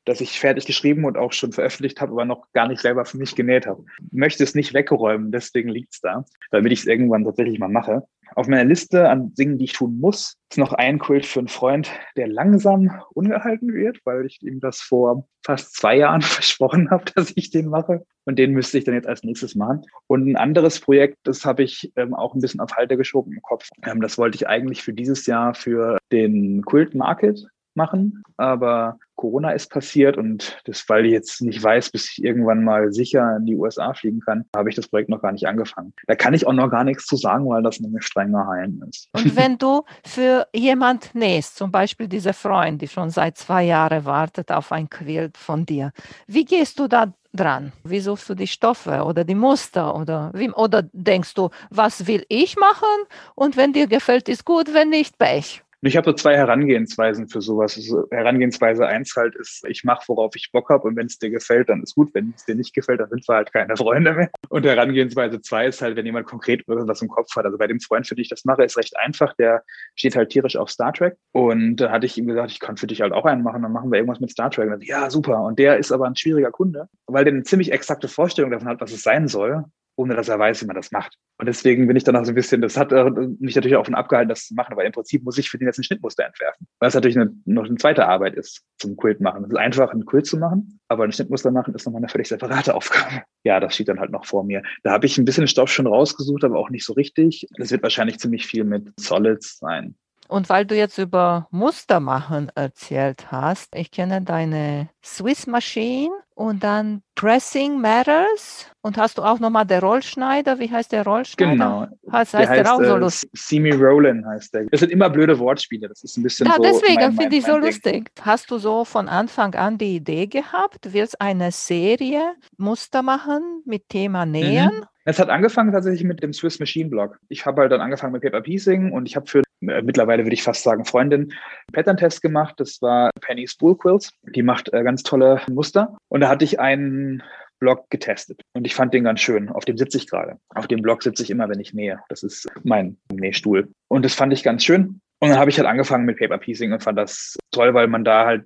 das 0.06 0.22
ich 0.22 0.40
fertig 0.40 0.66
geschrieben 0.66 1.04
und 1.06 1.18
auch 1.18 1.34
schon 1.34 1.52
veröffentlicht 1.52 2.00
habe, 2.00 2.14
aber 2.14 2.26
noch 2.26 2.52
gar 2.54 2.68
nicht 2.68 2.82
selber 2.82 3.06
für 3.06 3.18
mich 3.18 3.36
genäht 3.36 3.68
habe. 3.68 3.84
Ich 4.00 4.14
möchte 4.14 4.44
es 4.44 4.56
nicht 4.56 4.74
wegräumen, 4.74 5.32
deswegen 5.32 5.70
liegt 5.70 5.94
es 5.94 6.00
da, 6.00 6.24
damit 6.52 6.72
ich 6.72 6.80
es 6.80 6.88
irgendwann 6.88 7.26
tatsächlich 7.26 7.60
mal 7.60 7.68
mache. 7.68 8.08
Auf 8.36 8.48
meiner 8.48 8.66
Liste 8.66 9.10
an 9.10 9.34
Dingen, 9.34 9.58
die 9.58 9.66
ich 9.66 9.74
tun 9.74 10.00
muss, 10.00 10.38
ist 10.52 10.58
noch 10.58 10.74
ein 10.74 11.00
Quilt 11.00 11.26
für 11.26 11.40
einen 11.40 11.48
Freund, 11.48 11.92
der 12.16 12.28
langsam 12.28 12.92
ungehalten 13.14 13.74
wird, 13.74 14.00
weil 14.06 14.26
ich 14.26 14.42
ihm 14.42 14.60
das 14.60 14.80
vor 14.80 15.28
fast 15.46 15.76
zwei 15.76 15.98
Jahren 15.98 16.22
versprochen 16.22 16.90
habe, 16.90 17.06
dass 17.16 17.32
ich 17.36 17.50
den 17.50 17.68
mache. 17.68 18.06
Und 18.26 18.38
den 18.38 18.52
müsste 18.52 18.78
ich 18.78 18.84
dann 18.84 18.94
jetzt 18.94 19.08
als 19.08 19.24
nächstes 19.24 19.56
machen. 19.56 19.82
Und 20.08 20.28
ein 20.28 20.36
anderes 20.36 20.80
Projekt, 20.80 21.18
das 21.24 21.46
habe 21.46 21.64
ich 21.64 21.92
ähm, 21.96 22.14
auch 22.14 22.36
ein 22.36 22.42
bisschen 22.42 22.60
auf 22.60 22.74
Halter 22.74 22.98
geschoben 22.98 23.34
im 23.34 23.42
Kopf. 23.42 23.68
Ähm, 23.84 24.02
das 24.02 24.18
wollte 24.18 24.36
ich 24.36 24.48
eigentlich 24.48 24.84
für 24.84 24.94
dieses 24.94 25.26
Jahr 25.26 25.56
für 25.56 25.98
den 26.12 26.64
Quilt 26.66 26.94
Market 26.94 27.48
machen, 27.80 28.22
aber 28.38 29.00
Corona 29.16 29.52
ist 29.52 29.70
passiert 29.70 30.18
und 30.18 30.62
das, 30.66 30.88
weil 30.88 31.06
ich 31.06 31.12
jetzt 31.12 31.42
nicht 31.42 31.62
weiß, 31.62 31.90
bis 31.92 32.10
ich 32.12 32.24
irgendwann 32.24 32.64
mal 32.64 32.94
sicher 32.94 33.36
in 33.38 33.46
die 33.46 33.56
USA 33.56 33.94
fliegen 33.94 34.20
kann, 34.22 34.46
habe 34.56 34.70
ich 34.70 34.76
das 34.76 34.88
Projekt 34.88 35.10
noch 35.10 35.22
gar 35.22 35.32
nicht 35.32 35.48
angefangen. 35.48 35.94
Da 36.08 36.16
kann 36.16 36.34
ich 36.34 36.46
auch 36.46 36.54
noch 36.54 36.70
gar 36.70 36.84
nichts 36.84 37.06
zu 37.06 37.18
sagen, 37.18 37.50
weil 37.50 37.64
das 37.64 37.80
nämlich 37.80 38.06
streng 38.06 38.32
geheim 38.32 38.82
ist. 38.90 39.10
Und 39.12 39.36
wenn 39.36 39.58
du 39.58 39.84
für 40.06 40.48
jemand 40.54 41.14
nähst, 41.16 41.58
zum 41.58 41.72
Beispiel 41.72 42.08
diese 42.08 42.34
Freund, 42.34 42.82
die 42.82 42.88
schon 42.88 43.10
seit 43.10 43.38
zwei 43.38 43.64
Jahren 43.64 44.06
wartet 44.06 44.52
auf 44.52 44.72
ein 44.72 44.90
Quilt 44.90 45.38
von 45.38 45.66
dir, 45.66 45.92
wie 46.28 46.46
gehst 46.46 46.80
du 46.80 46.88
da 46.88 47.14
dran? 47.34 47.72
Wie 47.84 48.00
suchst 48.00 48.30
du 48.30 48.36
die 48.36 48.48
Stoffe 48.48 49.04
oder 49.04 49.24
die 49.24 49.36
Muster 49.36 49.96
oder 49.96 50.32
wie, 50.34 50.50
oder 50.52 50.84
denkst 50.94 51.34
du, 51.34 51.50
was 51.70 52.08
will 52.08 52.26
ich 52.30 52.56
machen 52.58 52.88
und 53.36 53.58
wenn 53.58 53.74
dir 53.74 53.88
gefällt, 53.88 54.30
ist 54.30 54.46
gut, 54.46 54.74
wenn 54.74 54.90
nicht, 54.90 55.18
Pech? 55.18 55.62
Ich 55.82 55.96
habe 55.96 56.10
so 56.10 56.14
zwei 56.14 56.36
Herangehensweisen 56.36 57.30
für 57.30 57.42
sowas. 57.42 57.78
Also 57.78 58.06
Herangehensweise 58.12 58.86
eins 58.86 59.16
halt 59.16 59.36
ist, 59.36 59.64
ich 59.68 59.86
mache, 59.86 60.04
worauf 60.08 60.36
ich 60.36 60.52
Bock 60.52 60.70
habe 60.70 60.88
und 60.88 60.98
wenn 60.98 61.06
es 61.06 61.20
dir 61.20 61.30
gefällt, 61.30 61.70
dann 61.70 61.82
ist 61.82 61.96
gut. 61.96 62.14
Wenn 62.14 62.34
es 62.36 62.46
dir 62.46 62.56
nicht 62.56 62.74
gefällt, 62.74 63.00
dann 63.00 63.10
sind 63.10 63.28
wir 63.28 63.36
halt 63.36 63.54
keine 63.54 63.78
Freunde 63.78 64.14
mehr. 64.14 64.30
Und 64.50 64.66
Herangehensweise 64.66 65.42
zwei 65.42 65.68
ist 65.68 65.82
halt, 65.82 65.96
wenn 65.96 66.06
jemand 66.06 66.28
konkret 66.28 66.64
irgendwas 66.68 67.02
im 67.02 67.08
Kopf 67.08 67.34
hat. 67.36 67.46
Also 67.46 67.58
bei 67.58 67.68
dem 67.68 67.80
Freund, 67.80 68.06
für 68.06 68.16
den 68.16 68.24
ich 68.24 68.30
das 68.30 68.44
mache, 68.44 68.64
ist 68.64 68.78
recht 68.78 68.98
einfach. 68.98 69.34
Der 69.36 69.64
steht 69.96 70.18
halt 70.18 70.32
tierisch 70.32 70.58
auf 70.58 70.70
Star 70.70 70.92
Trek. 70.92 71.16
Und 71.32 71.78
da 71.78 71.92
hatte 71.92 72.06
ich 72.06 72.18
ihm 72.18 72.28
gesagt, 72.28 72.52
ich 72.52 72.60
kann 72.60 72.76
für 72.76 72.88
dich 72.88 73.02
halt 73.02 73.14
auch 73.14 73.26
einen 73.26 73.44
machen, 73.44 73.62
dann 73.62 73.72
machen 73.72 73.90
wir 73.92 74.00
irgendwas 74.00 74.20
mit 74.20 74.32
Star 74.32 74.52
Trek. 74.52 74.70
Dann, 74.70 74.82
ja, 74.82 75.10
super. 75.10 75.44
Und 75.44 75.60
der 75.60 75.78
ist 75.78 75.92
aber 75.92 76.08
ein 76.08 76.16
schwieriger 76.16 76.52
Kunde, 76.52 76.90
weil 77.08 77.24
der 77.24 77.34
eine 77.34 77.44
ziemlich 77.44 77.72
exakte 77.72 78.10
Vorstellung 78.10 78.52
davon 78.52 78.68
hat, 78.68 78.82
was 78.82 78.92
es 78.92 79.04
sein 79.04 79.28
soll 79.28 79.64
ohne 80.00 80.16
dass 80.16 80.30
er 80.30 80.40
weiß, 80.40 80.62
wie 80.62 80.66
man 80.66 80.78
das 80.78 80.92
macht. 80.92 81.18
Und 81.38 81.48
deswegen 81.48 81.86
bin 81.86 81.98
ich 81.98 82.06
dann 82.06 82.16
auch 82.16 82.24
so 82.24 82.32
ein 82.32 82.36
bisschen, 82.36 82.62
das 82.62 82.78
hat 82.78 82.94
äh, 82.94 83.12
mich 83.40 83.54
natürlich 83.56 83.76
auch 83.76 83.84
von 83.84 83.96
abgehalten, 83.96 84.30
das 84.30 84.48
zu 84.48 84.54
machen, 84.56 84.78
weil 84.78 84.86
im 84.86 84.94
Prinzip 84.94 85.24
muss 85.24 85.38
ich 85.38 85.50
für 85.50 85.58
den 85.58 85.68
jetzt 85.68 85.78
ein 85.78 85.84
Schnittmuster 85.84 86.26
entwerfen. 86.26 86.68
Weil 86.80 86.88
es 86.88 86.96
natürlich 86.96 87.18
eine, 87.18 87.36
noch 87.44 87.66
eine 87.66 87.76
zweite 87.76 88.08
Arbeit 88.08 88.36
ist 88.36 88.64
zum 88.78 88.96
Quilt 88.96 89.20
machen. 89.20 89.44
Es 89.44 89.52
ist 89.52 89.58
einfach, 89.58 89.92
ein 89.92 90.06
Quilt 90.06 90.26
zu 90.26 90.38
machen, 90.38 90.80
aber 90.88 91.04
ein 91.04 91.12
Schnittmuster 91.12 91.52
machen 91.52 91.76
ist 91.76 91.86
nochmal 91.86 92.00
eine 92.00 92.08
völlig 92.08 92.30
separate 92.30 92.74
Aufgabe. 92.76 93.24
Ja, 93.44 93.60
das 93.60 93.76
steht 93.76 93.90
dann 93.90 94.00
halt 94.00 94.12
noch 94.12 94.26
vor 94.26 94.46
mir. 94.46 94.64
Da 94.84 94.92
habe 94.92 95.06
ich 95.06 95.18
ein 95.18 95.26
bisschen 95.26 95.48
Stoff 95.48 95.70
schon 95.70 95.88
rausgesucht, 95.88 96.46
aber 96.46 96.58
auch 96.58 96.70
nicht 96.70 96.86
so 96.86 96.94
richtig. 96.94 97.46
Das 97.58 97.70
wird 97.70 97.84
wahrscheinlich 97.84 98.20
ziemlich 98.20 98.48
viel 98.48 98.64
mit 98.64 98.94
Solids 98.98 99.60
sein. 99.60 99.96
Und 100.30 100.48
weil 100.48 100.64
du 100.64 100.76
jetzt 100.76 101.00
über 101.00 101.48
Muster 101.50 102.00
machen 102.00 102.52
erzählt 102.54 103.32
hast, 103.32 103.76
ich 103.76 103.90
kenne 103.90 104.22
deine 104.22 104.90
Swiss 105.04 105.48
Machine 105.48 106.12
und 106.36 106.64
dann 106.64 107.02
Pressing 107.16 107.82
Matters 107.82 108.68
und 108.82 108.98
hast 109.00 109.18
du 109.18 109.24
auch 109.24 109.40
nochmal 109.40 109.66
der 109.66 109.82
Rollschneider, 109.82 110.60
wie 110.60 110.70
heißt 110.70 110.92
der 110.92 111.04
Rollschneider? 111.04 111.52
Genau. 111.52 111.88
Heißt, 112.12 112.34
heißt 112.34 112.34
der, 112.34 112.50
heißt, 112.50 112.66
der 112.66 112.74
auch 112.76 112.78
so 112.78 112.96
äh, 112.96 113.00
lustig? 113.00 113.32
Simi 113.34 113.72
Rollin 113.72 114.24
heißt 114.24 114.54
der. 114.54 114.66
Das 114.66 114.82
sind 114.82 114.92
immer 114.92 115.10
blöde 115.10 115.40
Wortspiele, 115.40 115.90
das 115.90 116.04
ist 116.04 116.16
ein 116.16 116.22
bisschen 116.22 116.46
ja, 116.46 116.58
so. 116.58 116.62
deswegen 116.62 117.12
finde 117.14 117.36
ich 117.36 117.44
so 117.44 117.54
Ding. 117.54 117.64
lustig. 117.64 118.12
Hast 118.22 118.52
du 118.52 118.60
so 118.60 118.86
von 118.86 119.10
Anfang 119.10 119.56
an 119.56 119.80
die 119.80 119.96
Idee 119.96 120.28
gehabt, 120.28 120.94
willst 120.94 121.20
eine 121.20 121.52
Serie 121.52 122.36
Muster 122.56 123.02
machen 123.02 123.64
mit 123.66 123.90
Thema 123.90 124.28
Nähen? 124.28 124.76
Mhm. 124.76 124.86
Es 125.06 125.18
hat 125.18 125.30
angefangen 125.30 125.72
tatsächlich 125.72 126.04
mit 126.04 126.22
dem 126.22 126.34
Swiss 126.34 126.60
Machine 126.60 126.88
Blog. 126.88 127.20
Ich 127.30 127.48
habe 127.48 127.62
halt 127.62 127.72
dann 127.72 127.82
angefangen 127.82 128.14
mit 128.14 128.22
Paper 128.22 128.42
Piecing 128.42 128.92
und 128.92 129.08
ich 129.08 129.16
habe 129.16 129.26
für 129.26 129.42
mittlerweile 129.60 130.24
würde 130.24 130.34
ich 130.34 130.44
fast 130.44 130.64
sagen 130.64 130.86
Freundin 130.86 131.34
Pattern-Test 131.74 132.22
gemacht. 132.22 132.56
Das 132.58 132.82
war 132.82 133.12
Penny 133.22 133.48
Spool 133.48 133.78
Quilts. 133.78 134.12
Die 134.36 134.44
macht 134.44 134.74
äh, 134.74 134.84
ganz 134.84 135.04
tolle 135.04 135.42
Muster. 135.50 135.98
Und 136.08 136.22
da 136.22 136.30
hatte 136.30 136.46
ich 136.46 136.60
einen 136.60 137.24
Blog 137.60 137.90
getestet 137.90 138.42
und 138.54 138.66
ich 138.66 138.74
fand 138.74 138.94
den 138.94 139.04
ganz 139.04 139.20
schön. 139.20 139.50
Auf 139.50 139.66
dem 139.66 139.78
sitze 139.78 139.98
ich 139.98 140.08
gerade. 140.08 140.38
Auf 140.56 140.68
dem 140.68 140.82
Blog 140.82 141.04
sitze 141.04 141.24
ich 141.24 141.30
immer, 141.30 141.50
wenn 141.50 141.60
ich 141.60 141.74
nähe. 141.74 142.00
Das 142.08 142.24
ist 142.24 142.48
mein 142.64 142.98
Nähstuhl. 143.12 143.70
Und 143.90 144.06
das 144.06 144.16
fand 144.16 144.34
ich 144.34 144.44
ganz 144.44 144.64
schön. 144.64 145.02
Und 145.22 145.30
dann 145.30 145.38
habe 145.38 145.50
ich 145.50 145.58
halt 145.58 145.68
angefangen 145.68 146.06
mit 146.06 146.18
Paper 146.18 146.38
Piecing 146.38 146.72
und 146.72 146.82
fand 146.82 146.98
das 146.98 147.38
toll, 147.52 147.74
weil 147.74 147.88
man 147.88 148.06
da 148.06 148.26
halt 148.26 148.46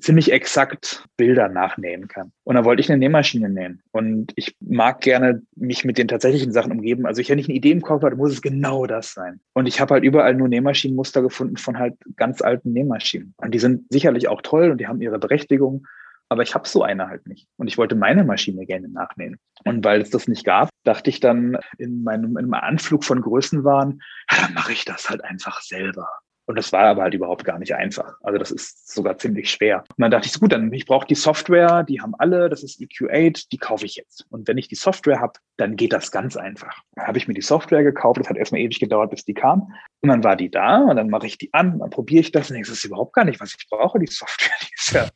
ziemlich 0.00 0.32
exakt 0.32 1.06
Bilder 1.16 1.48
nachnähen 1.48 2.08
kann. 2.08 2.32
Und 2.44 2.56
dann 2.56 2.66
wollte 2.66 2.80
ich 2.80 2.90
eine 2.90 2.98
Nähmaschine 2.98 3.48
nähen. 3.48 3.82
Und 3.90 4.32
ich 4.36 4.54
mag 4.60 5.00
gerne 5.00 5.42
mich 5.56 5.84
mit 5.86 5.96
den 5.96 6.08
tatsächlichen 6.08 6.52
Sachen 6.52 6.72
umgeben. 6.72 7.06
Also 7.06 7.22
ich, 7.22 7.30
wenn 7.30 7.38
ich 7.38 7.48
eine 7.48 7.56
Idee 7.56 7.70
im 7.70 7.80
Kopf 7.80 8.02
habe, 8.02 8.16
muss 8.16 8.32
es 8.32 8.42
genau 8.42 8.84
das 8.84 9.14
sein. 9.14 9.40
Und 9.54 9.66
ich 9.66 9.80
habe 9.80 9.94
halt 9.94 10.04
überall 10.04 10.34
nur 10.34 10.48
Nähmaschinenmuster 10.48 11.22
gefunden 11.22 11.56
von 11.56 11.78
halt 11.78 11.94
ganz 12.16 12.42
alten 12.42 12.72
Nähmaschinen. 12.72 13.32
Und 13.38 13.54
die 13.54 13.58
sind 13.58 13.84
sicherlich 13.90 14.28
auch 14.28 14.42
toll 14.42 14.70
und 14.70 14.78
die 14.78 14.88
haben 14.88 15.00
ihre 15.00 15.18
Berechtigung. 15.18 15.86
Aber 16.30 16.42
ich 16.42 16.54
habe 16.54 16.68
so 16.68 16.84
eine 16.84 17.08
halt 17.08 17.26
nicht. 17.26 17.48
Und 17.56 17.66
ich 17.66 17.76
wollte 17.76 17.96
meine 17.96 18.24
Maschine 18.24 18.64
gerne 18.64 18.88
nachnähen. 18.88 19.38
Und 19.64 19.84
weil 19.84 20.00
es 20.00 20.10
das 20.10 20.28
nicht 20.28 20.44
gab, 20.44 20.70
dachte 20.84 21.10
ich 21.10 21.18
dann 21.18 21.58
in 21.76 22.04
meinem, 22.04 22.38
in 22.38 22.48
meinem 22.48 22.54
Anflug 22.54 23.04
von 23.04 23.20
Größenwahn, 23.20 24.00
ja, 24.30 24.38
dann 24.40 24.54
mache 24.54 24.72
ich 24.72 24.84
das 24.84 25.10
halt 25.10 25.24
einfach 25.24 25.60
selber. 25.60 26.08
Und 26.50 26.56
das 26.56 26.72
war 26.72 26.82
aber 26.82 27.02
halt 27.02 27.14
überhaupt 27.14 27.44
gar 27.44 27.60
nicht 27.60 27.76
einfach. 27.76 28.16
Also 28.22 28.36
das 28.36 28.50
ist 28.50 28.92
sogar 28.92 29.16
ziemlich 29.18 29.48
schwer. 29.48 29.84
Und 29.88 30.02
dann 30.02 30.10
dachte 30.10 30.26
ich, 30.26 30.32
so 30.32 30.40
gut, 30.40 30.50
dann 30.50 30.72
ich 30.72 30.84
brauche 30.84 31.06
die 31.06 31.14
Software, 31.14 31.84
die 31.84 32.00
haben 32.00 32.16
alle, 32.18 32.48
das 32.48 32.64
ist 32.64 32.80
EQ8, 32.80 33.46
die 33.52 33.58
kaufe 33.58 33.86
ich 33.86 33.94
jetzt. 33.94 34.26
Und 34.30 34.48
wenn 34.48 34.58
ich 34.58 34.66
die 34.66 34.74
Software 34.74 35.20
habe, 35.20 35.34
dann 35.58 35.76
geht 35.76 35.92
das 35.92 36.10
ganz 36.10 36.36
einfach. 36.36 36.82
Dann 36.96 37.06
habe 37.06 37.18
ich 37.18 37.28
mir 37.28 37.34
die 37.34 37.40
Software 37.40 37.84
gekauft, 37.84 38.18
das 38.18 38.28
hat 38.28 38.36
erstmal 38.36 38.62
ewig 38.62 38.80
gedauert, 38.80 39.10
bis 39.10 39.24
die 39.24 39.34
kam. 39.34 39.72
Und 40.00 40.08
dann 40.08 40.24
war 40.24 40.34
die 40.34 40.50
da 40.50 40.78
und 40.78 40.96
dann 40.96 41.08
mache 41.08 41.28
ich 41.28 41.38
die 41.38 41.54
an, 41.54 41.78
dann 41.78 41.90
probiere 41.90 42.22
ich 42.22 42.32
das 42.32 42.50
und 42.50 42.54
denke, 42.54 42.68
das 42.68 42.78
ist 42.78 42.84
überhaupt 42.84 43.12
gar 43.12 43.24
nicht, 43.24 43.38
was 43.38 43.54
ich 43.56 43.68
brauche. 43.68 44.00
Die 44.00 44.08
Software, 44.08 44.56
die 44.60 44.74
ist 44.76 44.92
ja 44.92 45.08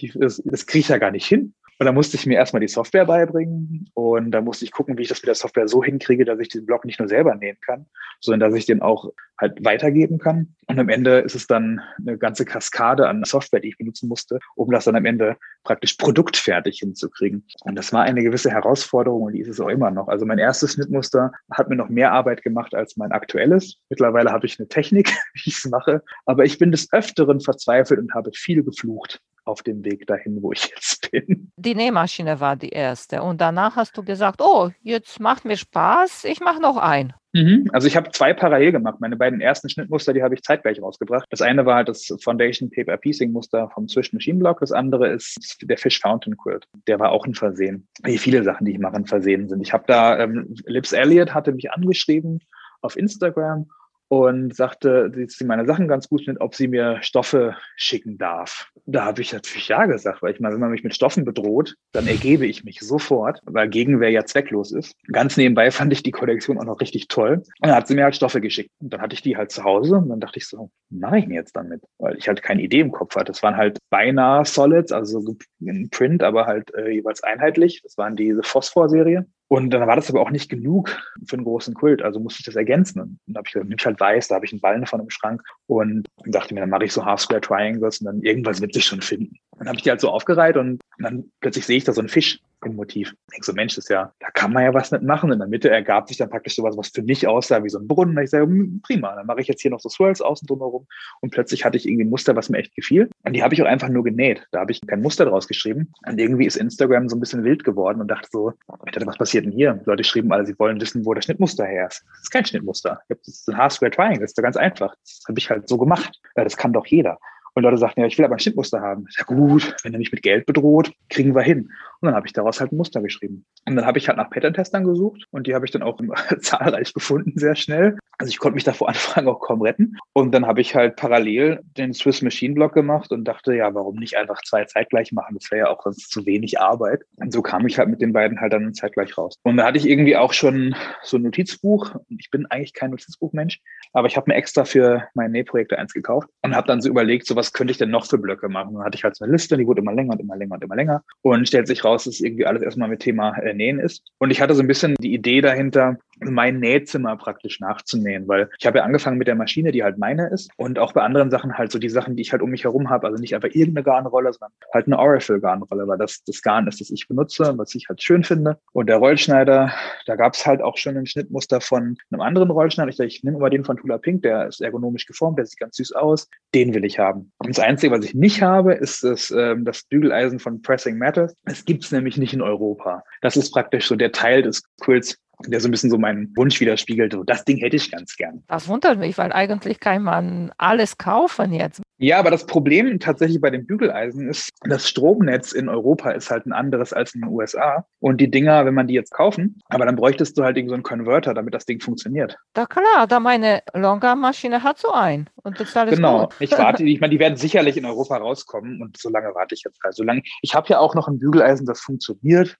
die, 0.00 0.12
das, 0.14 0.42
das 0.44 0.66
kriege 0.66 0.80
ich 0.80 0.88
ja 0.88 0.98
gar 0.98 1.10
nicht 1.10 1.26
hin. 1.26 1.54
Und 1.78 1.86
da 1.86 1.92
musste 1.92 2.16
ich 2.16 2.26
mir 2.26 2.34
erstmal 2.34 2.60
die 2.60 2.68
Software 2.68 3.04
beibringen 3.04 3.88
und 3.94 4.32
da 4.32 4.40
musste 4.40 4.64
ich 4.64 4.72
gucken, 4.72 4.98
wie 4.98 5.02
ich 5.02 5.08
das 5.08 5.22
mit 5.22 5.28
der 5.28 5.36
Software 5.36 5.68
so 5.68 5.82
hinkriege, 5.82 6.24
dass 6.24 6.40
ich 6.40 6.48
den 6.48 6.66
Blog 6.66 6.84
nicht 6.84 6.98
nur 6.98 7.08
selber 7.08 7.36
nähen 7.36 7.58
kann, 7.64 7.86
sondern 8.20 8.50
dass 8.50 8.58
ich 8.58 8.66
den 8.66 8.82
auch 8.82 9.12
halt 9.40 9.64
weitergeben 9.64 10.18
kann. 10.18 10.56
Und 10.66 10.80
am 10.80 10.88
Ende 10.88 11.18
ist 11.18 11.36
es 11.36 11.46
dann 11.46 11.80
eine 11.98 12.18
ganze 12.18 12.44
Kaskade 12.44 13.08
an 13.08 13.22
Software, 13.22 13.60
die 13.60 13.68
ich 13.68 13.78
benutzen 13.78 14.08
musste, 14.08 14.40
um 14.56 14.72
das 14.72 14.86
dann 14.86 14.96
am 14.96 15.04
Ende 15.04 15.36
praktisch 15.68 15.96
produktfertig 15.96 16.78
hinzukriegen. 16.78 17.44
Und 17.60 17.76
das 17.76 17.92
war 17.92 18.02
eine 18.02 18.22
gewisse 18.22 18.50
Herausforderung 18.50 19.24
und 19.24 19.34
die 19.34 19.40
ist 19.40 19.48
es 19.48 19.60
auch 19.60 19.68
immer 19.68 19.90
noch. 19.90 20.08
Also 20.08 20.24
mein 20.24 20.38
erstes 20.38 20.72
Schnittmuster 20.72 21.30
hat 21.50 21.68
mir 21.68 21.76
noch 21.76 21.90
mehr 21.90 22.12
Arbeit 22.12 22.42
gemacht 22.42 22.74
als 22.74 22.96
mein 22.96 23.12
aktuelles. 23.12 23.76
Mittlerweile 23.90 24.32
habe 24.32 24.46
ich 24.46 24.58
eine 24.58 24.66
Technik, 24.66 25.10
wie 25.34 25.50
ich 25.50 25.58
es 25.58 25.66
mache, 25.66 26.02
aber 26.24 26.46
ich 26.46 26.56
bin 26.56 26.70
des 26.70 26.90
Öfteren 26.90 27.40
verzweifelt 27.40 28.00
und 28.00 28.14
habe 28.14 28.30
viel 28.34 28.62
geflucht 28.62 29.20
auf 29.44 29.62
dem 29.62 29.84
Weg 29.84 30.06
dahin, 30.06 30.42
wo 30.42 30.52
ich 30.52 30.70
jetzt 30.74 31.10
bin. 31.10 31.52
Die 31.56 31.74
Nähmaschine 31.74 32.40
war 32.40 32.56
die 32.56 32.70
erste 32.70 33.22
und 33.22 33.42
danach 33.42 33.76
hast 33.76 33.94
du 33.98 34.02
gesagt, 34.02 34.40
oh, 34.40 34.70
jetzt 34.80 35.20
macht 35.20 35.44
mir 35.44 35.58
Spaß, 35.58 36.24
ich 36.24 36.40
mache 36.40 36.62
noch 36.62 36.78
ein. 36.78 37.12
Mhm. 37.38 37.70
Also 37.72 37.86
ich 37.86 37.96
habe 37.96 38.10
zwei 38.10 38.34
parallel 38.34 38.72
gemacht. 38.72 38.96
Meine 39.00 39.16
beiden 39.16 39.40
ersten 39.40 39.68
Schnittmuster, 39.68 40.12
die 40.12 40.22
habe 40.22 40.34
ich 40.34 40.42
zeitgleich 40.42 40.82
rausgebracht. 40.82 41.26
Das 41.30 41.42
eine 41.42 41.64
war 41.66 41.76
halt 41.76 41.88
das 41.88 42.12
Foundation 42.22 42.70
Paper 42.70 42.96
Piecing 42.96 43.32
Muster 43.32 43.70
vom 43.70 43.88
Swish 43.88 44.12
Machine 44.12 44.38
Block. 44.38 44.60
Das 44.60 44.72
andere 44.72 45.08
ist 45.08 45.58
der 45.62 45.78
Fish 45.78 46.00
Fountain 46.00 46.36
Quilt. 46.36 46.66
Der 46.86 46.98
war 46.98 47.12
auch 47.12 47.24
ein 47.26 47.34
Versehen. 47.34 47.86
Wie 48.02 48.18
viele 48.18 48.42
Sachen, 48.42 48.64
die 48.64 48.72
ich 48.72 48.78
mache, 48.78 48.96
ein 48.96 49.06
Versehen 49.06 49.48
sind. 49.48 49.60
Ich 49.60 49.72
habe 49.72 49.84
da, 49.86 50.18
ähm, 50.18 50.54
Lips 50.66 50.92
Elliott 50.92 51.34
hatte 51.34 51.52
mich 51.52 51.70
angeschrieben 51.70 52.40
auf 52.80 52.96
Instagram 52.96 53.66
und 54.08 54.54
sagte, 54.54 55.10
dass 55.10 55.34
sie 55.34 55.44
meine 55.44 55.66
Sachen 55.66 55.86
ganz 55.86 56.08
gut 56.08 56.24
sind, 56.24 56.40
ob 56.40 56.54
sie 56.54 56.68
mir 56.68 56.98
Stoffe 57.02 57.56
schicken 57.76 58.16
darf. 58.18 58.70
Da 58.86 59.04
habe 59.04 59.20
ich 59.20 59.32
natürlich 59.32 59.68
ja 59.68 59.86
gesagt, 59.86 60.22
weil 60.22 60.32
ich 60.32 60.40
meine, 60.40 60.54
wenn 60.54 60.60
man 60.60 60.70
mich 60.70 60.82
mit 60.82 60.94
Stoffen 60.94 61.24
bedroht, 61.24 61.74
dann 61.92 62.06
ergebe 62.06 62.46
ich 62.46 62.64
mich 62.64 62.80
sofort, 62.80 63.40
weil 63.44 63.68
Gegenwehr 63.68 64.10
ja 64.10 64.24
zwecklos 64.24 64.72
ist. 64.72 64.96
Ganz 65.12 65.36
nebenbei 65.36 65.70
fand 65.70 65.92
ich 65.92 66.02
die 66.02 66.10
Kollektion 66.10 66.58
auch 66.58 66.64
noch 66.64 66.80
richtig 66.80 67.08
toll. 67.08 67.34
Und 67.34 67.44
dann 67.60 67.74
hat 67.74 67.86
sie 67.86 67.94
mir 67.94 68.04
halt 68.04 68.16
Stoffe 68.16 68.40
geschickt. 68.40 68.70
Und 68.80 68.92
dann 68.92 69.02
hatte 69.02 69.14
ich 69.14 69.22
die 69.22 69.36
halt 69.36 69.52
zu 69.52 69.64
Hause 69.64 69.96
und 69.96 70.08
dann 70.08 70.20
dachte 70.20 70.38
ich 70.38 70.46
so, 70.46 70.70
mache 70.88 71.18
ich 71.18 71.24
denn 71.24 71.34
jetzt 71.34 71.54
damit? 71.54 71.82
Weil 71.98 72.16
ich 72.16 72.28
halt 72.28 72.42
keine 72.42 72.62
Idee 72.62 72.80
im 72.80 72.92
Kopf 72.92 73.14
hatte. 73.14 73.32
Das 73.32 73.42
waren 73.42 73.56
halt 73.56 73.78
beinahe 73.90 74.44
Solids, 74.46 74.90
also 74.92 75.20
so 75.20 75.36
ein 75.60 75.90
Print, 75.90 76.22
aber 76.22 76.46
halt 76.46 76.72
äh, 76.74 76.90
jeweils 76.90 77.22
einheitlich. 77.22 77.82
Das 77.82 77.98
waren 77.98 78.16
diese 78.16 78.42
Phosphor-Serie. 78.42 79.26
Und 79.48 79.70
dann 79.70 79.86
war 79.86 79.96
das 79.96 80.10
aber 80.10 80.20
auch 80.20 80.30
nicht 80.30 80.50
genug 80.50 80.90
für 81.26 81.36
einen 81.36 81.44
großen 81.44 81.72
Kult, 81.72 82.02
also 82.02 82.20
musste 82.20 82.40
ich 82.40 82.44
das 82.44 82.56
ergänzen. 82.56 83.00
Und 83.00 83.18
dann 83.26 83.36
habe 83.36 83.46
ich 83.46 83.52
gesagt, 83.54 83.68
nimm 83.68 83.78
ich 83.78 83.86
halt 83.86 83.98
weiß, 83.98 84.28
da 84.28 84.34
habe 84.34 84.44
ich 84.44 84.52
einen 84.52 84.60
Ballen 84.60 84.86
von 84.86 85.00
im 85.00 85.08
Schrank 85.08 85.42
und 85.66 86.06
dachte 86.26 86.52
mir, 86.52 86.60
dann 86.60 86.70
mache 86.70 86.84
ich 86.84 86.92
so 86.92 87.04
Half-Square 87.04 87.40
Triangles 87.40 88.00
und 88.00 88.06
dann 88.06 88.22
irgendwas 88.22 88.60
wird 88.60 88.74
sich 88.74 88.84
schon 88.84 89.00
finden. 89.00 89.36
Dann 89.58 89.68
habe 89.68 89.76
ich 89.76 89.82
die 89.82 89.90
halt 89.90 90.02
so 90.02 90.10
aufgereiht 90.10 90.56
und 90.58 90.80
dann 90.98 91.30
plötzlich 91.40 91.64
sehe 91.64 91.78
ich 91.78 91.84
da 91.84 91.94
so 91.94 92.00
einen 92.00 92.10
Fisch 92.10 92.40
im 92.64 92.76
Motiv. 92.76 93.12
Ich 93.12 93.32
denke 93.32 93.46
so, 93.46 93.52
Mensch, 93.52 93.74
das 93.74 93.84
ist 93.84 93.90
ja, 93.90 94.12
da 94.20 94.28
kann 94.32 94.52
man 94.52 94.64
ja 94.64 94.74
was 94.74 94.90
mit 94.90 95.02
machen. 95.02 95.32
In 95.32 95.38
der 95.38 95.48
Mitte 95.48 95.70
ergab 95.70 96.08
sich 96.08 96.16
dann 96.16 96.30
praktisch 96.30 96.56
sowas, 96.56 96.76
was 96.76 96.88
für 96.88 97.02
mich 97.02 97.26
aussah 97.26 97.62
wie 97.62 97.68
so 97.68 97.78
ein 97.78 97.86
Brunnen. 97.86 98.16
Und 98.16 98.24
ich 98.24 98.30
sage, 98.30 98.44
hm, 98.44 98.80
prima, 98.82 99.14
dann 99.14 99.26
mache 99.26 99.40
ich 99.40 99.48
jetzt 99.48 99.62
hier 99.62 99.70
noch 99.70 99.80
so 99.80 99.88
Swirls 99.88 100.20
außen 100.20 100.46
drumherum. 100.46 100.86
Und 101.20 101.30
plötzlich 101.30 101.64
hatte 101.64 101.76
ich 101.76 101.86
irgendwie 101.86 102.04
ein 102.04 102.10
Muster, 102.10 102.36
was 102.36 102.48
mir 102.48 102.58
echt 102.58 102.74
gefiel. 102.74 103.10
Und 103.24 103.34
die 103.34 103.42
habe 103.42 103.54
ich 103.54 103.62
auch 103.62 103.66
einfach 103.66 103.88
nur 103.88 104.04
genäht. 104.04 104.46
Da 104.52 104.60
habe 104.60 104.72
ich 104.72 104.80
kein 104.86 105.02
Muster 105.02 105.24
draus 105.24 105.46
geschrieben. 105.48 105.92
Und 106.06 106.18
irgendwie 106.18 106.46
ist 106.46 106.56
Instagram 106.56 107.08
so 107.08 107.16
ein 107.16 107.20
bisschen 107.20 107.44
wild 107.44 107.64
geworden 107.64 108.00
und 108.00 108.08
dachte 108.08 108.28
so, 108.30 108.52
was 108.66 109.18
passiert 109.18 109.44
denn 109.44 109.52
hier? 109.52 109.74
Die 109.74 109.84
Leute 109.86 110.04
schrieben 110.04 110.32
alle, 110.32 110.46
sie 110.46 110.58
wollen 110.58 110.80
wissen, 110.80 111.04
wo 111.04 111.14
der 111.14 111.22
Schnittmuster 111.22 111.64
her 111.64 111.88
ist. 111.88 112.04
Das 112.06 112.22
ist 112.22 112.30
kein 112.30 112.44
Schnittmuster. 112.44 113.00
Das 113.08 113.18
ist 113.26 113.48
ein 113.48 113.56
Half-Square 113.56 113.92
Triangle. 113.92 114.20
Das 114.20 114.30
ist 114.30 114.38
doch 114.38 114.42
ganz 114.42 114.56
einfach. 114.56 114.94
Das 115.02 115.22
habe 115.28 115.38
ich 115.38 115.48
halt 115.50 115.68
so 115.68 115.78
gemacht. 115.78 116.20
Das 116.34 116.56
kann 116.56 116.72
doch 116.72 116.86
jeder. 116.86 117.18
Und 117.54 117.62
Leute 117.62 117.78
sagten, 117.78 118.00
ja, 118.00 118.06
ich 118.06 118.18
will 118.18 118.24
aber 118.24 118.36
ein 118.36 118.38
Schnittmuster 118.38 118.80
haben. 118.80 119.06
Ja 119.18 119.24
gut, 119.24 119.74
wenn 119.82 119.92
er 119.92 119.98
mich 119.98 120.12
mit 120.12 120.22
Geld 120.22 120.46
bedroht, 120.46 120.92
kriegen 121.08 121.34
wir 121.34 121.42
hin. 121.42 121.70
Und 122.00 122.06
dann 122.06 122.14
habe 122.14 122.26
ich 122.26 122.32
daraus 122.32 122.60
halt 122.60 122.72
ein 122.72 122.76
Muster 122.76 123.02
geschrieben. 123.02 123.44
Und 123.66 123.76
dann 123.76 123.86
habe 123.86 123.98
ich 123.98 124.08
halt 124.08 124.18
nach 124.18 124.30
Pattern-Testern 124.30 124.84
gesucht 124.84 125.26
und 125.30 125.46
die 125.46 125.54
habe 125.54 125.64
ich 125.64 125.72
dann 125.72 125.82
auch 125.82 125.98
zahlreich 126.40 126.94
gefunden, 126.94 127.32
sehr 127.36 127.56
schnell. 127.56 127.98
Also 128.18 128.30
ich 128.30 128.38
konnte 128.38 128.54
mich 128.54 128.64
da 128.64 128.72
vor 128.72 128.88
Anfang 128.88 129.26
auch 129.26 129.40
kaum 129.40 129.62
retten. 129.62 129.96
Und 130.12 130.32
dann 130.32 130.46
habe 130.46 130.60
ich 130.60 130.74
halt 130.74 130.96
parallel 130.96 131.60
den 131.76 131.94
Swiss 131.94 132.22
Machine 132.22 132.54
Block 132.54 132.74
gemacht 132.74 133.10
und 133.12 133.24
dachte, 133.24 133.54
ja, 133.54 133.74
warum 133.74 133.96
nicht 133.96 134.16
einfach 134.16 134.42
zwei 134.42 134.64
zeitgleich 134.64 135.12
machen? 135.12 135.36
Das 135.38 135.50
wäre 135.50 135.66
ja 135.66 135.70
auch 135.70 135.82
sonst 135.82 136.10
zu 136.10 136.26
wenig 136.26 136.60
Arbeit. 136.60 137.02
Und 137.16 137.32
so 137.32 137.42
kam 137.42 137.66
ich 137.66 137.78
halt 137.78 137.88
mit 137.88 138.00
den 138.00 138.12
beiden 138.12 138.40
halt 138.40 138.52
dann 138.52 138.74
zeitgleich 138.74 139.16
raus. 139.16 139.36
Und 139.42 139.56
da 139.56 139.66
hatte 139.66 139.78
ich 139.78 139.88
irgendwie 139.88 140.16
auch 140.16 140.32
schon 140.32 140.74
so 141.02 141.16
ein 141.16 141.22
Notizbuch. 141.22 141.96
Ich 142.18 142.30
bin 142.30 142.46
eigentlich 142.46 142.74
kein 142.74 142.90
Notizbuchmensch, 142.90 143.60
aber 143.92 144.06
ich 144.06 144.16
habe 144.16 144.30
mir 144.30 144.36
extra 144.36 144.64
für 144.64 145.04
mein 145.14 145.32
Nähprojekte 145.32 145.78
eins 145.78 145.92
gekauft 145.92 146.28
und 146.42 146.54
habe 146.54 146.66
dann 146.66 146.80
so 146.80 146.88
überlegt, 146.88 147.26
so 147.26 147.36
was 147.38 147.52
könnte 147.52 147.70
ich 147.70 147.78
denn 147.78 147.90
noch 147.90 148.06
für 148.06 148.18
Blöcke 148.18 148.48
machen? 148.48 148.74
Dann 148.74 148.84
hatte 148.84 148.96
ich 148.96 149.04
halt 149.04 149.16
so 149.16 149.24
eine 149.24 149.32
Liste, 149.32 149.56
die 149.56 149.66
wurde 149.66 149.80
immer 149.80 149.94
länger 149.94 150.12
und 150.12 150.20
immer 150.20 150.36
länger 150.36 150.56
und 150.56 150.64
immer 150.64 150.76
länger. 150.76 151.02
Und 151.22 151.48
stellt 151.48 151.68
sich 151.68 151.84
raus, 151.84 152.04
dass 152.04 152.20
irgendwie 152.20 152.44
alles 152.44 152.62
erstmal 152.62 152.88
mit 152.88 153.00
Thema 153.00 153.36
äh, 153.38 153.54
Nähen 153.54 153.78
ist. 153.78 154.02
Und 154.18 154.30
ich 154.30 154.40
hatte 154.40 154.54
so 154.54 154.60
ein 154.60 154.66
bisschen 154.66 154.96
die 155.00 155.14
Idee 155.14 155.40
dahinter, 155.40 155.96
mein 156.20 156.58
Nähzimmer 156.60 157.16
praktisch 157.16 157.60
nachzunähen, 157.60 158.28
weil 158.28 158.48
ich 158.58 158.66
habe 158.66 158.78
ja 158.78 158.84
angefangen 158.84 159.18
mit 159.18 159.28
der 159.28 159.34
Maschine, 159.34 159.72
die 159.72 159.82
halt 159.82 159.98
meine 159.98 160.28
ist 160.28 160.50
und 160.56 160.78
auch 160.78 160.92
bei 160.92 161.02
anderen 161.02 161.30
Sachen 161.30 161.58
halt 161.58 161.72
so 161.72 161.78
die 161.78 161.88
Sachen, 161.88 162.16
die 162.16 162.22
ich 162.22 162.32
halt 162.32 162.42
um 162.42 162.50
mich 162.50 162.64
herum 162.64 162.90
habe, 162.90 163.06
also 163.06 163.20
nicht 163.20 163.34
einfach 163.34 163.50
irgendeine 163.52 163.84
Garnrolle, 163.84 164.32
sondern 164.32 164.52
halt 164.72 164.86
eine 164.86 164.98
Oracle 164.98 165.40
Garnrolle, 165.40 165.86
weil 165.86 165.98
das 165.98 166.22
das 166.24 166.42
Garn 166.42 166.66
ist, 166.66 166.80
das 166.80 166.90
ich 166.90 167.08
benutze, 167.08 167.54
was 167.56 167.74
ich 167.74 167.88
halt 167.88 168.02
schön 168.02 168.24
finde. 168.24 168.58
Und 168.72 168.88
der 168.88 168.96
Rollschneider, 168.96 169.72
da 170.06 170.16
gab 170.16 170.34
es 170.34 170.46
halt 170.46 170.62
auch 170.62 170.76
schon 170.76 170.96
ein 170.96 171.06
Schnittmuster 171.06 171.60
von 171.60 171.96
einem 172.10 172.20
anderen 172.20 172.50
Rollschneider. 172.50 172.90
Ich 172.90 173.18
ich 173.18 173.24
nehme 173.24 173.38
immer 173.38 173.50
den 173.50 173.64
von 173.64 173.76
Tula 173.76 173.98
Pink, 173.98 174.22
der 174.22 174.46
ist 174.46 174.60
ergonomisch 174.60 175.06
geformt, 175.06 175.38
der 175.38 175.46
sieht 175.46 175.58
ganz 175.58 175.76
süß 175.76 175.92
aus. 175.92 176.28
Den 176.54 176.72
will 176.72 176.84
ich 176.84 176.98
haben. 176.98 177.32
Und 177.38 177.48
das 177.48 177.58
Einzige, 177.58 177.92
was 177.92 178.04
ich 178.04 178.14
nicht 178.14 178.42
habe, 178.42 178.74
ist 178.74 179.02
das, 179.02 179.30
ähm, 179.30 179.64
das 179.64 179.82
Bügeleisen 179.84 180.38
von 180.38 180.62
Pressing 180.62 180.98
Matters. 180.98 181.34
Es 181.44 181.64
gibt 181.64 181.84
es 181.84 181.90
nämlich 181.90 182.16
nicht 182.16 182.32
in 182.32 182.40
Europa. 182.40 183.02
Das 183.22 183.36
ist 183.36 183.50
praktisch 183.50 183.88
so 183.88 183.96
der 183.96 184.12
Teil 184.12 184.42
des 184.42 184.62
Quills, 184.80 185.18
der 185.46 185.60
so 185.60 185.68
ein 185.68 185.70
bisschen 185.70 185.90
so 185.90 185.98
meinen 185.98 186.34
Wunsch 186.36 186.60
widerspiegelt. 186.60 187.12
So, 187.12 187.24
das 187.24 187.44
Ding 187.44 187.58
hätte 187.58 187.76
ich 187.76 187.90
ganz 187.90 188.16
gern. 188.16 188.42
Das 188.48 188.68
wundert 188.68 188.98
mich, 188.98 189.16
weil 189.18 189.32
eigentlich 189.32 189.80
kann 189.80 190.02
man 190.02 190.52
alles 190.58 190.98
kaufen 190.98 191.52
jetzt. 191.52 191.82
Ja, 192.00 192.20
aber 192.20 192.30
das 192.30 192.46
Problem 192.46 193.00
tatsächlich 193.00 193.40
bei 193.40 193.50
den 193.50 193.66
Bügeleisen 193.66 194.28
ist, 194.28 194.50
das 194.62 194.88
Stromnetz 194.88 195.50
in 195.50 195.68
Europa 195.68 196.12
ist 196.12 196.30
halt 196.30 196.46
ein 196.46 196.52
anderes 196.52 196.92
als 196.92 197.14
in 197.14 197.22
den 197.22 197.30
USA. 197.30 197.84
Und 197.98 198.20
die 198.20 198.30
Dinger, 198.30 198.64
wenn 198.64 198.74
man 198.74 198.86
die 198.86 198.94
jetzt 198.94 199.10
kaufen, 199.10 199.60
aber 199.68 199.84
dann 199.84 199.96
bräuchtest 199.96 200.38
du 200.38 200.44
halt 200.44 200.56
irgendwie 200.56 200.70
so 200.70 200.74
einen 200.74 200.82
Konverter, 200.84 201.34
damit 201.34 201.54
das 201.54 201.66
Ding 201.66 201.80
funktioniert. 201.80 202.36
Da 202.52 202.66
klar, 202.66 203.08
da 203.08 203.18
meine 203.18 203.62
Longarm-Maschine 203.74 204.62
hat 204.62 204.78
so 204.78 204.92
einen. 204.92 205.28
Und 205.42 205.58
das 205.58 205.70
ist 205.70 205.76
alles 205.76 205.96
genau. 205.96 206.26
Gut. 206.26 206.34
Ich 206.38 206.52
warte, 206.52 206.84
ich 206.84 207.00
meine, 207.00 207.10
die 207.10 207.18
werden 207.18 207.36
sicherlich 207.36 207.76
in 207.76 207.84
Europa 207.84 208.16
rauskommen 208.16 208.80
und 208.80 208.96
so 208.96 209.08
lange 209.08 209.34
warte 209.34 209.56
ich 209.56 209.62
jetzt 209.64 209.80
halt. 209.82 209.94
Solange, 209.94 210.22
ich 210.42 210.54
habe 210.54 210.68
ja 210.68 210.78
auch 210.78 210.94
noch 210.94 211.08
ein 211.08 211.18
Bügeleisen, 211.18 211.66
das 211.66 211.80
funktioniert. 211.80 212.56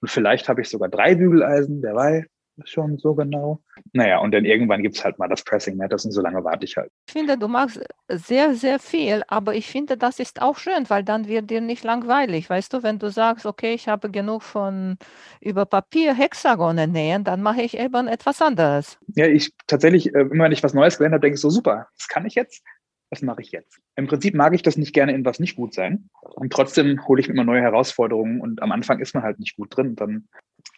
Und 0.00 0.08
vielleicht 0.08 0.48
habe 0.48 0.60
ich 0.60 0.68
sogar 0.68 0.88
drei 0.88 1.14
Bügeleisen, 1.14 1.82
wer 1.82 1.94
weiß 1.94 2.24
schon 2.64 2.98
so 2.98 3.14
genau. 3.14 3.60
Naja, 3.92 4.18
und 4.18 4.32
dann 4.32 4.44
irgendwann 4.44 4.82
gibt 4.82 4.96
es 4.96 5.04
halt 5.04 5.18
mal 5.18 5.28
das 5.28 5.42
Pressing 5.44 5.76
Matters 5.76 6.04
und 6.04 6.12
so 6.12 6.20
lange 6.20 6.42
warte 6.44 6.64
ich 6.64 6.76
halt. 6.76 6.90
Ich 7.06 7.12
finde, 7.12 7.38
du 7.38 7.48
machst 7.48 7.80
sehr, 8.08 8.54
sehr 8.54 8.78
viel, 8.78 9.22
aber 9.28 9.54
ich 9.54 9.68
finde, 9.68 9.96
das 9.96 10.18
ist 10.18 10.42
auch 10.42 10.56
schön, 10.56 10.88
weil 10.88 11.04
dann 11.04 11.28
wird 11.28 11.50
dir 11.50 11.60
nicht 11.60 11.84
langweilig. 11.84 12.50
Weißt 12.50 12.72
du, 12.72 12.82
wenn 12.82 12.98
du 12.98 13.10
sagst, 13.10 13.46
okay, 13.46 13.74
ich 13.74 13.88
habe 13.88 14.10
genug 14.10 14.42
von 14.42 14.96
über 15.40 15.66
Papier 15.66 16.14
Hexagone 16.14 16.88
nähen, 16.88 17.24
dann 17.24 17.42
mache 17.42 17.62
ich 17.62 17.78
eben 17.78 18.08
etwas 18.08 18.42
anderes. 18.42 18.98
Ja, 19.14 19.26
ich 19.26 19.52
tatsächlich, 19.66 20.14
äh, 20.14 20.20
immer 20.20 20.44
wenn 20.44 20.52
ich 20.52 20.62
was 20.62 20.74
Neues 20.74 20.98
gelernt 20.98 21.14
habe, 21.14 21.22
denke 21.22 21.36
ich 21.36 21.40
so, 21.40 21.50
super, 21.50 21.88
das 21.96 22.08
kann 22.08 22.26
ich 22.26 22.34
jetzt 22.34 22.62
was 23.10 23.22
mache 23.22 23.40
ich 23.40 23.52
jetzt? 23.52 23.80
Im 23.96 24.06
Prinzip 24.06 24.34
mag 24.34 24.54
ich 24.54 24.62
das 24.62 24.76
nicht 24.76 24.92
gerne 24.92 25.14
in 25.14 25.24
was 25.24 25.40
nicht 25.40 25.56
gut 25.56 25.74
sein. 25.74 26.10
Und 26.20 26.52
trotzdem 26.52 27.06
hole 27.06 27.20
ich 27.20 27.28
mir 27.28 27.34
immer 27.34 27.44
neue 27.44 27.62
Herausforderungen 27.62 28.40
und 28.40 28.62
am 28.62 28.72
Anfang 28.72 29.00
ist 29.00 29.14
man 29.14 29.22
halt 29.22 29.38
nicht 29.38 29.56
gut 29.56 29.76
drin. 29.76 29.96
Dann 29.96 30.28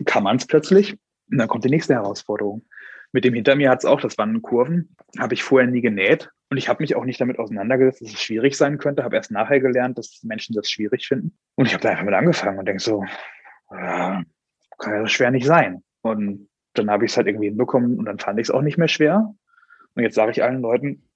kann 0.05 0.23
man 0.23 0.37
es 0.37 0.47
plötzlich 0.47 0.97
und 1.31 1.39
dann 1.39 1.49
kommt 1.49 1.65
die 1.65 1.71
nächste 1.71 1.95
Herausforderung. 1.95 2.65
Mit 3.13 3.25
dem 3.25 3.35
hinter 3.35 3.57
mir 3.57 3.71
hat 3.71 3.81
es 3.81 3.85
auch, 3.85 4.01
das 4.01 4.17
waren 4.19 4.41
Kurven, 4.43 4.95
habe 5.19 5.35
ich 5.35 5.43
vorher 5.43 5.69
nie 5.69 5.81
genäht. 5.81 6.31
Und 6.49 6.57
ich 6.57 6.69
habe 6.69 6.83
mich 6.83 6.97
auch 6.97 7.05
nicht 7.05 7.21
damit 7.21 7.39
auseinandergesetzt, 7.39 8.03
dass 8.03 8.15
es 8.15 8.21
schwierig 8.21 8.57
sein 8.57 8.79
könnte. 8.79 9.05
Habe 9.05 9.17
erst 9.17 9.31
nachher 9.31 9.61
gelernt, 9.61 9.99
dass 9.99 10.21
Menschen 10.23 10.55
das 10.55 10.71
schwierig 10.71 11.07
finden. 11.07 11.37
Und 11.57 11.67
ich 11.67 11.75
habe 11.75 11.83
da 11.83 11.91
einfach 11.91 12.05
mit 12.05 12.15
angefangen 12.15 12.59
und 12.59 12.67
denke 12.67 12.83
so, 12.83 13.05
äh, 13.71 14.23
kann 14.79 14.95
ja 14.95 15.01
so 15.01 15.07
schwer 15.07 15.31
nicht 15.31 15.47
sein. 15.47 15.83
Und 16.03 16.49
dann 16.75 16.91
habe 16.91 17.05
ich 17.05 17.13
es 17.13 17.17
halt 17.17 17.27
irgendwie 17.27 17.49
hinbekommen 17.49 17.99
und 17.99 18.05
dann 18.05 18.19
fand 18.19 18.39
ich 18.39 18.47
es 18.47 18.51
auch 18.51 18.63
nicht 18.63 18.79
mehr 18.79 18.89
schwer. 18.89 19.35
Und 19.95 20.03
jetzt 20.03 20.15
sage 20.15 20.31
ich 20.31 20.43
allen 20.43 20.63
Leuten, 20.63 21.10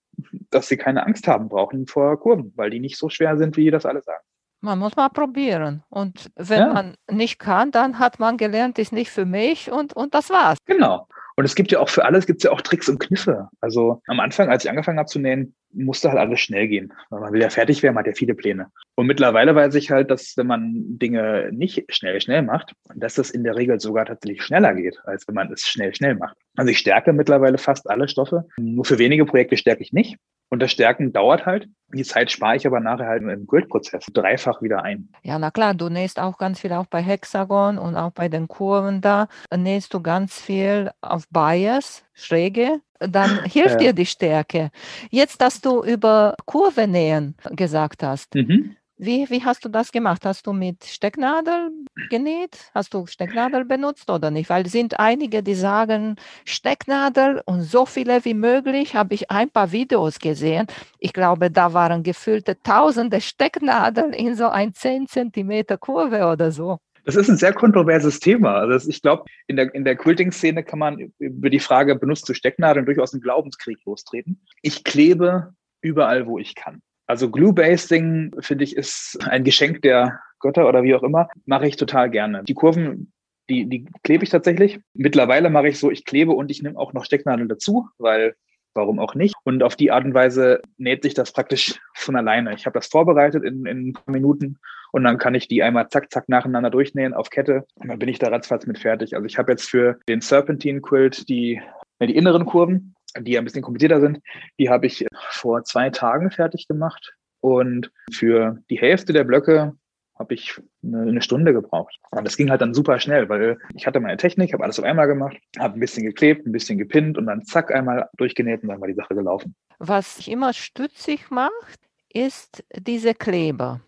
dass 0.50 0.68
sie 0.68 0.76
keine 0.76 1.06
Angst 1.06 1.26
haben 1.28 1.48
brauchen 1.48 1.86
vor 1.86 2.18
Kurven, 2.18 2.52
weil 2.56 2.70
die 2.70 2.80
nicht 2.80 2.98
so 2.98 3.08
schwer 3.08 3.36
sind, 3.36 3.56
wie 3.56 3.70
das 3.70 3.86
alle 3.86 4.02
sagen. 4.02 4.22
Man 4.60 4.78
muss 4.78 4.96
mal 4.96 5.10
probieren. 5.10 5.82
Und 5.90 6.30
wenn 6.36 6.60
ja. 6.60 6.72
man 6.72 6.94
nicht 7.10 7.38
kann, 7.38 7.70
dann 7.70 7.98
hat 7.98 8.18
man 8.18 8.38
gelernt, 8.38 8.78
ist 8.78 8.92
nicht 8.92 9.10
für 9.10 9.26
mich 9.26 9.70
und, 9.70 9.92
und 9.92 10.14
das 10.14 10.30
war's. 10.30 10.56
Genau. 10.64 11.06
Und 11.36 11.44
es 11.44 11.54
gibt 11.54 11.72
ja 11.72 11.80
auch 11.80 11.88
für 11.88 12.04
alles, 12.04 12.26
gibt 12.26 12.38
es 12.38 12.44
ja 12.44 12.52
auch 12.52 12.60
Tricks 12.60 12.88
und 12.88 13.00
Kniffe. 13.00 13.48
Also 13.60 14.00
am 14.06 14.20
Anfang, 14.20 14.48
als 14.48 14.64
ich 14.64 14.70
angefangen 14.70 14.98
habe 14.98 15.08
zu 15.08 15.18
nähen, 15.18 15.54
musste 15.72 16.08
halt 16.08 16.18
alles 16.18 16.40
schnell 16.40 16.68
gehen. 16.68 16.92
Weil 17.10 17.20
man 17.20 17.32
will 17.32 17.40
ja 17.40 17.50
fertig 17.50 17.82
werden, 17.82 17.94
man 17.94 18.02
hat 18.02 18.06
ja 18.06 18.14
viele 18.14 18.34
Pläne. 18.34 18.68
Und 18.94 19.06
mittlerweile 19.06 19.54
weiß 19.54 19.74
ich 19.74 19.90
halt, 19.90 20.10
dass 20.10 20.36
wenn 20.36 20.46
man 20.46 20.72
Dinge 20.98 21.50
nicht 21.52 21.84
schnell, 21.88 22.20
schnell 22.20 22.42
macht, 22.42 22.74
dass 22.94 23.14
das 23.14 23.30
in 23.30 23.42
der 23.42 23.56
Regel 23.56 23.80
sogar 23.80 24.06
tatsächlich 24.06 24.42
schneller 24.42 24.74
geht, 24.74 24.98
als 25.04 25.26
wenn 25.26 25.34
man 25.34 25.52
es 25.52 25.62
schnell, 25.62 25.92
schnell 25.94 26.14
macht. 26.14 26.36
Also 26.56 26.70
ich 26.70 26.78
stärke 26.78 27.12
mittlerweile 27.12 27.58
fast 27.58 27.90
alle 27.90 28.06
Stoffe. 28.06 28.46
Nur 28.56 28.84
für 28.84 28.98
wenige 28.98 29.26
Projekte 29.26 29.56
stärke 29.56 29.82
ich 29.82 29.92
nicht. 29.92 30.16
Und 30.50 30.60
das 30.60 30.70
Stärken 30.70 31.12
dauert 31.12 31.46
halt. 31.46 31.68
Die 31.92 32.02
Zeit 32.02 32.30
spare 32.30 32.56
ich 32.56 32.66
aber 32.66 32.80
nachher 32.80 33.06
halt 33.06 33.22
im 33.22 33.46
Grid-Prozess 33.46 34.06
dreifach 34.12 34.62
wieder 34.62 34.82
ein. 34.82 35.08
Ja, 35.22 35.38
na 35.38 35.50
klar, 35.50 35.74
du 35.74 35.88
nähst 35.88 36.18
auch 36.18 36.38
ganz 36.38 36.60
viel 36.60 36.72
auch 36.72 36.86
bei 36.86 37.00
Hexagon 37.00 37.78
und 37.78 37.96
auch 37.96 38.10
bei 38.10 38.28
den 38.28 38.48
Kurven 38.48 39.00
da. 39.00 39.28
Nähst 39.54 39.94
du 39.94 40.00
ganz 40.00 40.40
viel 40.40 40.90
auf 41.00 41.28
Bias, 41.28 42.04
Schräge. 42.12 42.80
Dann 42.98 43.44
hilft 43.44 43.80
ja. 43.80 43.88
dir 43.88 43.92
die 43.92 44.06
Stärke. 44.06 44.70
Jetzt, 45.10 45.40
dass 45.40 45.60
du 45.60 45.84
über 45.84 46.34
Kurve 46.46 46.88
nähen 46.88 47.36
gesagt 47.50 48.02
hast. 48.02 48.34
Mhm. 48.34 48.76
Wie, 48.96 49.28
wie 49.28 49.42
hast 49.42 49.64
du 49.64 49.68
das 49.68 49.90
gemacht? 49.90 50.24
Hast 50.24 50.46
du 50.46 50.52
mit 50.52 50.84
Stecknadel 50.84 51.70
genäht? 52.10 52.70
Hast 52.74 52.94
du 52.94 53.06
Stecknadel 53.06 53.64
benutzt 53.64 54.08
oder 54.08 54.30
nicht? 54.30 54.48
Weil 54.48 54.66
es 54.66 54.72
sind 54.72 55.00
einige, 55.00 55.42
die 55.42 55.56
sagen 55.56 56.14
Stecknadel 56.44 57.42
und 57.44 57.62
so 57.62 57.86
viele 57.86 58.24
wie 58.24 58.34
möglich. 58.34 58.94
Habe 58.94 59.14
ich 59.14 59.32
ein 59.32 59.50
paar 59.50 59.72
Videos 59.72 60.20
gesehen. 60.20 60.68
Ich 61.00 61.12
glaube, 61.12 61.50
da 61.50 61.72
waren 61.72 62.04
gefüllte 62.04 62.56
tausende 62.62 63.20
Stecknadeln 63.20 64.12
in 64.12 64.36
so 64.36 64.48
ein 64.48 64.72
10 64.72 65.08
Zentimeter 65.08 65.76
Kurve 65.76 66.26
oder 66.26 66.52
so. 66.52 66.78
Das 67.04 67.16
ist 67.16 67.28
ein 67.28 67.36
sehr 67.36 67.52
kontroverses 67.52 68.20
Thema. 68.20 68.54
Also 68.54 68.88
ich 68.88 69.02
glaube, 69.02 69.24
in 69.48 69.56
der, 69.56 69.74
in 69.74 69.84
der 69.84 69.96
Quilting-Szene 69.96 70.62
kann 70.62 70.78
man 70.78 71.12
über 71.18 71.50
die 71.50 71.58
Frage, 71.58 71.96
benutzt 71.96 72.28
du 72.28 72.34
Stecknadeln, 72.34 72.86
durchaus 72.86 73.12
einen 73.12 73.22
Glaubenskrieg 73.22 73.78
lostreten. 73.84 74.40
Ich 74.62 74.84
klebe 74.84 75.52
überall, 75.80 76.26
wo 76.26 76.38
ich 76.38 76.54
kann. 76.54 76.80
Also 77.06 77.30
Glue-Basting, 77.30 78.34
finde 78.40 78.64
ich, 78.64 78.76
ist 78.76 79.18
ein 79.28 79.44
Geschenk 79.44 79.82
der 79.82 80.20
Götter 80.40 80.68
oder 80.68 80.82
wie 80.82 80.94
auch 80.94 81.02
immer. 81.02 81.28
Mache 81.46 81.66
ich 81.66 81.76
total 81.76 82.10
gerne. 82.10 82.44
Die 82.44 82.54
Kurven, 82.54 83.12
die, 83.48 83.68
die 83.68 83.86
klebe 84.02 84.24
ich 84.24 84.30
tatsächlich. 84.30 84.80
Mittlerweile 84.94 85.50
mache 85.50 85.68
ich 85.68 85.78
so, 85.78 85.90
ich 85.90 86.04
klebe 86.04 86.32
und 86.32 86.50
ich 86.50 86.62
nehme 86.62 86.78
auch 86.78 86.92
noch 86.92 87.04
Stecknadeln 87.04 87.48
dazu, 87.48 87.88
weil 87.98 88.34
warum 88.74 88.98
auch 88.98 89.14
nicht? 89.14 89.34
Und 89.44 89.62
auf 89.62 89.76
die 89.76 89.90
Art 89.90 90.04
und 90.04 90.14
Weise 90.14 90.60
näht 90.78 91.02
sich 91.02 91.14
das 91.14 91.32
praktisch 91.32 91.80
von 91.94 92.16
alleine. 92.16 92.54
Ich 92.54 92.66
habe 92.66 92.74
das 92.74 92.88
vorbereitet 92.88 93.44
in, 93.44 93.66
in 93.66 93.88
ein 93.88 93.92
paar 93.92 94.12
Minuten 94.12 94.58
und 94.92 95.04
dann 95.04 95.18
kann 95.18 95.34
ich 95.34 95.48
die 95.48 95.62
einmal 95.62 95.88
zack, 95.88 96.10
zack 96.10 96.28
nacheinander 96.28 96.70
durchnähen 96.70 97.14
auf 97.14 97.30
Kette 97.30 97.66
und 97.76 97.88
dann 97.88 97.98
bin 97.98 98.08
ich 98.08 98.18
da 98.18 98.28
ratzfatz 98.28 98.66
mit 98.66 98.78
fertig. 98.78 99.14
Also 99.14 99.26
ich 99.26 99.38
habe 99.38 99.52
jetzt 99.52 99.68
für 99.68 99.98
den 100.08 100.20
Serpentine 100.20 100.80
Quilt 100.80 101.28
die, 101.28 101.60
die 102.00 102.16
inneren 102.16 102.46
Kurven 102.46 102.94
die 103.20 103.38
ein 103.38 103.44
bisschen 103.44 103.62
komplizierter 103.62 104.00
sind, 104.00 104.20
die 104.58 104.68
habe 104.68 104.86
ich 104.86 105.06
vor 105.30 105.64
zwei 105.64 105.90
Tagen 105.90 106.30
fertig 106.30 106.66
gemacht. 106.68 107.14
Und 107.40 107.92
für 108.12 108.58
die 108.70 108.78
Hälfte 108.78 109.12
der 109.12 109.24
Blöcke 109.24 109.74
habe 110.18 110.34
ich 110.34 110.60
eine, 110.82 111.20
Stunde 111.20 111.52
gebraucht. 111.52 111.98
Und 112.10 112.24
das 112.24 112.36
ging 112.36 112.50
halt 112.50 112.60
dann 112.60 112.72
super 112.72 112.98
schnell, 113.00 113.28
weil 113.28 113.58
ich 113.74 113.86
hatte 113.86 114.00
meine 114.00 114.16
Technik, 114.16 114.52
habe 114.52 114.62
alles 114.62 114.78
auf 114.78 114.84
einmal 114.84 115.08
gemacht, 115.08 115.36
habe 115.58 115.76
ein 115.76 115.80
bisschen 115.80 116.04
geklebt, 116.04 116.46
ein 116.46 116.52
bisschen 116.52 116.78
gepinnt 116.78 117.18
und 117.18 117.26
dann 117.26 117.44
zack 117.44 117.74
einmal 117.74 118.08
durchgenäht 118.16 118.62
und 118.62 118.68
dann 118.68 118.80
war 118.80 118.88
die 118.88 118.94
Sache 118.94 119.14
gelaufen. 119.14 119.54
Was 119.78 120.18
ich 120.18 120.30
immer 120.30 120.52
stützig 120.52 121.30
macht, 121.30 121.80
ist 122.08 122.64
diese 122.76 123.12
Kleber. 123.14 123.80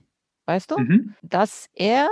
Weißt 0.46 0.70
du? 0.70 0.78
Mhm. 0.78 1.14
Dass 1.22 1.68
er, 1.74 2.08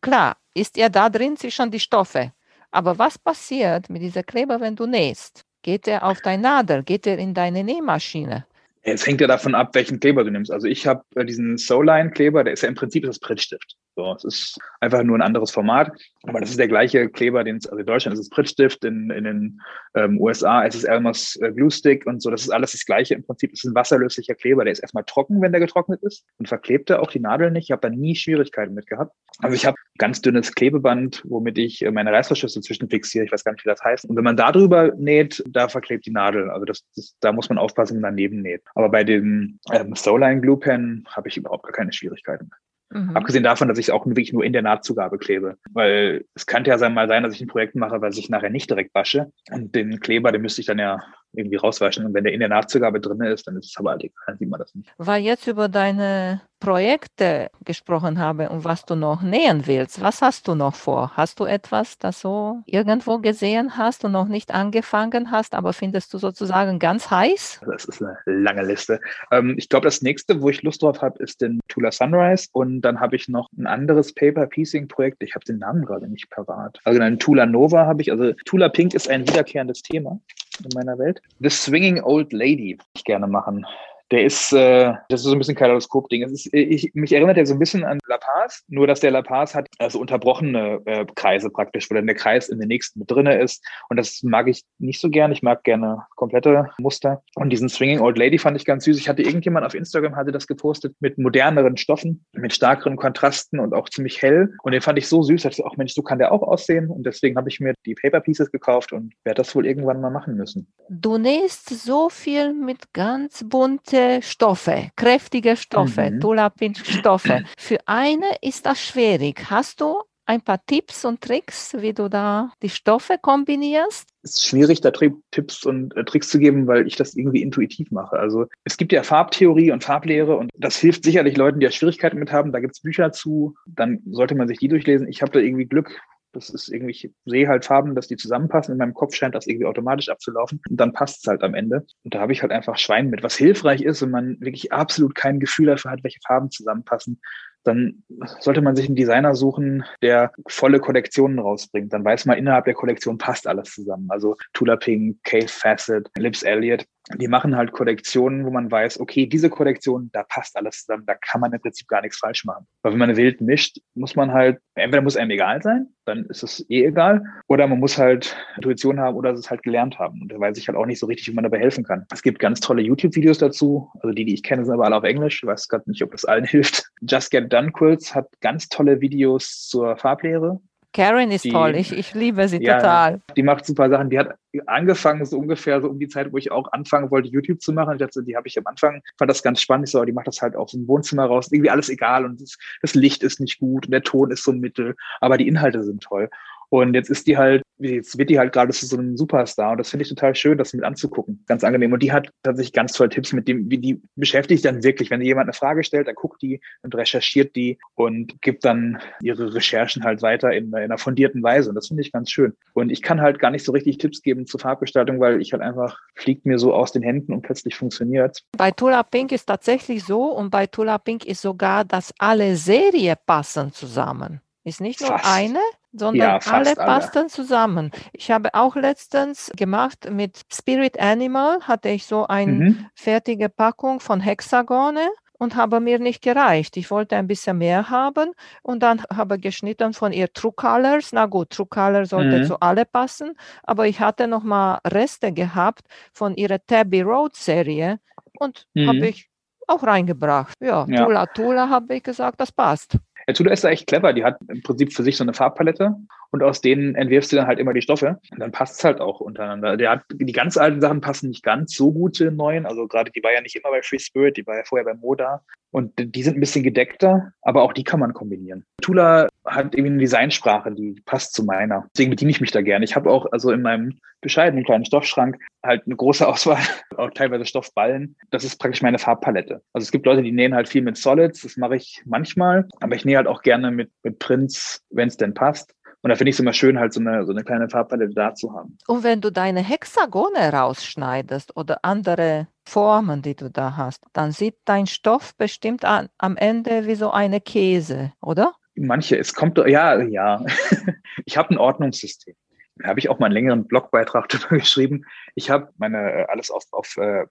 klar, 0.00 0.36
ist 0.54 0.78
er 0.78 0.88
da 0.88 1.10
drin 1.10 1.36
zwischen 1.36 1.70
die 1.70 1.80
Stoffe. 1.80 2.32
Aber 2.70 2.98
was 2.98 3.18
passiert 3.18 3.90
mit 3.90 4.02
dieser 4.02 4.22
Kleber, 4.22 4.60
wenn 4.60 4.76
du 4.76 4.86
nähst? 4.86 5.44
Geht 5.62 5.86
er 5.86 6.04
auf 6.04 6.20
deine 6.20 6.42
Nadel? 6.42 6.82
Geht 6.82 7.06
er 7.06 7.18
in 7.18 7.34
deine 7.34 7.64
Nähmaschine? 7.64 8.46
Es 8.82 9.06
hängt 9.06 9.20
ja 9.20 9.26
davon 9.26 9.54
ab, 9.54 9.74
welchen 9.74 10.00
Kleber 10.00 10.24
du 10.24 10.30
nimmst. 10.30 10.50
Also 10.50 10.66
ich 10.66 10.86
habe 10.86 11.04
äh, 11.14 11.24
diesen 11.24 11.58
Soline-Kleber, 11.58 12.44
der 12.44 12.54
ist 12.54 12.62
ja 12.62 12.68
im 12.68 12.74
Prinzip 12.74 13.04
das 13.04 13.18
Prittstift. 13.18 13.76
So, 13.96 14.14
es 14.14 14.24
ist 14.24 14.58
einfach 14.80 15.02
nur 15.02 15.18
ein 15.18 15.22
anderes 15.22 15.50
Format, 15.50 15.92
aber 16.22 16.40
das 16.40 16.50
ist 16.50 16.58
der 16.58 16.68
gleiche 16.68 17.08
Kleber, 17.08 17.44
den 17.44 17.56
es, 17.56 17.66
also 17.66 17.80
in 17.80 17.86
Deutschland 17.86 18.14
ist 18.14 18.20
es 18.20 18.30
Prittstift, 18.30 18.84
in, 18.84 19.10
in 19.10 19.24
den 19.24 19.60
ähm, 19.94 20.20
USA 20.20 20.62
ist 20.62 20.76
es 20.76 20.84
Elmer's 20.84 21.36
äh, 21.42 21.52
Glue 21.52 21.70
Stick 21.70 22.06
und 22.06 22.22
so, 22.22 22.30
das 22.30 22.42
ist 22.42 22.50
alles 22.50 22.72
das 22.72 22.84
gleiche. 22.84 23.14
Im 23.14 23.24
Prinzip 23.24 23.52
ist 23.52 23.64
es 23.64 23.70
ein 23.70 23.74
wasserlöslicher 23.74 24.34
Kleber, 24.34 24.64
der 24.64 24.72
ist 24.72 24.80
erstmal 24.80 25.04
trocken, 25.04 25.42
wenn 25.42 25.52
der 25.52 25.60
getrocknet 25.60 26.02
ist 26.02 26.24
und 26.38 26.48
verklebt 26.48 26.88
er 26.90 27.02
auch 27.02 27.10
die 27.10 27.20
Nadel 27.20 27.50
nicht. 27.50 27.64
Ich 27.64 27.72
habe 27.72 27.82
da 27.82 27.90
nie 27.90 28.14
Schwierigkeiten 28.14 28.74
mit 28.74 28.86
gehabt. 28.86 29.12
Also 29.40 29.54
ich 29.54 29.66
habe 29.66 29.76
ganz 29.98 30.20
dünnes 30.20 30.54
Klebeband, 30.54 31.22
womit 31.28 31.58
ich 31.58 31.84
äh, 31.84 31.90
meine 31.90 32.12
Reißverschlüsse 32.12 32.60
zwischenfixiere. 32.60 33.24
Ich 33.24 33.32
weiß 33.32 33.44
gar 33.44 33.52
nicht, 33.52 33.64
wie 33.64 33.68
das 33.68 33.82
heißt. 33.82 34.04
Und 34.06 34.16
wenn 34.16 34.24
man 34.24 34.36
da 34.36 34.52
drüber 34.52 34.92
näht, 34.96 35.42
da 35.48 35.68
verklebt 35.68 36.06
die 36.06 36.12
Nadel. 36.12 36.50
Also 36.50 36.64
das, 36.64 36.84
das 36.94 37.16
da 37.20 37.32
muss 37.32 37.48
man 37.48 37.58
aufpassen, 37.58 37.94
wenn 37.94 38.02
man 38.02 38.12
daneben 38.12 38.40
näht. 38.40 38.62
Aber 38.74 38.88
bei 38.88 39.04
dem 39.04 39.58
ähm, 39.72 39.94
Soline 39.94 40.40
Glue 40.40 40.58
Pen 40.58 41.04
habe 41.08 41.28
ich 41.28 41.36
überhaupt 41.36 41.64
gar 41.64 41.72
keine 41.72 41.92
Schwierigkeiten. 41.92 42.50
Mhm. 42.90 43.16
Abgesehen 43.16 43.44
davon, 43.44 43.68
dass 43.68 43.78
ich 43.78 43.86
es 43.86 43.90
auch 43.90 44.04
wirklich 44.06 44.32
nur 44.32 44.44
in 44.44 44.52
der 44.52 44.62
Nahtzugabe 44.62 45.18
klebe. 45.18 45.56
Weil 45.72 46.24
es 46.34 46.46
könnte 46.46 46.70
ja 46.70 46.88
mal 46.88 47.08
sein, 47.08 47.22
dass 47.22 47.34
ich 47.34 47.40
ein 47.40 47.48
Projekt 47.48 47.76
mache, 47.76 48.00
was 48.00 48.18
ich 48.18 48.28
nachher 48.28 48.50
nicht 48.50 48.68
direkt 48.68 48.94
wasche. 48.94 49.32
Und 49.50 49.74
den 49.74 50.00
Kleber, 50.00 50.32
den 50.32 50.42
müsste 50.42 50.60
ich 50.60 50.66
dann 50.66 50.78
ja 50.78 51.00
irgendwie 51.32 51.56
rauswaschen. 51.56 52.04
Und 52.04 52.14
wenn 52.14 52.24
der 52.24 52.32
in 52.32 52.40
der 52.40 52.48
Nahtzugabe 52.48 53.00
drin 53.00 53.20
ist, 53.22 53.46
dann 53.46 53.56
ist 53.56 53.70
es 53.70 53.76
aber 53.76 53.90
halt, 53.90 54.10
dann 54.26 54.38
sieht 54.38 54.48
man 54.48 54.58
das 54.60 54.74
nicht. 54.74 54.92
Weil 54.98 55.22
jetzt 55.22 55.46
über 55.46 55.68
deine 55.68 56.40
Projekte 56.60 57.50
gesprochen 57.64 58.18
habe 58.18 58.50
und 58.50 58.64
was 58.64 58.84
du 58.84 58.94
noch 58.94 59.22
nähen 59.22 59.66
willst, 59.66 60.02
was 60.02 60.20
hast 60.20 60.46
du 60.46 60.54
noch 60.54 60.74
vor? 60.74 61.12
Hast 61.16 61.40
du 61.40 61.46
etwas, 61.46 61.96
das 61.98 62.20
so 62.20 62.60
irgendwo 62.66 63.18
gesehen 63.18 63.78
hast 63.78 64.04
und 64.04 64.12
noch 64.12 64.28
nicht 64.28 64.52
angefangen 64.52 65.30
hast, 65.30 65.54
aber 65.54 65.72
findest 65.72 66.12
du 66.12 66.18
sozusagen 66.18 66.78
ganz 66.78 67.10
heiß? 67.10 67.62
Das 67.66 67.86
ist 67.86 68.02
eine 68.02 68.18
lange 68.26 68.62
Liste. 68.62 69.00
Ähm, 69.32 69.54
ich 69.56 69.70
glaube, 69.70 69.84
das 69.84 70.02
nächste, 70.02 70.42
wo 70.42 70.50
ich 70.50 70.62
Lust 70.62 70.82
drauf 70.82 71.00
habe, 71.00 71.22
ist 71.22 71.40
den 71.40 71.60
Tula 71.68 71.90
Sunrise 71.90 72.48
und 72.52 72.82
dann 72.82 73.00
habe 73.00 73.16
ich 73.16 73.28
noch 73.28 73.48
ein 73.56 73.66
anderes 73.66 74.14
Paper 74.14 74.46
Piecing 74.46 74.86
Projekt. 74.86 75.22
Ich 75.22 75.34
habe 75.34 75.44
den 75.46 75.58
Namen 75.58 75.86
gerade 75.86 76.08
nicht 76.08 76.28
parat. 76.28 76.78
Also 76.84 77.00
einen 77.00 77.18
Tula 77.18 77.46
Nova 77.46 77.86
habe 77.86 78.02
ich. 78.02 78.12
Also 78.12 78.34
Tula 78.44 78.68
Pink 78.68 78.92
ist 78.92 79.08
ein 79.08 79.26
wiederkehrendes 79.26 79.82
Thema 79.82 80.20
in 80.64 80.70
meiner 80.74 80.98
Welt. 80.98 81.20
The 81.40 81.50
Swinging 81.50 82.00
Old 82.02 82.32
Lady 82.32 82.78
ich 82.94 83.04
gerne 83.04 83.26
machen. 83.26 83.66
Der 84.10 84.24
ist, 84.24 84.52
äh, 84.52 84.92
das 85.08 85.20
ist 85.20 85.26
so 85.26 85.32
ein 85.32 85.38
bisschen 85.38 85.54
Kaleidoskop-Ding. 85.54 86.28
Ich, 86.52 86.90
mich 86.94 87.12
erinnert 87.12 87.36
er 87.36 87.46
so 87.46 87.54
ein 87.54 87.60
bisschen 87.60 87.84
an 87.84 88.00
La 88.08 88.18
Paz, 88.18 88.64
nur 88.66 88.88
dass 88.88 88.98
der 88.98 89.12
La 89.12 89.22
Paz 89.22 89.54
hat 89.54 89.68
also 89.78 90.00
unterbrochene 90.00 90.80
äh, 90.84 91.06
Kreise 91.14 91.48
praktisch, 91.48 91.88
wo 91.90 91.94
dann 91.94 92.06
der 92.06 92.16
Kreis 92.16 92.48
in 92.48 92.58
den 92.58 92.68
nächsten 92.68 92.98
mit 92.98 93.10
drinne 93.10 93.40
ist. 93.40 93.64
Und 93.88 93.98
das 93.98 94.22
mag 94.24 94.48
ich 94.48 94.64
nicht 94.78 95.00
so 95.00 95.10
gern. 95.10 95.30
Ich 95.30 95.42
mag 95.42 95.62
gerne 95.62 96.02
komplette 96.16 96.70
Muster. 96.78 97.22
Und 97.36 97.50
diesen 97.50 97.68
Swinging 97.68 98.00
Old 98.00 98.18
Lady 98.18 98.38
fand 98.38 98.56
ich 98.56 98.64
ganz 98.64 98.84
süß. 98.84 98.98
Ich 98.98 99.08
hatte 99.08 99.22
irgendjemand 99.22 99.64
auf 99.64 99.74
Instagram 99.74 100.16
hatte 100.16 100.32
das 100.32 100.48
gepostet 100.48 100.96
mit 100.98 101.16
moderneren 101.16 101.76
Stoffen, 101.76 102.24
mit 102.32 102.52
stärkeren 102.52 102.96
Kontrasten 102.96 103.60
und 103.60 103.74
auch 103.74 103.88
ziemlich 103.88 104.20
hell. 104.22 104.54
Und 104.64 104.72
den 104.72 104.82
fand 104.82 104.98
ich 104.98 105.06
so 105.06 105.22
süß. 105.22 105.36
Ich 105.36 105.42
dachte, 105.42 105.64
auch 105.64 105.76
Mensch, 105.76 105.94
so 105.94 106.02
kann 106.02 106.18
der 106.18 106.32
auch 106.32 106.42
aussehen. 106.42 106.88
Und 106.88 107.06
deswegen 107.06 107.36
habe 107.36 107.48
ich 107.48 107.60
mir 107.60 107.74
die 107.86 107.94
Paper 107.94 108.20
Pieces 108.20 108.50
gekauft 108.50 108.92
und 108.92 109.14
werde 109.22 109.42
das 109.42 109.54
wohl 109.54 109.66
irgendwann 109.66 110.00
mal 110.00 110.10
machen 110.10 110.34
müssen. 110.34 110.66
Du 110.88 111.16
nähst 111.16 111.68
so 111.68 112.08
viel 112.08 112.52
mit 112.52 112.92
ganz 112.92 113.44
bunten 113.48 113.99
Stoffe, 114.22 114.90
kräftige 114.96 115.56
Stoffe, 115.56 116.10
mhm. 116.10 116.20
Tulapin-Stoffe. 116.20 117.44
Für 117.58 117.78
eine 117.86 118.26
ist 118.42 118.66
das 118.66 118.80
schwierig. 118.80 119.50
Hast 119.50 119.80
du 119.80 120.02
ein 120.30 120.42
paar 120.42 120.64
Tipps 120.64 121.04
und 121.04 121.20
Tricks, 121.20 121.74
wie 121.80 121.92
du 121.92 122.08
da 122.08 122.52
die 122.62 122.68
Stoffe 122.68 123.16
kombinierst? 123.20 124.08
Es 124.22 124.36
ist 124.36 124.46
schwierig, 124.46 124.80
da 124.80 124.92
Tipps 124.92 125.66
und 125.66 125.96
äh, 125.96 126.04
Tricks 126.04 126.28
zu 126.28 126.38
geben, 126.38 126.68
weil 126.68 126.86
ich 126.86 126.94
das 126.94 127.16
irgendwie 127.16 127.42
intuitiv 127.42 127.90
mache. 127.90 128.16
Also 128.16 128.46
es 128.62 128.76
gibt 128.76 128.92
ja 128.92 129.02
Farbtheorie 129.02 129.72
und 129.72 129.82
Farblehre 129.82 130.36
und 130.36 130.50
das 130.56 130.76
hilft 130.76 131.02
sicherlich 131.02 131.36
Leuten, 131.36 131.58
die 131.58 131.64
ja 131.64 131.72
Schwierigkeiten 131.72 132.18
mit 132.18 132.30
haben. 132.30 132.52
Da 132.52 132.60
gibt 132.60 132.76
es 132.76 132.80
Bücher 132.80 133.10
zu, 133.10 133.56
dann 133.66 134.02
sollte 134.08 134.36
man 134.36 134.46
sich 134.46 134.58
die 134.58 134.68
durchlesen. 134.68 135.08
Ich 135.08 135.20
habe 135.20 135.32
da 135.32 135.40
irgendwie 135.40 135.66
Glück, 135.66 136.00
das 136.32 136.50
ist 136.50 136.68
irgendwie, 136.68 136.92
ich 136.92 137.12
sehe 137.24 137.48
halt 137.48 137.64
Farben, 137.64 137.94
dass 137.94 138.08
die 138.08 138.16
zusammenpassen. 138.16 138.72
In 138.72 138.78
meinem 138.78 138.94
Kopf 138.94 139.14
scheint 139.14 139.34
das 139.34 139.46
irgendwie 139.46 139.66
automatisch 139.66 140.08
abzulaufen. 140.08 140.60
Und 140.68 140.78
dann 140.78 140.92
passt 140.92 141.20
es 141.20 141.28
halt 141.28 141.42
am 141.42 141.54
Ende. 141.54 141.86
Und 142.04 142.14
da 142.14 142.20
habe 142.20 142.32
ich 142.32 142.42
halt 142.42 142.52
einfach 142.52 142.78
Schwein 142.78 143.10
mit. 143.10 143.22
Was 143.22 143.36
hilfreich 143.36 143.82
ist, 143.82 144.02
wenn 144.02 144.10
man 144.10 144.40
wirklich 144.40 144.72
absolut 144.72 145.14
kein 145.14 145.40
Gefühl 145.40 145.66
dafür 145.66 145.90
hat, 145.92 146.04
welche 146.04 146.20
Farben 146.26 146.50
zusammenpassen, 146.50 147.20
dann 147.64 148.02
sollte 148.40 148.62
man 148.62 148.76
sich 148.76 148.86
einen 148.86 148.96
Designer 148.96 149.34
suchen, 149.34 149.84
der 150.02 150.32
volle 150.48 150.80
Kollektionen 150.80 151.38
rausbringt. 151.38 151.92
Dann 151.92 152.04
weiß 152.04 152.26
man, 152.26 152.38
innerhalb 152.38 152.64
der 152.64 152.74
Kollektion 152.74 153.18
passt 153.18 153.46
alles 153.46 153.70
zusammen. 153.70 154.06
Also 154.10 154.36
Tula 154.52 154.76
Pink, 154.76 155.18
Kate 155.24 155.48
Fassett, 155.48 156.08
Lips 156.16 156.42
Elliott, 156.42 156.86
die 157.16 157.28
machen 157.28 157.56
halt 157.56 157.72
Kollektionen, 157.72 158.44
wo 158.44 158.50
man 158.50 158.70
weiß, 158.70 159.00
okay, 159.00 159.26
diese 159.26 159.50
Kollektion, 159.50 160.10
da 160.12 160.22
passt 160.22 160.56
alles 160.56 160.84
zusammen, 160.84 161.04
da 161.06 161.14
kann 161.14 161.40
man 161.40 161.52
im 161.52 161.60
Prinzip 161.60 161.88
gar 161.88 162.02
nichts 162.02 162.18
falsch 162.18 162.44
machen. 162.44 162.66
Weil 162.82 162.92
wenn 162.92 162.98
man 162.98 163.16
wild 163.16 163.40
mischt, 163.40 163.78
muss 163.94 164.14
man 164.14 164.32
halt, 164.32 164.58
entweder 164.74 165.02
muss 165.02 165.16
einem 165.16 165.30
egal 165.30 165.60
sein, 165.62 165.88
dann 166.04 166.24
ist 166.26 166.42
es 166.42 166.64
eh 166.70 166.84
egal, 166.84 167.22
oder 167.48 167.66
man 167.66 167.80
muss 167.80 167.98
halt 167.98 168.36
Intuition 168.56 169.00
haben 169.00 169.16
oder 169.16 169.32
es 169.32 169.50
halt 169.50 169.62
gelernt 169.62 169.98
haben. 169.98 170.22
Und 170.22 170.32
da 170.32 170.38
weiß 170.38 170.56
ich 170.58 170.68
halt 170.68 170.76
auch 170.76 170.86
nicht 170.86 170.98
so 170.98 171.06
richtig, 171.06 171.28
wie 171.28 171.34
man 171.34 171.44
dabei 171.44 171.58
helfen 171.58 171.84
kann. 171.84 172.06
Es 172.12 172.22
gibt 172.22 172.38
ganz 172.38 172.60
tolle 172.60 172.82
YouTube-Videos 172.82 173.38
dazu, 173.38 173.90
also 174.00 174.10
die, 174.14 174.24
die 174.24 174.34
ich 174.34 174.42
kenne, 174.42 174.64
sind 174.64 174.74
aber 174.74 174.84
alle 174.84 174.96
auf 174.96 175.04
Englisch. 175.04 175.42
Ich 175.42 175.46
weiß 175.46 175.68
gerade 175.68 175.88
nicht, 175.90 176.02
ob 176.02 176.12
das 176.12 176.24
allen 176.24 176.44
hilft. 176.50 176.90
Just 177.02 177.30
Get 177.30 177.49
Done 177.50 177.72
Quilts 177.72 178.14
hat 178.14 178.28
ganz 178.40 178.68
tolle 178.68 179.00
Videos 179.00 179.68
zur 179.68 179.96
Farblehre. 179.96 180.60
Karen 180.92 181.30
ist 181.30 181.44
die, 181.44 181.50
toll, 181.50 181.76
ich, 181.76 181.92
ich 181.92 182.14
liebe 182.14 182.48
sie 182.48 182.60
ja, 182.60 182.78
total. 182.78 183.20
Die 183.36 183.44
macht 183.44 183.64
super 183.64 183.88
Sachen. 183.88 184.10
Die 184.10 184.18
hat 184.18 184.34
angefangen, 184.66 185.24
so 185.24 185.38
ungefähr 185.38 185.80
so 185.80 185.88
um 185.88 186.00
die 186.00 186.08
Zeit, 186.08 186.32
wo 186.32 186.36
ich 186.36 186.50
auch 186.50 186.72
anfangen 186.72 187.12
wollte, 187.12 187.28
YouTube 187.28 187.60
zu 187.60 187.72
machen. 187.72 187.96
dachte, 187.98 188.24
die 188.24 188.36
habe 188.36 188.48
ich 188.48 188.58
am 188.58 188.66
Anfang, 188.66 189.00
fand 189.16 189.30
das 189.30 189.44
ganz 189.44 189.60
spannend. 189.60 189.86
Ich 189.86 189.92
so, 189.92 190.04
die 190.04 190.12
macht 190.12 190.26
das 190.26 190.42
halt 190.42 190.56
aus 190.56 190.72
dem 190.72 190.88
Wohnzimmer 190.88 191.26
raus. 191.26 191.52
Irgendwie 191.52 191.70
alles 191.70 191.88
egal 191.90 192.24
und 192.24 192.40
das, 192.40 192.58
das 192.82 192.94
Licht 192.94 193.22
ist 193.22 193.38
nicht 193.38 193.60
gut 193.60 193.86
und 193.86 193.92
der 193.92 194.02
Ton 194.02 194.32
ist 194.32 194.42
so 194.42 194.52
mittel, 194.52 194.96
aber 195.20 195.38
die 195.38 195.46
Inhalte 195.46 195.84
sind 195.84 196.02
toll. 196.02 196.28
Und 196.70 196.94
jetzt 196.94 197.10
ist 197.10 197.26
die 197.26 197.36
halt, 197.36 197.62
jetzt 197.78 198.16
wird 198.16 198.30
die 198.30 198.38
halt 198.38 198.52
gerade 198.52 198.72
so 198.72 198.96
ein 198.96 199.16
Superstar. 199.16 199.72
Und 199.72 199.78
das 199.78 199.90
finde 199.90 200.04
ich 200.04 200.08
total 200.08 200.34
schön, 200.36 200.56
das 200.56 200.72
mit 200.72 200.84
anzugucken. 200.84 201.44
Ganz 201.46 201.64
angenehm. 201.64 201.92
Und 201.92 202.02
die 202.02 202.12
hat 202.12 202.30
tatsächlich 202.44 202.72
ganz 202.72 202.92
tolle 202.92 203.10
Tipps 203.10 203.32
mit 203.32 203.48
dem, 203.48 203.70
wie 203.70 203.78
die 203.78 204.00
beschäftigt 204.14 204.64
dann 204.64 204.84
wirklich. 204.84 205.10
Wenn 205.10 205.20
jemand 205.20 205.46
eine 205.46 205.52
Frage 205.52 205.82
stellt, 205.82 206.06
dann 206.06 206.14
guckt 206.14 206.40
die 206.42 206.60
und 206.82 206.94
recherchiert 206.94 207.56
die 207.56 207.78
und 207.96 208.40
gibt 208.40 208.64
dann 208.64 208.98
ihre 209.20 209.52
Recherchen 209.52 210.04
halt 210.04 210.22
weiter 210.22 210.52
in, 210.52 210.68
in 210.68 210.74
einer 210.74 210.98
fundierten 210.98 211.42
Weise. 211.42 211.70
Und 211.70 211.74
das 211.74 211.88
finde 211.88 212.02
ich 212.02 212.12
ganz 212.12 212.30
schön. 212.30 212.54
Und 212.72 212.90
ich 212.90 213.02
kann 213.02 213.20
halt 213.20 213.40
gar 213.40 213.50
nicht 213.50 213.64
so 213.64 213.72
richtig 213.72 213.98
Tipps 213.98 214.22
geben 214.22 214.46
zur 214.46 214.60
Farbgestaltung, 214.60 215.18
weil 215.18 215.42
ich 215.42 215.52
halt 215.52 215.62
einfach 215.62 215.98
fliegt 216.14 216.46
mir 216.46 216.58
so 216.58 216.72
aus 216.72 216.92
den 216.92 217.02
Händen 217.02 217.32
und 217.32 217.42
plötzlich 217.42 217.74
funktioniert. 217.74 218.44
Bei 218.56 218.70
Tula 218.70 219.02
Pink 219.02 219.32
ist 219.32 219.46
tatsächlich 219.46 220.04
so 220.04 220.26
und 220.26 220.50
bei 220.50 220.66
Tula 220.66 220.98
Pink 220.98 221.26
ist 221.26 221.42
sogar, 221.42 221.84
dass 221.84 222.14
alle 222.18 222.54
Serie 222.54 223.16
passen 223.26 223.72
zusammen. 223.72 224.40
Ist 224.62 224.80
nicht 224.80 225.00
nur 225.00 225.10
Fast. 225.10 225.26
eine, 225.26 225.60
sondern 225.92 226.40
ja, 226.42 226.52
alle 226.52 226.74
passten 226.74 227.28
zusammen. 227.28 227.90
Ich 228.12 228.30
habe 228.30 228.54
auch 228.54 228.76
letztens 228.76 229.50
gemacht 229.56 230.08
mit 230.10 230.40
Spirit 230.52 231.00
Animal, 231.00 231.60
hatte 231.62 231.88
ich 231.88 232.06
so 232.06 232.26
eine 232.26 232.52
mhm. 232.52 232.86
fertige 232.94 233.48
Packung 233.48 234.00
von 234.00 234.20
Hexagone 234.20 235.08
und 235.40 235.56
habe 235.56 235.80
mir 235.80 235.98
nicht 235.98 236.22
gereicht. 236.22 236.76
Ich 236.76 236.90
wollte 236.90 237.16
ein 237.16 237.26
bisschen 237.26 237.56
mehr 237.56 237.88
haben 237.88 238.32
und 238.62 238.82
dann 238.82 239.02
habe 239.10 239.38
geschnitten 239.38 239.94
von 239.94 240.12
ihr 240.12 240.30
True 240.30 240.52
Colors. 240.52 241.12
Na 241.12 241.24
gut, 241.24 241.50
True 241.50 241.66
Color 241.66 242.04
sollte 242.04 242.40
mhm. 242.40 242.44
zu 242.44 242.60
alle 242.60 242.84
passen, 242.84 243.34
aber 243.62 243.86
ich 243.86 244.00
hatte 244.00 244.26
noch 244.26 244.42
mal 244.42 244.78
Reste 244.86 245.32
gehabt 245.32 245.86
von 246.12 246.34
ihrer 246.34 246.64
Tabby 246.64 247.00
Road 247.00 247.34
Serie 247.34 247.98
und 248.38 248.66
mhm. 248.74 248.88
habe 248.88 249.08
ich 249.08 249.30
auch 249.66 249.82
reingebracht. 249.82 250.56
Ja, 250.60 250.84
ja. 250.88 251.06
Tula 251.06 251.26
Tula 251.26 251.68
habe 251.70 251.94
ich 251.94 252.02
gesagt, 252.02 252.40
das 252.40 252.52
passt. 252.52 252.98
Tudor 253.34 253.52
ist 253.52 253.64
da 253.64 253.70
echt 253.70 253.86
clever. 253.86 254.12
Die 254.12 254.24
hat 254.24 254.38
im 254.48 254.62
Prinzip 254.62 254.92
für 254.92 255.02
sich 255.02 255.16
so 255.16 255.24
eine 255.24 255.34
Farbpalette 255.34 255.96
und 256.30 256.42
aus 256.42 256.60
denen 256.60 256.94
entwirfst 256.94 257.32
du 257.32 257.36
dann 257.36 257.46
halt 257.46 257.58
immer 257.58 257.74
die 257.74 257.82
Stoffe. 257.82 258.18
Und 258.30 258.40
dann 258.40 258.52
passt 258.52 258.78
es 258.78 258.84
halt 258.84 259.00
auch 259.00 259.20
untereinander. 259.20 259.76
Der 259.76 259.90
hat, 259.90 260.02
die 260.12 260.32
ganz 260.32 260.56
alten 260.56 260.80
Sachen 260.80 261.00
passen 261.00 261.30
nicht 261.30 261.42
ganz 261.42 261.74
so 261.74 261.92
gut 261.92 262.14
zu 262.14 262.24
den 262.24 262.36
neuen. 262.36 262.66
Also 262.66 262.86
gerade 262.86 263.10
die 263.10 263.22
war 263.22 263.32
ja 263.32 263.40
nicht 263.40 263.56
immer 263.56 263.70
bei 263.70 263.82
Free 263.82 263.98
Spirit, 263.98 264.36
die 264.36 264.46
war 264.46 264.56
ja 264.56 264.64
vorher 264.64 264.84
bei 264.84 264.94
Moda. 264.94 265.42
Und 265.72 265.92
die 265.98 266.22
sind 266.22 266.36
ein 266.36 266.40
bisschen 266.40 266.64
gedeckter, 266.64 267.32
aber 267.42 267.62
auch 267.62 267.72
die 267.72 267.84
kann 267.84 268.00
man 268.00 268.12
kombinieren. 268.12 268.64
Tula 268.82 269.28
hat 269.44 269.74
irgendwie 269.74 269.92
eine 269.92 269.98
Designsprache, 269.98 270.72
die 270.72 271.00
passt 271.04 271.32
zu 271.32 271.44
meiner. 271.44 271.86
Deswegen 271.94 272.10
bediene 272.10 272.32
ich 272.32 272.40
mich 272.40 272.50
da 272.50 272.60
gerne. 272.60 272.84
Ich 272.84 272.96
habe 272.96 273.10
auch 273.10 273.26
also 273.30 273.52
in 273.52 273.62
meinem 273.62 274.00
bescheidenen 274.20 274.64
kleinen 274.64 274.84
Stoffschrank 274.84 275.38
halt 275.64 275.82
eine 275.86 275.96
große 275.96 276.26
Auswahl, 276.28 276.62
auch 276.96 277.10
teilweise 277.10 277.46
Stoffballen. 277.46 278.16
Das 278.30 278.44
ist 278.44 278.58
praktisch 278.58 278.82
meine 278.82 278.98
Farbpalette. 278.98 279.62
Also 279.72 279.84
es 279.84 279.92
gibt 279.92 280.06
Leute, 280.06 280.22
die 280.22 280.32
nähen 280.32 280.54
halt 280.54 280.68
viel 280.68 280.82
mit 280.82 280.96
Solids, 280.96 281.42
das 281.42 281.56
mache 281.56 281.76
ich 281.76 282.02
manchmal, 282.04 282.68
aber 282.80 282.96
ich 282.96 283.04
nähe 283.04 283.16
halt 283.16 283.28
auch 283.28 283.42
gerne 283.42 283.70
mit, 283.70 283.90
mit 284.02 284.18
Prints, 284.18 284.82
wenn 284.90 285.08
es 285.08 285.16
denn 285.16 285.34
passt. 285.34 285.74
Und 286.02 286.08
da 286.08 286.16
finde 286.16 286.30
ich 286.30 286.36
es 286.36 286.40
immer 286.40 286.52
schön, 286.52 286.78
halt 286.78 286.94
so 286.94 287.00
eine, 287.00 287.26
so 287.26 287.32
eine 287.32 287.44
kleine 287.44 287.68
Farbpalette 287.68 288.14
da 288.14 288.34
zu 288.34 288.54
haben. 288.54 288.78
Und 288.86 289.04
wenn 289.04 289.20
du 289.20 289.30
deine 289.30 289.60
Hexagone 289.60 290.52
rausschneidest 290.52 291.56
oder 291.56 291.84
andere 291.84 292.48
Formen, 292.64 293.20
die 293.20 293.34
du 293.34 293.50
da 293.50 293.76
hast, 293.76 294.04
dann 294.14 294.32
sieht 294.32 294.56
dein 294.64 294.86
Stoff 294.86 295.36
bestimmt 295.36 295.84
an, 295.84 296.08
am 296.16 296.36
Ende 296.36 296.86
wie 296.86 296.94
so 296.94 297.10
eine 297.10 297.40
Käse, 297.40 298.12
oder? 298.22 298.54
Manche, 298.76 299.18
es 299.18 299.34
kommt, 299.34 299.58
ja, 299.58 300.00
ja. 300.00 300.42
ich 301.26 301.36
habe 301.36 301.54
ein 301.54 301.58
Ordnungssystem. 301.58 302.34
Da 302.76 302.88
habe 302.88 302.98
ich 302.98 303.10
auch 303.10 303.18
mal 303.18 303.26
einen 303.26 303.34
längeren 303.34 303.66
Blogbeitrag 303.66 304.28
darüber 304.30 304.56
geschrieben. 304.56 305.04
Ich 305.34 305.50
habe 305.50 305.68
meine 305.76 305.98
äh, 305.98 306.26
alles 306.28 306.50
auf, 306.50 306.64
auf 306.70 306.96
äh, 306.96 307.26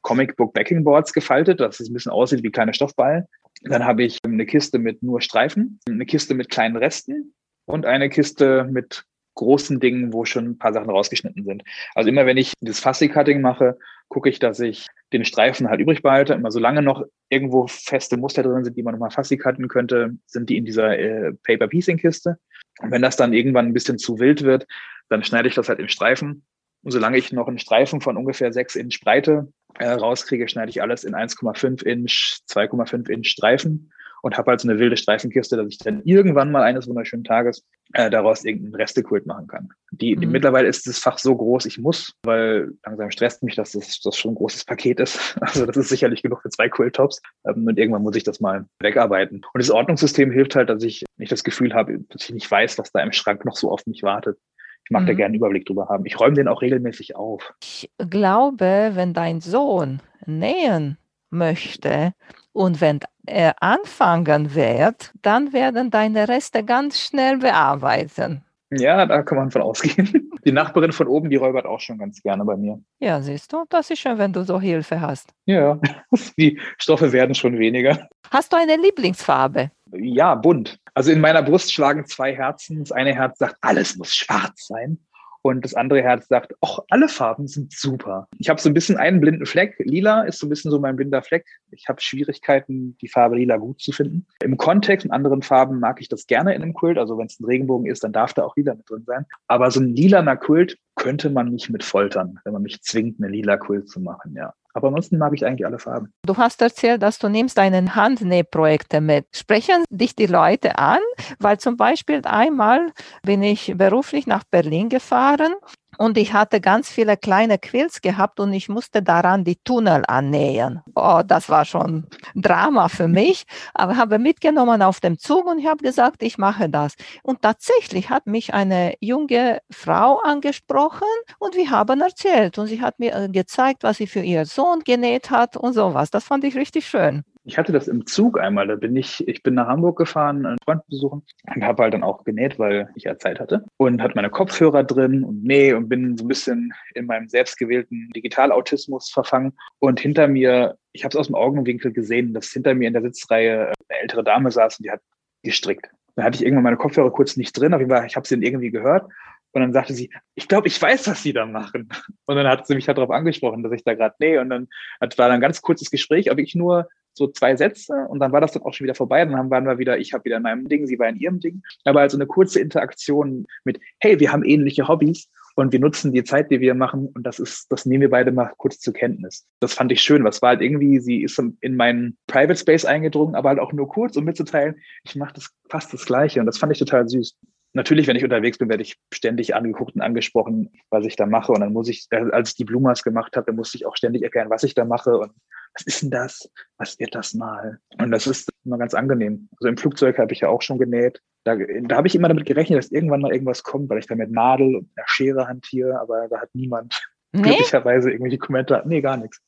Comic 0.00 0.36
Book 0.36 0.54
Backing 0.54 0.82
Boards 0.82 1.12
gefaltet, 1.12 1.60
dass 1.60 1.80
es 1.80 1.90
ein 1.90 1.94
bisschen 1.94 2.12
aussieht 2.12 2.42
wie 2.42 2.50
kleine 2.50 2.72
Stoffballen. 2.72 3.26
Dann 3.62 3.84
habe 3.84 4.04
ich 4.04 4.18
eine 4.24 4.46
Kiste 4.46 4.78
mit 4.78 5.02
nur 5.02 5.20
Streifen, 5.20 5.80
eine 5.88 6.06
Kiste 6.06 6.34
mit 6.34 6.48
kleinen 6.48 6.76
Resten 6.76 7.34
und 7.68 7.86
eine 7.86 8.08
Kiste 8.08 8.64
mit 8.70 9.04
großen 9.34 9.78
Dingen, 9.78 10.12
wo 10.12 10.24
schon 10.24 10.46
ein 10.46 10.58
paar 10.58 10.72
Sachen 10.72 10.90
rausgeschnitten 10.90 11.44
sind. 11.44 11.62
Also 11.94 12.10
immer 12.10 12.26
wenn 12.26 12.36
ich 12.36 12.54
das 12.60 12.80
Fussy 12.80 13.08
Cutting 13.08 13.40
mache, 13.40 13.78
gucke 14.08 14.28
ich, 14.28 14.40
dass 14.40 14.58
ich 14.58 14.86
den 15.12 15.24
Streifen 15.24 15.68
halt 15.68 15.80
übrig 15.80 16.02
behalte. 16.02 16.32
Immer 16.34 16.50
solange 16.50 16.82
noch 16.82 17.04
irgendwo 17.28 17.66
feste 17.68 18.16
Muster 18.16 18.42
drin 18.42 18.64
sind, 18.64 18.76
die 18.76 18.82
man 18.82 18.94
nochmal 18.94 19.10
Fussy 19.10 19.36
cutten 19.36 19.68
könnte, 19.68 20.16
sind 20.26 20.50
die 20.50 20.56
in 20.56 20.64
dieser 20.64 20.98
äh, 20.98 21.32
Paper 21.46 21.68
Piecing 21.68 21.98
Kiste. 21.98 22.38
Und 22.80 22.90
wenn 22.90 23.02
das 23.02 23.16
dann 23.16 23.32
irgendwann 23.32 23.66
ein 23.66 23.74
bisschen 23.74 23.98
zu 23.98 24.18
wild 24.18 24.42
wird, 24.42 24.66
dann 25.08 25.22
schneide 25.22 25.48
ich 25.48 25.54
das 25.54 25.68
halt 25.68 25.78
in 25.78 25.88
Streifen. 25.88 26.44
Und 26.82 26.90
solange 26.90 27.18
ich 27.18 27.32
noch 27.32 27.48
einen 27.48 27.58
Streifen 27.58 28.00
von 28.00 28.16
ungefähr 28.16 28.52
6 28.52 28.76
Inch 28.76 29.00
Breite 29.02 29.52
äh, 29.78 29.88
rauskriege, 29.88 30.48
schneide 30.48 30.70
ich 30.70 30.82
alles 30.82 31.04
in 31.04 31.14
1,5 31.14 31.84
Inch, 31.84 32.40
2,5 32.48 33.08
Inch 33.08 33.28
Streifen 33.28 33.92
und 34.22 34.36
habe 34.36 34.50
halt 34.50 34.60
so 34.60 34.68
eine 34.68 34.78
wilde 34.78 34.96
Streifenkiste, 34.96 35.56
dass 35.56 35.68
ich 35.68 35.78
dann 35.78 36.02
irgendwann 36.04 36.50
mal 36.50 36.62
eines 36.62 36.88
wunderschönen 36.88 37.24
Tages 37.24 37.64
äh, 37.94 38.10
daraus 38.10 38.44
irgendeinen 38.44 38.74
Restekult 38.74 39.26
machen 39.26 39.46
kann. 39.46 39.68
Die, 39.92 40.16
die 40.16 40.26
mhm. 40.26 40.32
mittlerweile 40.32 40.68
ist 40.68 40.86
das 40.86 40.98
Fach 40.98 41.18
so 41.18 41.34
groß, 41.34 41.66
ich 41.66 41.78
muss, 41.78 42.14
weil 42.22 42.72
langsam 42.84 43.10
stresst 43.10 43.42
mich, 43.42 43.56
dass 43.56 43.72
das, 43.72 44.00
das 44.00 44.16
schon 44.16 44.32
ein 44.32 44.36
großes 44.36 44.64
Paket 44.64 45.00
ist. 45.00 45.36
Also 45.48 45.64
das 45.64 45.76
ist 45.78 45.88
sicherlich 45.88 46.22
genug 46.22 46.42
für 46.42 46.50
zwei 46.50 46.68
Quilltops. 46.68 47.22
Ähm, 47.46 47.66
und 47.66 47.78
irgendwann 47.78 48.02
muss 48.02 48.16
ich 48.16 48.24
das 48.24 48.40
mal 48.40 48.66
wegarbeiten. 48.80 49.42
Und 49.52 49.62
das 49.62 49.70
Ordnungssystem 49.70 50.30
hilft 50.30 50.56
halt, 50.56 50.68
dass 50.68 50.82
ich 50.82 51.04
nicht 51.16 51.32
das 51.32 51.42
Gefühl 51.42 51.72
habe, 51.74 51.98
dass 52.10 52.24
ich 52.24 52.34
nicht 52.34 52.50
weiß, 52.50 52.78
was 52.78 52.92
da 52.92 53.00
im 53.00 53.12
Schrank 53.12 53.44
noch 53.44 53.56
so 53.56 53.70
auf 53.70 53.86
mich 53.86 54.02
wartet. 54.02 54.38
Ich 54.84 54.90
mag 54.90 55.02
mhm. 55.02 55.06
da 55.06 55.12
gerne 55.14 55.26
einen 55.26 55.34
Überblick 55.36 55.66
drüber 55.66 55.88
haben. 55.88 56.04
Ich 56.06 56.18
räume 56.20 56.34
den 56.34 56.48
auch 56.48 56.62
regelmäßig 56.62 57.16
auf. 57.16 57.54
Ich 57.62 57.90
glaube, 57.98 58.92
wenn 58.94 59.14
dein 59.14 59.40
Sohn 59.40 60.00
nähen 60.26 60.98
möchte 61.30 62.12
und 62.58 62.80
wenn 62.80 62.98
er 63.24 63.62
anfangen 63.62 64.52
wird, 64.56 65.12
dann 65.22 65.52
werden 65.52 65.92
deine 65.92 66.28
Reste 66.28 66.64
ganz 66.64 67.00
schnell 67.00 67.38
bearbeiten. 67.38 68.44
Ja, 68.70 69.06
da 69.06 69.22
kann 69.22 69.38
man 69.38 69.50
von 69.52 69.62
ausgehen. 69.62 70.30
Die 70.44 70.50
Nachbarin 70.50 70.92
von 70.92 71.06
oben, 71.06 71.30
die 71.30 71.36
räubert 71.36 71.66
auch 71.66 71.80
schon 71.80 71.98
ganz 71.98 72.22
gerne 72.22 72.44
bei 72.44 72.56
mir. 72.56 72.80
Ja, 73.00 73.20
siehst 73.20 73.52
du, 73.52 73.64
das 73.68 73.90
ist 73.90 73.98
schön, 73.98 74.18
wenn 74.18 74.32
du 74.32 74.44
so 74.44 74.60
Hilfe 74.60 75.00
hast. 75.00 75.32
Ja, 75.46 75.78
die 76.38 76.58
Stoffe 76.78 77.12
werden 77.12 77.34
schon 77.34 77.58
weniger. 77.58 78.08
Hast 78.30 78.52
du 78.52 78.56
eine 78.56 78.76
Lieblingsfarbe? 78.76 79.70
Ja, 79.92 80.34
bunt. 80.34 80.78
Also 80.94 81.12
in 81.12 81.20
meiner 81.20 81.42
Brust 81.42 81.72
schlagen 81.72 82.06
zwei 82.06 82.34
Herzen. 82.34 82.80
Das 82.80 82.92
eine 82.92 83.14
Herz 83.14 83.38
sagt, 83.38 83.56
alles 83.60 83.96
muss 83.96 84.14
schwarz 84.14 84.66
sein. 84.66 84.98
Und 85.42 85.64
das 85.64 85.74
andere 85.74 86.02
Herz 86.02 86.28
sagt, 86.28 86.54
ach, 86.60 86.80
alle 86.90 87.08
Farben 87.08 87.46
sind 87.46 87.72
super. 87.72 88.28
Ich 88.38 88.48
habe 88.48 88.60
so 88.60 88.68
ein 88.68 88.74
bisschen 88.74 88.96
einen 88.96 89.20
blinden 89.20 89.46
Fleck. 89.46 89.76
Lila 89.78 90.22
ist 90.22 90.38
so 90.38 90.46
ein 90.46 90.50
bisschen 90.50 90.70
so 90.70 90.78
mein 90.80 90.96
blinder 90.96 91.22
Fleck. 91.22 91.46
Ich 91.70 91.88
habe 91.88 92.00
Schwierigkeiten, 92.00 92.96
die 93.00 93.08
Farbe 93.08 93.36
lila 93.36 93.56
gut 93.56 93.80
zu 93.80 93.92
finden. 93.92 94.26
Im 94.42 94.56
Kontext 94.56 95.04
mit 95.04 95.12
anderen 95.12 95.42
Farben 95.42 95.80
mag 95.80 96.00
ich 96.00 96.08
das 96.08 96.26
gerne 96.26 96.54
in 96.54 96.62
einem 96.62 96.74
Kult. 96.74 96.98
Also 96.98 97.18
wenn 97.18 97.26
es 97.26 97.38
ein 97.38 97.44
Regenbogen 97.44 97.86
ist, 97.90 98.04
dann 98.04 98.12
darf 98.12 98.34
da 98.34 98.44
auch 98.44 98.56
lila 98.56 98.74
mit 98.74 98.88
drin 98.88 99.04
sein. 99.06 99.26
Aber 99.46 99.70
so 99.70 99.80
ein 99.80 99.94
lilaner 99.94 100.36
Kult 100.36 100.76
könnte 100.96 101.30
man 101.30 101.50
mich 101.52 101.70
mit 101.70 101.84
foltern, 101.84 102.38
wenn 102.44 102.52
man 102.52 102.62
mich 102.62 102.82
zwingt, 102.82 103.20
eine 103.20 103.30
lila 103.30 103.56
Kult 103.56 103.88
zu 103.88 104.00
machen, 104.00 104.34
ja. 104.34 104.52
Aber 104.78 104.88
ansonsten 104.88 105.18
mag 105.18 105.32
ich 105.34 105.44
eigentlich 105.44 105.66
alle 105.66 105.80
Farben. 105.80 106.12
Du 106.24 106.36
hast 106.36 106.62
erzählt, 106.62 107.02
dass 107.02 107.18
du 107.18 107.28
nimmst 107.28 107.58
deine 107.58 107.96
Handnähprojekte 107.96 109.00
mit. 109.00 109.26
Sprechen 109.32 109.82
dich 109.90 110.14
die 110.14 110.26
Leute 110.26 110.78
an? 110.78 111.00
Weil 111.40 111.58
zum 111.58 111.76
Beispiel 111.76 112.22
einmal 112.24 112.92
bin 113.22 113.42
ich 113.42 113.74
beruflich 113.76 114.28
nach 114.28 114.44
Berlin 114.44 114.88
gefahren 114.88 115.52
und 115.98 116.16
ich 116.16 116.32
hatte 116.32 116.60
ganz 116.60 116.88
viele 116.88 117.16
kleine 117.16 117.58
Quills 117.58 118.00
gehabt 118.00 118.40
und 118.40 118.52
ich 118.52 118.68
musste 118.68 119.02
daran 119.02 119.44
die 119.44 119.56
Tunnel 119.56 120.04
annähen. 120.06 120.80
Oh, 120.94 121.22
das 121.26 121.48
war 121.48 121.64
schon 121.64 122.06
Drama 122.34 122.88
für 122.88 123.08
mich, 123.20 123.44
aber 123.74 123.96
habe 123.96 124.18
mitgenommen 124.18 124.80
auf 124.80 125.00
dem 125.00 125.18
Zug 125.18 125.46
und 125.46 125.58
ich 125.58 125.66
habe 125.66 125.82
gesagt, 125.82 126.22
ich 126.22 126.38
mache 126.38 126.68
das. 126.68 126.94
Und 127.22 127.42
tatsächlich 127.42 128.10
hat 128.10 128.26
mich 128.26 128.54
eine 128.54 128.94
junge 129.00 129.60
Frau 129.70 130.18
angesprochen 130.20 131.08
und 131.38 131.56
wir 131.56 131.70
haben 131.70 132.00
erzählt 132.00 132.58
und 132.58 132.68
sie 132.68 132.80
hat 132.80 132.98
mir 132.98 133.14
äh, 133.14 133.28
gezeigt, 133.28 133.82
was 133.82 133.98
sie 133.98 134.06
für 134.06 134.20
ihren 134.20 134.46
Sohn 134.46 134.80
genäht 134.84 135.30
hat 135.30 135.56
und 135.56 135.72
sowas. 135.72 136.10
Das 136.10 136.24
fand 136.24 136.44
ich 136.44 136.56
richtig 136.56 136.86
schön. 136.86 137.24
Ich 137.48 137.56
hatte 137.56 137.72
das 137.72 137.88
im 137.88 138.04
Zug 138.04 138.38
einmal. 138.38 138.66
Da 138.66 138.76
bin 138.76 138.94
ich, 138.94 139.26
ich 139.26 139.42
bin 139.42 139.54
nach 139.54 139.68
Hamburg 139.68 139.96
gefahren, 139.96 140.44
einen 140.44 140.58
Freund 140.62 140.86
besuchen 140.86 141.22
und 141.54 141.64
habe 141.64 141.82
halt 141.82 141.94
dann 141.94 142.02
auch 142.02 142.24
genäht, 142.24 142.58
weil 142.58 142.90
ich 142.94 143.04
ja 143.04 143.16
Zeit 143.16 143.40
hatte 143.40 143.64
und 143.78 144.02
hatte 144.02 144.14
meine 144.16 144.28
Kopfhörer 144.28 144.84
drin 144.84 145.24
und 145.24 145.42
näh 145.44 145.72
und 145.72 145.88
bin 145.88 146.18
so 146.18 146.24
ein 146.24 146.28
bisschen 146.28 146.74
in 146.94 147.06
meinem 147.06 147.26
selbstgewählten 147.28 148.10
Digitalautismus 148.14 149.08
verfangen. 149.08 149.54
Und 149.78 149.98
hinter 149.98 150.28
mir, 150.28 150.76
ich 150.92 151.04
habe 151.04 151.12
es 151.12 151.16
aus 151.16 151.28
dem 151.28 151.36
Augenwinkel 151.36 151.90
gesehen, 151.90 152.34
dass 152.34 152.52
hinter 152.52 152.74
mir 152.74 152.88
in 152.88 152.92
der 152.92 153.02
Sitzreihe 153.02 153.72
eine 153.88 154.00
ältere 154.02 154.22
Dame 154.22 154.50
saß 154.50 154.78
und 154.78 154.84
die 154.84 154.90
hat 154.90 155.00
gestrickt. 155.42 155.88
Dann 156.16 156.26
hatte 156.26 156.36
ich 156.36 156.42
irgendwann 156.42 156.64
meine 156.64 156.76
Kopfhörer 156.76 157.10
kurz 157.10 157.38
nicht 157.38 157.58
drin, 157.58 157.72
auf 157.72 157.80
jeden 157.80 157.90
Fall, 157.90 158.04
ich 158.06 158.16
habe 158.16 158.28
sie 158.28 158.34
dann 158.34 158.42
irgendwie 158.42 158.70
gehört 158.70 159.06
und 159.52 159.62
dann 159.62 159.72
sagte 159.72 159.94
sie, 159.94 160.10
ich 160.34 160.48
glaube, 160.48 160.68
ich 160.68 160.80
weiß, 160.80 161.08
was 161.08 161.22
Sie 161.22 161.32
da 161.32 161.46
machen. 161.46 161.88
Und 162.26 162.36
dann 162.36 162.46
hat 162.46 162.66
sie 162.66 162.74
mich 162.74 162.86
halt 162.86 162.98
darauf 162.98 163.10
angesprochen, 163.10 163.62
dass 163.62 163.72
ich 163.72 163.82
da 163.82 163.94
gerade 163.94 164.14
nähe. 164.18 164.40
Und 164.40 164.50
dann 164.50 164.68
war 165.00 165.08
dann 165.16 165.32
ein 165.32 165.40
ganz 165.40 165.62
kurzes 165.62 165.90
Gespräch, 165.90 166.30
aber 166.30 166.40
ich 166.40 166.54
nur 166.54 166.88
so 167.18 167.28
zwei 167.28 167.56
Sätze 167.56 168.06
und 168.08 168.20
dann 168.20 168.32
war 168.32 168.40
das 168.40 168.52
dann 168.52 168.62
auch 168.62 168.72
schon 168.72 168.84
wieder 168.84 168.94
vorbei. 168.94 169.24
Dann 169.24 169.50
waren 169.50 169.66
wir 169.66 169.78
wieder, 169.78 169.98
ich 169.98 170.14
habe 170.14 170.24
wieder 170.24 170.38
in 170.38 170.42
meinem 170.42 170.68
Ding, 170.68 170.86
sie 170.86 170.98
war 170.98 171.08
in 171.08 171.16
ihrem 171.16 171.40
Ding. 171.40 171.62
Aber 171.84 172.00
also 172.00 172.16
eine 172.16 172.26
kurze 172.26 172.60
Interaktion 172.60 173.46
mit, 173.64 173.80
hey, 174.00 174.18
wir 174.18 174.32
haben 174.32 174.44
ähnliche 174.44 174.88
Hobbys 174.88 175.28
und 175.56 175.72
wir 175.72 175.80
nutzen 175.80 176.12
die 176.12 176.24
Zeit, 176.24 176.50
die 176.50 176.60
wir 176.60 176.74
machen 176.74 177.08
und 177.14 177.24
das 177.24 177.38
ist, 177.38 177.66
das 177.70 177.84
nehmen 177.84 178.02
wir 178.02 178.10
beide 178.10 178.32
mal 178.32 178.52
kurz 178.56 178.78
zur 178.78 178.94
Kenntnis. 178.94 179.46
Das 179.60 179.74
fand 179.74 179.92
ich 179.92 180.00
schön. 180.00 180.24
Was 180.24 180.40
war 180.40 180.50
halt 180.50 180.62
irgendwie, 180.62 181.00
sie 181.00 181.22
ist 181.22 181.38
in 181.60 181.76
meinen 181.76 182.16
Private 182.26 182.58
Space 182.58 182.84
eingedrungen, 182.84 183.34
aber 183.34 183.50
halt 183.50 183.58
auch 183.58 183.72
nur 183.72 183.88
kurz, 183.88 184.16
um 184.16 184.24
mitzuteilen, 184.24 184.76
ich 185.04 185.16
mache 185.16 185.34
das 185.34 185.50
fast 185.68 185.92
das 185.92 186.06
Gleiche 186.06 186.40
und 186.40 186.46
das 186.46 186.58
fand 186.58 186.72
ich 186.72 186.78
total 186.78 187.08
süß 187.08 187.36
natürlich, 187.72 188.06
wenn 188.06 188.16
ich 188.16 188.24
unterwegs 188.24 188.58
bin, 188.58 188.68
werde 188.68 188.82
ich 188.82 188.96
ständig 189.12 189.54
angeguckt 189.54 189.94
und 189.94 190.00
angesprochen, 190.00 190.70
was 190.90 191.04
ich 191.04 191.16
da 191.16 191.26
mache. 191.26 191.52
Und 191.52 191.60
dann 191.60 191.72
muss 191.72 191.88
ich, 191.88 192.06
als 192.10 192.50
ich 192.50 192.56
die 192.56 192.64
Blumas 192.64 193.02
gemacht 193.02 193.36
habe, 193.36 193.46
dann 193.46 193.56
musste 193.56 193.76
ich 193.76 193.86
auch 193.86 193.96
ständig 193.96 194.22
erklären, 194.22 194.50
was 194.50 194.62
ich 194.62 194.74
da 194.74 194.84
mache 194.84 195.16
und 195.16 195.32
was 195.74 195.86
ist 195.86 196.02
denn 196.02 196.10
das? 196.10 196.50
Was 196.76 196.98
wird 196.98 197.14
das 197.14 197.34
mal? 197.34 197.78
Und 198.00 198.10
das 198.10 198.26
ist 198.26 198.50
immer 198.64 198.78
ganz 198.78 198.94
angenehm. 198.94 199.48
Also 199.58 199.68
im 199.68 199.76
Flugzeug 199.76 200.18
habe 200.18 200.32
ich 200.32 200.40
ja 200.40 200.48
auch 200.48 200.62
schon 200.62 200.78
genäht. 200.78 201.20
Da, 201.44 201.56
da 201.56 201.96
habe 201.96 202.08
ich 202.08 202.14
immer 202.14 202.28
damit 202.28 202.46
gerechnet, 202.46 202.78
dass 202.78 202.90
irgendwann 202.90 203.20
mal 203.20 203.32
irgendwas 203.32 203.62
kommt, 203.62 203.88
weil 203.88 203.98
ich 203.98 204.06
da 204.06 204.14
mit 204.14 204.30
Nadel 204.30 204.76
und 204.76 204.90
einer 204.96 205.06
Schere 205.08 205.46
hantiere, 205.46 206.00
aber 206.00 206.28
da 206.28 206.40
hat 206.40 206.50
niemand 206.52 207.00
Nee? 207.32 207.42
Glücklicherweise 207.42 208.10
irgendwelche 208.10 208.38
Kommentare. 208.38 208.88
Nee, 208.88 209.00
gar 209.00 209.16
nichts. 209.16 209.40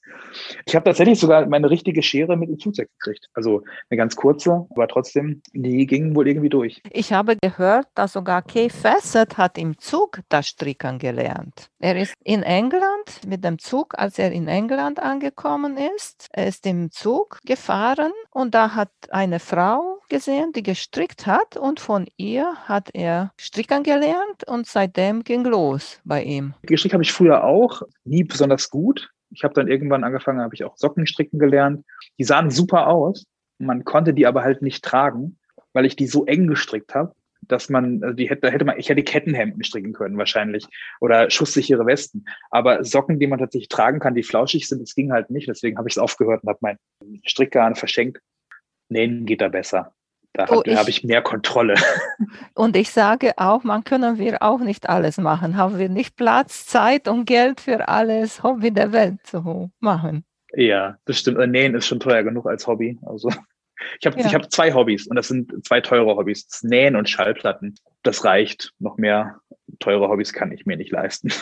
Ich 0.66 0.74
habe 0.74 0.84
tatsächlich 0.84 1.18
sogar 1.18 1.46
meine 1.46 1.70
richtige 1.70 2.02
Schere 2.02 2.36
mit 2.36 2.50
dem 2.50 2.58
Flugzeug 2.58 2.88
gekriegt. 2.98 3.28
Also 3.34 3.62
eine 3.88 3.96
ganz 3.96 4.16
kurze, 4.16 4.66
aber 4.70 4.86
trotzdem, 4.86 5.40
die 5.52 5.86
ging 5.86 6.14
wohl 6.14 6.28
irgendwie 6.28 6.50
durch. 6.50 6.82
Ich 6.90 7.12
habe 7.12 7.36
gehört, 7.40 7.86
dass 7.94 8.12
sogar 8.12 8.42
Kay 8.42 8.68
Fassett 8.68 9.38
hat 9.38 9.56
im 9.56 9.78
Zug 9.78 10.20
das 10.28 10.48
Strickern 10.48 10.98
gelernt. 10.98 11.70
Er 11.78 11.96
ist 11.96 12.14
in 12.22 12.42
England 12.42 13.26
mit 13.26 13.44
dem 13.44 13.58
Zug, 13.58 13.94
als 13.98 14.18
er 14.18 14.30
in 14.32 14.48
England 14.48 15.00
angekommen 15.00 15.78
ist. 15.96 16.28
Er 16.32 16.46
ist 16.46 16.66
im 16.66 16.90
Zug 16.90 17.38
gefahren 17.46 18.12
und 18.30 18.54
da 18.54 18.74
hat 18.74 18.90
eine 19.10 19.40
Frau 19.40 20.00
gesehen, 20.10 20.52
die 20.52 20.62
gestrickt 20.62 21.26
hat 21.26 21.56
und 21.56 21.80
von 21.80 22.06
ihr 22.16 22.54
hat 22.66 22.90
er 22.92 23.32
stricken 23.38 23.82
gelernt 23.82 24.46
und 24.46 24.66
seitdem 24.66 25.24
ging 25.24 25.44
los 25.44 26.00
bei 26.04 26.22
ihm. 26.22 26.54
Gestrickt 26.62 26.92
habe 26.92 27.02
ich 27.02 27.12
früher 27.12 27.44
auch, 27.44 27.69
nie 28.04 28.24
besonders 28.24 28.70
gut. 28.70 29.10
Ich 29.30 29.44
habe 29.44 29.54
dann 29.54 29.68
irgendwann 29.68 30.04
angefangen, 30.04 30.40
habe 30.40 30.54
ich 30.54 30.64
auch 30.64 30.76
Socken 30.76 31.06
stricken 31.06 31.38
gelernt. 31.38 31.84
Die 32.18 32.24
sahen 32.24 32.50
super 32.50 32.88
aus, 32.88 33.26
man 33.58 33.84
konnte 33.84 34.14
die 34.14 34.26
aber 34.26 34.42
halt 34.42 34.62
nicht 34.62 34.84
tragen, 34.84 35.38
weil 35.72 35.86
ich 35.86 35.96
die 35.96 36.06
so 36.06 36.26
eng 36.26 36.46
gestrickt 36.46 36.94
habe 36.94 37.14
dass 37.50 37.68
man, 37.68 38.02
also 38.02 38.14
die 38.14 38.28
hätte, 38.28 38.50
hätte 38.50 38.64
man, 38.64 38.78
ich 38.78 38.88
hätte 38.88 39.02
Kettenhemden 39.02 39.64
stricken 39.64 39.92
können 39.92 40.18
wahrscheinlich 40.18 40.66
oder 41.00 41.30
schusssichere 41.30 41.86
Westen. 41.86 42.24
Aber 42.50 42.84
Socken, 42.84 43.18
die 43.18 43.26
man 43.26 43.38
tatsächlich 43.38 43.68
tragen 43.68 43.98
kann, 43.98 44.14
die 44.14 44.22
flauschig 44.22 44.68
sind, 44.68 44.82
das 44.82 44.94
ging 44.94 45.12
halt 45.12 45.30
nicht. 45.30 45.48
Deswegen 45.48 45.78
habe 45.78 45.88
ich 45.88 45.94
es 45.94 45.98
aufgehört 45.98 46.42
und 46.42 46.48
habe 46.48 46.58
meinen 46.62 46.78
Strickgarn 47.24 47.74
verschenkt. 47.74 48.20
Nähen 48.88 49.26
geht 49.26 49.40
da 49.40 49.48
besser. 49.48 49.94
Da 50.32 50.46
oh, 50.48 50.62
habe 50.64 50.90
ich 50.90 51.02
mehr 51.02 51.22
Kontrolle. 51.22 51.74
Und 52.54 52.76
ich 52.76 52.90
sage 52.90 53.32
auch, 53.36 53.64
man 53.64 53.82
können 53.82 54.18
wir 54.18 54.42
auch 54.42 54.60
nicht 54.60 54.88
alles 54.88 55.18
machen. 55.18 55.56
Haben 55.56 55.78
wir 55.78 55.88
nicht 55.88 56.16
Platz, 56.16 56.66
Zeit 56.66 57.08
und 57.08 57.24
Geld 57.24 57.60
für 57.60 57.88
alles 57.88 58.42
Hobby 58.42 58.70
der 58.70 58.92
Welt 58.92 59.26
zu 59.26 59.72
machen. 59.80 60.24
Ja, 60.52 60.98
das 61.04 61.18
stimmt. 61.18 61.38
Äh, 61.38 61.46
nähen 61.46 61.74
ist 61.74 61.86
schon 61.86 62.00
teuer 62.00 62.22
genug 62.22 62.46
als 62.46 62.66
Hobby. 62.66 62.98
Also 63.02 63.30
ich 63.98 64.06
habe 64.06 64.20
ja. 64.20 64.26
ich 64.26 64.34
hab 64.34 64.50
zwei 64.52 64.72
Hobbys 64.72 65.06
und 65.06 65.16
das 65.16 65.28
sind 65.28 65.52
zwei 65.66 65.80
teure 65.80 66.16
Hobbys. 66.16 66.46
Das 66.46 66.62
Nähen 66.62 66.96
und 66.96 67.08
Schallplatten. 67.08 67.74
Das 68.02 68.24
reicht. 68.24 68.72
Noch 68.78 68.98
mehr 68.98 69.40
teure 69.78 70.08
Hobbys 70.08 70.32
kann 70.32 70.52
ich 70.52 70.66
mir 70.66 70.76
nicht 70.76 70.92
leisten. 70.92 71.32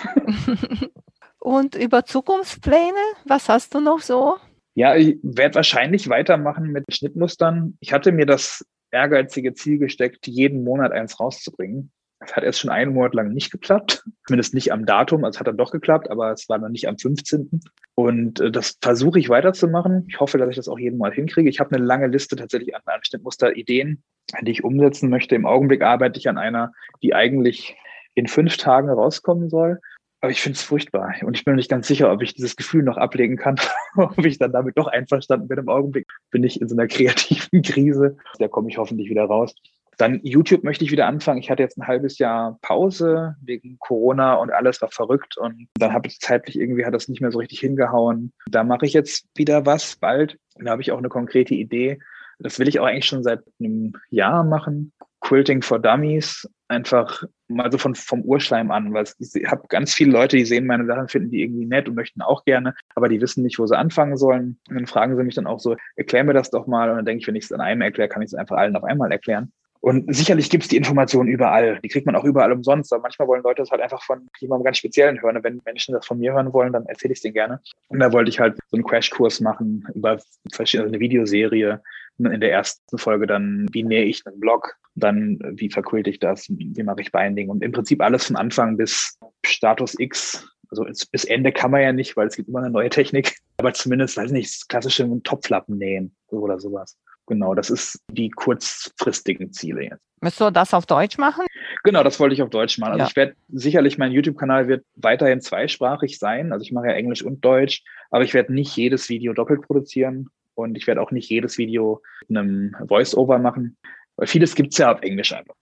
und 1.38 1.74
über 1.74 2.04
Zukunftspläne, 2.04 2.98
was 3.24 3.48
hast 3.48 3.74
du 3.74 3.80
noch 3.80 4.00
so? 4.00 4.36
Ja, 4.74 4.94
ich 4.94 5.18
werde 5.22 5.56
wahrscheinlich 5.56 6.08
weitermachen 6.08 6.70
mit 6.70 6.84
Schnittmustern. 6.90 7.76
Ich 7.80 7.92
hatte 7.92 8.12
mir 8.12 8.26
das 8.26 8.64
ehrgeizige 8.90 9.54
Ziel 9.54 9.78
gesteckt, 9.78 10.26
jeden 10.26 10.64
Monat 10.64 10.92
eins 10.92 11.20
rauszubringen. 11.20 11.92
Es 12.20 12.34
hat 12.34 12.42
erst 12.42 12.58
schon 12.58 12.70
einen 12.70 12.94
Monat 12.94 13.14
lang 13.14 13.32
nicht 13.32 13.52
geklappt, 13.52 14.04
zumindest 14.26 14.52
nicht 14.52 14.72
am 14.72 14.86
Datum. 14.86 15.24
Also 15.24 15.36
es 15.36 15.40
hat 15.40 15.46
dann 15.46 15.56
doch 15.56 15.70
geklappt, 15.70 16.10
aber 16.10 16.32
es 16.32 16.48
war 16.48 16.58
noch 16.58 16.68
nicht 16.68 16.88
am 16.88 16.98
15. 16.98 17.60
Und 17.94 18.40
äh, 18.40 18.50
das 18.50 18.78
versuche 18.82 19.20
ich 19.20 19.28
weiterzumachen. 19.28 20.06
Ich 20.08 20.18
hoffe, 20.18 20.36
dass 20.38 20.48
ich 20.50 20.56
das 20.56 20.68
auch 20.68 20.78
jeden 20.78 20.98
Mal 20.98 21.12
hinkriege. 21.12 21.48
Ich 21.48 21.60
habe 21.60 21.76
eine 21.76 21.84
lange 21.84 22.08
Liste 22.08 22.34
tatsächlich 22.34 22.74
an, 22.74 22.82
an 22.86 23.00
Schnittmuster-Ideen, 23.02 24.02
die 24.42 24.50
ich 24.50 24.64
umsetzen 24.64 25.10
möchte. 25.10 25.36
Im 25.36 25.46
Augenblick 25.46 25.82
arbeite 25.82 26.18
ich 26.18 26.28
an 26.28 26.38
einer, 26.38 26.72
die 27.02 27.14
eigentlich 27.14 27.76
in 28.14 28.26
fünf 28.26 28.56
Tagen 28.56 28.90
rauskommen 28.90 29.48
soll. 29.48 29.78
Aber 30.20 30.32
ich 30.32 30.40
finde 30.40 30.56
es 30.56 30.62
furchtbar. 30.62 31.14
Und 31.22 31.36
ich 31.36 31.44
bin 31.44 31.52
mir 31.52 31.58
nicht 31.58 31.70
ganz 31.70 31.86
sicher, 31.86 32.10
ob 32.10 32.22
ich 32.22 32.34
dieses 32.34 32.56
Gefühl 32.56 32.82
noch 32.82 32.96
ablegen 32.96 33.36
kann, 33.36 33.56
ob 33.96 34.24
ich 34.24 34.38
dann 34.38 34.52
damit 34.52 34.76
doch 34.76 34.88
einverstanden 34.88 35.48
bin. 35.48 35.58
Im 35.58 35.68
Augenblick 35.68 36.06
bin 36.30 36.42
ich 36.42 36.60
in 36.60 36.68
so 36.68 36.74
einer 36.74 36.88
kreativen 36.88 37.62
Krise. 37.62 38.16
Da 38.38 38.48
komme 38.48 38.68
ich 38.68 38.78
hoffentlich 38.78 39.08
wieder 39.10 39.24
raus. 39.24 39.54
Dann 39.96 40.20
YouTube 40.22 40.62
möchte 40.62 40.84
ich 40.84 40.92
wieder 40.92 41.06
anfangen. 41.06 41.40
Ich 41.40 41.50
hatte 41.50 41.62
jetzt 41.62 41.76
ein 41.76 41.86
halbes 41.86 42.18
Jahr 42.18 42.58
Pause 42.62 43.36
wegen 43.42 43.78
Corona 43.80 44.34
und 44.34 44.52
alles 44.52 44.80
war 44.80 44.90
verrückt. 44.90 45.36
Und 45.36 45.68
dann 45.74 45.92
habe 45.92 46.06
ich 46.06 46.20
zeitlich 46.20 46.58
irgendwie 46.58 46.84
hat 46.84 46.94
das 46.94 47.08
nicht 47.08 47.20
mehr 47.20 47.32
so 47.32 47.38
richtig 47.38 47.60
hingehauen. 47.60 48.32
Da 48.48 48.62
mache 48.62 48.86
ich 48.86 48.92
jetzt 48.92 49.26
wieder 49.34 49.66
was 49.66 49.96
bald. 49.96 50.38
Da 50.56 50.70
habe 50.70 50.82
ich 50.82 50.92
auch 50.92 50.98
eine 50.98 51.08
konkrete 51.08 51.54
Idee. 51.54 51.98
Das 52.38 52.60
will 52.60 52.68
ich 52.68 52.78
auch 52.78 52.86
eigentlich 52.86 53.06
schon 53.06 53.24
seit 53.24 53.40
einem 53.58 53.94
Jahr 54.10 54.44
machen. 54.44 54.92
Quilting 55.20 55.62
for 55.62 55.78
Dummies 55.78 56.48
einfach 56.68 57.24
mal 57.48 57.72
so 57.72 57.78
von, 57.78 57.94
vom 57.94 58.22
Urschleim 58.22 58.70
an, 58.70 58.92
weil 58.92 59.06
ich 59.18 59.46
habe 59.46 59.66
ganz 59.68 59.94
viele 59.94 60.12
Leute, 60.12 60.36
die 60.36 60.44
sehen 60.44 60.66
meine 60.66 60.86
Sachen, 60.86 61.08
finden 61.08 61.30
die 61.30 61.42
irgendwie 61.42 61.66
nett 61.66 61.88
und 61.88 61.94
möchten 61.94 62.20
auch 62.20 62.44
gerne, 62.44 62.74
aber 62.94 63.08
die 63.08 63.20
wissen 63.20 63.42
nicht, 63.42 63.58
wo 63.58 63.66
sie 63.66 63.76
anfangen 63.76 64.16
sollen. 64.16 64.58
Und 64.68 64.76
dann 64.76 64.86
fragen 64.86 65.16
sie 65.16 65.24
mich 65.24 65.34
dann 65.34 65.46
auch 65.46 65.60
so, 65.60 65.76
erklär 65.96 66.24
mir 66.24 66.34
das 66.34 66.50
doch 66.50 66.66
mal. 66.66 66.90
Und 66.90 66.96
dann 66.96 67.06
denke 67.06 67.22
ich, 67.22 67.26
wenn 67.26 67.36
ich 67.36 67.44
es 67.44 67.52
an 67.52 67.60
einem 67.60 67.80
erkläre, 67.80 68.08
kann 68.08 68.22
ich 68.22 68.28
es 68.28 68.34
einfach 68.34 68.56
allen 68.56 68.76
auf 68.76 68.84
einmal 68.84 69.10
erklären. 69.10 69.52
Und 69.80 70.14
sicherlich 70.14 70.50
gibt 70.50 70.64
es 70.64 70.68
die 70.68 70.76
Informationen 70.76 71.28
überall. 71.28 71.78
Die 71.82 71.88
kriegt 71.88 72.06
man 72.06 72.16
auch 72.16 72.24
überall 72.24 72.52
umsonst. 72.52 72.92
Aber 72.92 73.02
manchmal 73.02 73.28
wollen 73.28 73.42
Leute 73.42 73.62
das 73.62 73.70
halt 73.70 73.80
einfach 73.80 74.02
von 74.02 74.28
jemandem 74.40 74.64
ganz 74.64 74.78
Speziellen 74.78 75.22
hören. 75.22 75.36
Und 75.36 75.44
wenn 75.44 75.60
Menschen 75.64 75.94
das 75.94 76.06
von 76.06 76.18
mir 76.18 76.32
hören 76.32 76.52
wollen, 76.52 76.72
dann 76.72 76.86
erzähle 76.86 77.12
ich 77.12 77.18
es 77.18 77.22
denen 77.22 77.34
gerne. 77.34 77.60
Und 77.88 78.00
da 78.00 78.12
wollte 78.12 78.30
ich 78.30 78.40
halt 78.40 78.56
so 78.70 78.76
einen 78.76 78.84
Crashkurs 78.84 79.40
machen 79.40 79.86
über 79.94 80.18
verschiedene, 80.52 80.84
also 80.84 80.94
eine 80.94 81.00
Videoserie. 81.00 81.80
In 82.18 82.40
der 82.40 82.50
ersten 82.50 82.98
Folge 82.98 83.28
dann, 83.28 83.68
wie 83.70 83.84
nähe 83.84 84.04
ich 84.04 84.26
einen 84.26 84.40
Blog? 84.40 84.74
Dann, 84.96 85.38
wie 85.52 85.70
verquilte 85.70 86.10
ich 86.10 86.18
das? 86.18 86.48
Wie 86.48 86.82
mache 86.82 87.00
ich 87.00 87.12
Binding? 87.12 87.48
Und 87.48 87.62
im 87.62 87.70
Prinzip 87.70 88.02
alles 88.02 88.26
von 88.26 88.34
Anfang 88.34 88.76
bis 88.76 89.16
Status 89.44 89.94
X 90.00 90.48
also 90.70 90.84
bis 91.12 91.24
Ende 91.24 91.52
kann 91.52 91.70
man 91.70 91.82
ja 91.82 91.92
nicht, 91.92 92.16
weil 92.16 92.26
es 92.26 92.36
gibt 92.36 92.48
immer 92.48 92.58
eine 92.60 92.70
neue 92.70 92.90
Technik. 92.90 93.36
Aber 93.56 93.72
zumindest, 93.72 94.16
weiß 94.16 94.30
nicht, 94.30 94.68
klassische 94.68 95.08
Topflappen 95.22 95.78
nähen 95.78 96.14
oder 96.28 96.58
sowas. 96.58 96.98
Genau, 97.28 97.54
das 97.54 97.68
ist 97.68 98.02
die 98.10 98.30
kurzfristigen 98.30 99.52
Ziele 99.52 99.82
jetzt. 99.82 100.02
Willst 100.20 100.40
du 100.40 100.50
das 100.50 100.72
auf 100.74 100.86
Deutsch 100.86 101.18
machen? 101.18 101.46
Genau, 101.84 102.02
das 102.02 102.18
wollte 102.18 102.34
ich 102.34 102.42
auf 102.42 102.48
Deutsch 102.48 102.78
machen. 102.78 102.92
Also 102.92 103.02
ja. 103.02 103.06
ich 103.08 103.16
werde 103.16 103.34
sicherlich, 103.48 103.98
mein 103.98 104.12
YouTube-Kanal 104.12 104.66
wird 104.66 104.84
weiterhin 104.96 105.40
zweisprachig 105.40 106.18
sein. 106.18 106.52
Also 106.52 106.64
ich 106.64 106.72
mache 106.72 106.86
ja 106.86 106.94
Englisch 106.94 107.22
und 107.22 107.44
Deutsch, 107.44 107.84
aber 108.10 108.24
ich 108.24 108.32
werde 108.32 108.52
nicht 108.52 108.74
jedes 108.76 109.10
Video 109.10 109.34
doppelt 109.34 109.62
produzieren 109.62 110.30
und 110.54 110.76
ich 110.76 110.86
werde 110.86 111.02
auch 111.02 111.10
nicht 111.10 111.28
jedes 111.28 111.58
Video 111.58 112.02
mit 112.26 112.38
einem 112.38 112.74
Voice-Over 112.88 113.38
machen, 113.38 113.76
weil 114.16 114.26
vieles 114.26 114.54
gibt 114.54 114.72
es 114.72 114.78
ja 114.78 114.92
auf 114.92 115.02
Englisch 115.02 115.32
einfach. 115.32 115.54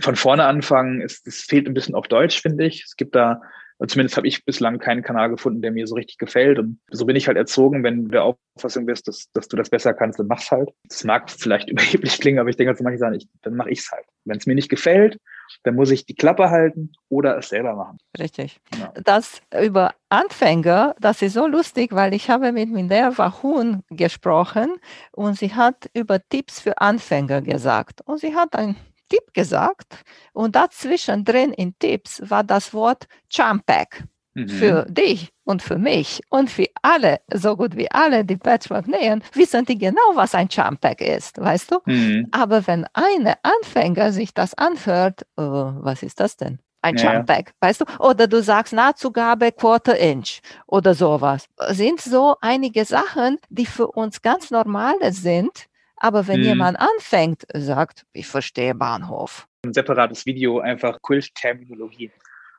Von 0.00 0.16
vorne 0.16 0.44
anfangen, 0.44 1.00
es 1.00 1.22
fehlt 1.48 1.66
ein 1.66 1.74
bisschen 1.74 1.94
auf 1.94 2.08
Deutsch, 2.08 2.42
finde 2.42 2.66
ich. 2.66 2.84
Es 2.84 2.96
gibt 2.96 3.14
da 3.14 3.40
Zumindest 3.86 4.16
habe 4.16 4.26
ich 4.26 4.44
bislang 4.44 4.78
keinen 4.78 5.02
Kanal 5.02 5.28
gefunden, 5.28 5.60
der 5.60 5.70
mir 5.70 5.86
so 5.86 5.96
richtig 5.96 6.16
gefällt. 6.16 6.58
Und 6.58 6.78
so 6.90 7.04
bin 7.04 7.14
ich 7.14 7.26
halt 7.26 7.36
erzogen, 7.36 7.82
wenn 7.82 8.04
du 8.04 8.10
der 8.10 8.24
Auffassung 8.24 8.86
bist, 8.86 9.06
dass, 9.06 9.30
dass 9.32 9.48
du 9.48 9.56
das 9.56 9.68
besser 9.68 9.92
kannst, 9.92 10.18
dann 10.18 10.28
mach's 10.28 10.50
halt. 10.50 10.70
Das 10.84 11.04
mag 11.04 11.30
vielleicht 11.30 11.68
überheblich 11.70 12.18
klingen, 12.18 12.38
aber 12.38 12.48
ich 12.48 12.56
denke, 12.56 12.70
also 12.70 12.82
manche 12.82 12.98
sagen, 12.98 13.16
ich, 13.16 13.28
dann 13.42 13.54
mache 13.54 13.70
ich's 13.70 13.92
halt. 13.92 14.06
Wenn 14.24 14.38
es 14.38 14.46
mir 14.46 14.54
nicht 14.54 14.70
gefällt, 14.70 15.20
dann 15.62 15.74
muss 15.74 15.90
ich 15.90 16.06
die 16.06 16.14
Klappe 16.14 16.50
halten 16.50 16.92
oder 17.08 17.36
es 17.36 17.50
selber 17.50 17.74
machen. 17.74 17.98
Richtig. 18.18 18.58
Ja. 18.78 18.92
Das 19.04 19.42
über 19.60 19.94
Anfänger, 20.08 20.96
das 20.98 21.20
ist 21.22 21.34
so 21.34 21.46
lustig, 21.46 21.92
weil 21.92 22.14
ich 22.14 22.30
habe 22.30 22.52
mit 22.52 22.70
Minerva 22.70 23.42
Huhn 23.42 23.82
gesprochen 23.90 24.76
und 25.12 25.38
sie 25.38 25.54
hat 25.54 25.90
über 25.94 26.18
Tipps 26.28 26.60
für 26.60 26.78
Anfänger 26.80 27.42
gesagt. 27.42 28.00
Und 28.06 28.20
sie 28.20 28.34
hat 28.34 28.56
ein 28.56 28.76
Tipp 29.08 29.32
gesagt 29.32 30.04
und 30.32 30.56
dazwischen 30.56 31.24
drin 31.24 31.52
in 31.52 31.78
Tipps 31.78 32.22
war 32.28 32.44
das 32.44 32.72
Wort 32.74 33.06
Jump 33.30 33.66
Pack 33.66 34.04
mhm. 34.34 34.48
für 34.48 34.86
dich. 34.88 35.32
und 35.44 35.62
für 35.62 35.78
mich 35.78 36.20
und 36.28 36.50
für 36.50 36.66
alle, 36.82 37.20
so 37.32 37.56
gut 37.56 37.76
wie 37.76 37.90
alle, 37.90 38.24
die 38.24 38.36
Patchwork 38.36 38.88
nähen, 38.88 39.22
wissen 39.32 39.64
die 39.64 39.78
genau, 39.78 40.02
was 40.14 40.34
ein 40.34 40.50
Charmpack 40.50 41.00
ist, 41.00 41.40
weißt 41.40 41.70
du? 41.70 41.78
Mhm. 41.86 42.28
Aber 42.32 42.66
wenn 42.66 42.84
eine 42.92 43.34
Anfänger 43.42 44.12
sich 44.12 44.34
das 44.34 44.54
anhört, 44.54 45.22
uh, 45.38 45.72
was 45.80 46.02
ist 46.02 46.20
das 46.20 46.36
denn? 46.36 46.58
ein 46.82 46.96
ja, 46.96 47.14
Jumpback, 47.14 47.52
weißt 47.60 47.80
du? 47.80 47.84
Oder 47.98 48.28
du 48.28 48.40
sagst 48.42 48.72
Nahtzugabe 48.72 49.50
Quarter 49.50 49.98
Inch 49.98 50.40
oder 50.66 50.94
sowas. 50.94 51.46
Sind 51.70 52.00
so 52.00 52.36
einige 52.40 52.84
Sachen, 52.84 53.38
die 53.48 53.66
für 53.66 53.88
uns 53.88 54.22
ganz 54.22 54.52
normale 54.52 55.12
sind, 55.12 55.66
aber 55.96 56.28
wenn 56.28 56.36
hm. 56.36 56.44
jemand 56.44 56.78
anfängt, 56.78 57.46
sagt, 57.54 58.04
ich 58.12 58.26
verstehe 58.26 58.74
Bahnhof. 58.74 59.48
Ein 59.64 59.72
separates 59.72 60.26
Video, 60.26 60.60
einfach 60.60 61.00
Kult-Terminologie. 61.02 62.10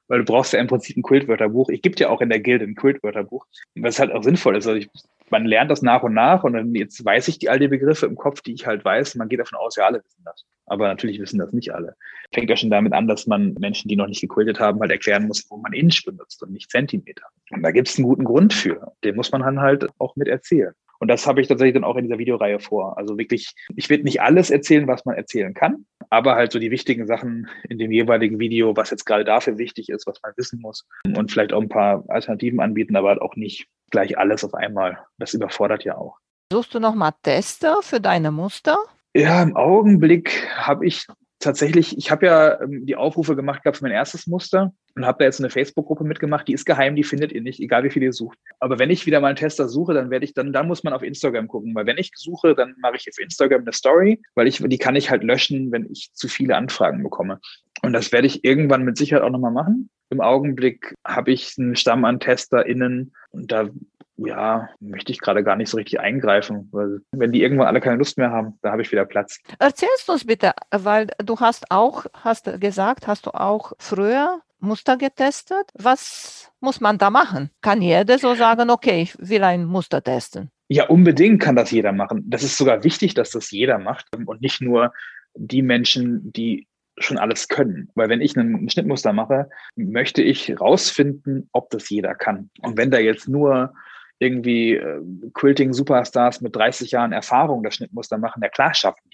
Weil 0.07 0.19
du 0.19 0.25
brauchst 0.25 0.53
ja 0.53 0.59
im 0.59 0.67
Prinzip 0.67 0.95
ein 0.95 1.01
Kultwörterbuch. 1.01 1.69
Ich 1.69 1.81
gebe 1.81 1.95
dir 1.95 2.09
auch 2.09 2.21
in 2.21 2.29
der 2.29 2.39
Gilde 2.39 2.65
ein 2.65 2.75
Kultwörterbuch, 2.75 3.45
was 3.75 3.99
halt 3.99 4.11
auch 4.13 4.23
sinnvoll 4.23 4.55
ist. 4.55 4.65
Also 4.65 4.79
ich, 4.79 4.89
man 5.29 5.45
lernt 5.45 5.69
das 5.69 5.81
nach 5.81 6.01
und 6.03 6.13
nach 6.13 6.45
und 6.45 6.53
dann 6.53 6.73
jetzt 6.75 7.03
weiß 7.03 7.27
ich 7.27 7.39
die 7.39 7.49
all 7.49 7.59
die 7.59 7.67
Begriffe 7.67 8.05
im 8.05 8.15
Kopf, 8.15 8.41
die 8.41 8.53
ich 8.53 8.65
halt 8.65 8.85
weiß. 8.85 9.15
Man 9.15 9.27
geht 9.27 9.41
davon 9.41 9.57
aus, 9.57 9.75
ja, 9.75 9.85
alle 9.85 10.01
wissen 10.03 10.21
das. 10.23 10.45
Aber 10.65 10.87
natürlich 10.87 11.19
wissen 11.19 11.39
das 11.39 11.51
nicht 11.51 11.73
alle. 11.73 11.95
Fängt 12.33 12.49
ja 12.49 12.55
schon 12.55 12.69
damit 12.69 12.93
an, 12.93 13.07
dass 13.07 13.27
man 13.27 13.53
Menschen, 13.59 13.89
die 13.89 13.97
noch 13.97 14.07
nicht 14.07 14.21
gekultet 14.21 14.59
haben, 14.61 14.79
halt 14.79 14.91
erklären 14.91 15.27
muss, 15.27 15.45
wo 15.49 15.57
man 15.57 15.73
Inch 15.73 16.03
benutzt 16.05 16.41
und 16.41 16.51
nicht 16.51 16.71
Zentimeter. 16.71 17.25
Und 17.51 17.63
da 17.63 17.71
gibt 17.71 17.89
es 17.89 17.97
einen 17.97 18.07
guten 18.07 18.23
Grund 18.23 18.53
für. 18.53 18.93
Den 19.03 19.15
muss 19.17 19.31
man 19.31 19.41
dann 19.41 19.59
halt 19.59 19.87
auch 19.97 20.15
mit 20.15 20.29
erzählen. 20.29 20.73
Und 20.99 21.07
das 21.09 21.27
habe 21.27 21.41
ich 21.41 21.47
tatsächlich 21.47 21.73
dann 21.73 21.83
auch 21.83 21.95
in 21.95 22.05
dieser 22.05 22.19
Videoreihe 22.19 22.59
vor. 22.59 22.97
Also 22.97 23.17
wirklich, 23.17 23.53
ich 23.75 23.89
will 23.89 24.03
nicht 24.03 24.21
alles 24.21 24.49
erzählen, 24.49 24.87
was 24.87 25.05
man 25.05 25.15
erzählen 25.15 25.53
kann, 25.53 25.85
aber 26.09 26.35
halt 26.35 26.51
so 26.51 26.59
die 26.59 26.71
wichtigen 26.71 27.07
Sachen 27.07 27.47
in 27.69 27.77
dem 27.77 27.91
jeweiligen 27.91 28.39
Video, 28.39 28.75
was 28.75 28.89
jetzt 28.89 29.05
gerade 29.05 29.23
dafür 29.25 29.57
wichtig 29.57 29.89
ist, 29.89 30.07
was 30.07 30.21
man 30.21 30.33
wissen 30.37 30.61
muss 30.61 30.87
und 31.15 31.31
vielleicht 31.31 31.53
auch 31.53 31.61
ein 31.61 31.69
paar 31.69 32.03
Alternativen 32.07 32.59
anbieten, 32.59 32.95
aber 32.95 33.09
halt 33.09 33.21
auch 33.21 33.35
nicht 33.35 33.67
gleich 33.91 34.17
alles 34.17 34.43
auf 34.43 34.53
einmal. 34.53 34.99
Das 35.17 35.33
überfordert 35.33 35.83
ja 35.83 35.97
auch. 35.97 36.17
Suchst 36.51 36.73
du 36.73 36.79
nochmal 36.79 37.11
Tester 37.23 37.81
für 37.81 37.99
deine 37.99 38.31
Muster? 38.31 38.77
Ja, 39.13 39.41
im 39.41 39.55
Augenblick 39.55 40.47
habe 40.55 40.85
ich 40.85 41.07
tatsächlich, 41.39 41.97
ich 41.97 42.11
habe 42.11 42.25
ja 42.25 42.61
ähm, 42.61 42.85
die 42.85 42.95
Aufrufe 42.95 43.35
gemacht 43.35 43.63
gehabt 43.63 43.77
für 43.77 43.83
mein 43.83 43.91
erstes 43.91 44.27
Muster 44.27 44.73
und 44.95 45.05
habe 45.05 45.19
da 45.19 45.25
jetzt 45.25 45.39
eine 45.39 45.49
Facebook-Gruppe 45.49 46.03
mitgemacht, 46.03 46.47
die 46.47 46.53
ist 46.53 46.65
geheim, 46.65 46.95
die 46.95 47.03
findet 47.03 47.31
ihr 47.31 47.41
nicht, 47.41 47.59
egal 47.59 47.83
wie 47.83 47.89
viel 47.89 48.03
ihr 48.03 48.13
sucht. 48.13 48.37
Aber 48.59 48.79
wenn 48.79 48.89
ich 48.89 49.05
wieder 49.05 49.19
mal 49.19 49.27
einen 49.27 49.35
Tester 49.35 49.67
suche, 49.69 49.93
dann 49.93 50.09
werde 50.09 50.25
ich 50.25 50.33
dann, 50.33 50.53
dann 50.53 50.67
muss 50.67 50.83
man 50.83 50.93
auf 50.93 51.03
Instagram 51.03 51.47
gucken, 51.47 51.75
weil 51.75 51.85
wenn 51.85 51.97
ich 51.97 52.11
suche, 52.15 52.55
dann 52.55 52.75
mache 52.79 52.95
ich 52.95 53.07
auf 53.09 53.19
Instagram 53.19 53.61
eine 53.61 53.73
Story, 53.73 54.21
weil 54.35 54.47
ich, 54.47 54.61
die 54.63 54.77
kann 54.77 54.95
ich 54.95 55.09
halt 55.09 55.23
löschen, 55.23 55.71
wenn 55.71 55.89
ich 55.91 56.11
zu 56.13 56.27
viele 56.27 56.55
Anfragen 56.55 57.03
bekomme. 57.03 57.39
Und 57.83 57.93
das 57.93 58.11
werde 58.11 58.27
ich 58.27 58.43
irgendwann 58.43 58.83
mit 58.83 58.97
Sicherheit 58.97 59.23
auch 59.23 59.29
nochmal 59.29 59.51
machen. 59.51 59.89
Im 60.09 60.21
Augenblick 60.21 60.95
habe 61.05 61.31
ich 61.31 61.55
einen 61.57 61.75
Stamm 61.75 62.05
an 62.05 62.19
TesterInnen 62.19 63.13
und 63.31 63.51
da 63.51 63.69
ja, 64.17 64.69
möchte 64.79 65.11
ich 65.11 65.19
gerade 65.19 65.43
gar 65.43 65.55
nicht 65.55 65.69
so 65.69 65.77
richtig 65.77 65.99
eingreifen, 65.99 66.69
weil 66.71 67.01
wenn 67.11 67.31
die 67.31 67.41
irgendwann 67.41 67.67
alle 67.67 67.81
keine 67.81 67.97
Lust 67.97 68.17
mehr 68.17 68.31
haben, 68.31 68.57
da 68.61 68.71
habe 68.71 68.81
ich 68.81 68.91
wieder 68.91 69.05
Platz. 69.05 69.39
Erzählst 69.59 70.07
du 70.07 70.13
uns 70.13 70.25
bitte, 70.25 70.53
weil 70.71 71.07
du 71.23 71.39
hast 71.39 71.69
auch, 71.69 72.05
hast 72.13 72.49
gesagt, 72.59 73.05
hast 73.05 73.27
du 73.27 73.31
auch 73.31 73.73
früher 73.77 74.41
Muster 74.59 74.97
getestet. 74.97 75.69
Was 75.73 76.51
muss 76.59 76.81
man 76.81 76.97
da 76.97 77.09
machen? 77.09 77.51
Kann 77.61 77.81
jeder 77.81 78.17
so 78.17 78.35
sagen, 78.35 78.69
okay, 78.69 79.01
ich 79.01 79.15
will 79.19 79.43
ein 79.43 79.65
Muster 79.65 80.03
testen? 80.03 80.49
Ja, 80.69 80.87
unbedingt 80.87 81.41
kann 81.41 81.55
das 81.55 81.71
jeder 81.71 81.93
machen. 81.93 82.23
Das 82.27 82.43
ist 82.43 82.57
sogar 82.57 82.83
wichtig, 82.83 83.13
dass 83.13 83.31
das 83.31 83.51
jeder 83.51 83.77
macht 83.77 84.07
und 84.15 84.41
nicht 84.41 84.61
nur 84.61 84.93
die 85.35 85.61
Menschen, 85.61 86.33
die 86.33 86.67
schon 86.97 87.17
alles 87.17 87.47
können. 87.47 87.89
Weil 87.95 88.09
wenn 88.09 88.21
ich 88.21 88.35
ein 88.35 88.69
Schnittmuster 88.69 89.13
mache, 89.13 89.49
möchte 89.75 90.21
ich 90.21 90.59
rausfinden, 90.59 91.49
ob 91.51 91.69
das 91.69 91.89
jeder 91.89 92.15
kann. 92.15 92.49
Und 92.61 92.77
wenn 92.77 92.91
da 92.91 92.97
jetzt 92.97 93.27
nur 93.27 93.73
irgendwie 94.19 94.75
äh, 94.75 95.01
Quilting-Superstars 95.33 96.41
mit 96.41 96.55
30 96.55 96.91
Jahren 96.91 97.11
Erfahrung 97.11 97.63
das 97.63 97.75
Schnittmuster 97.75 98.17
machen, 98.17 98.41
ja 98.41 98.49
klar 98.49 98.73
schaffen. 98.73 99.06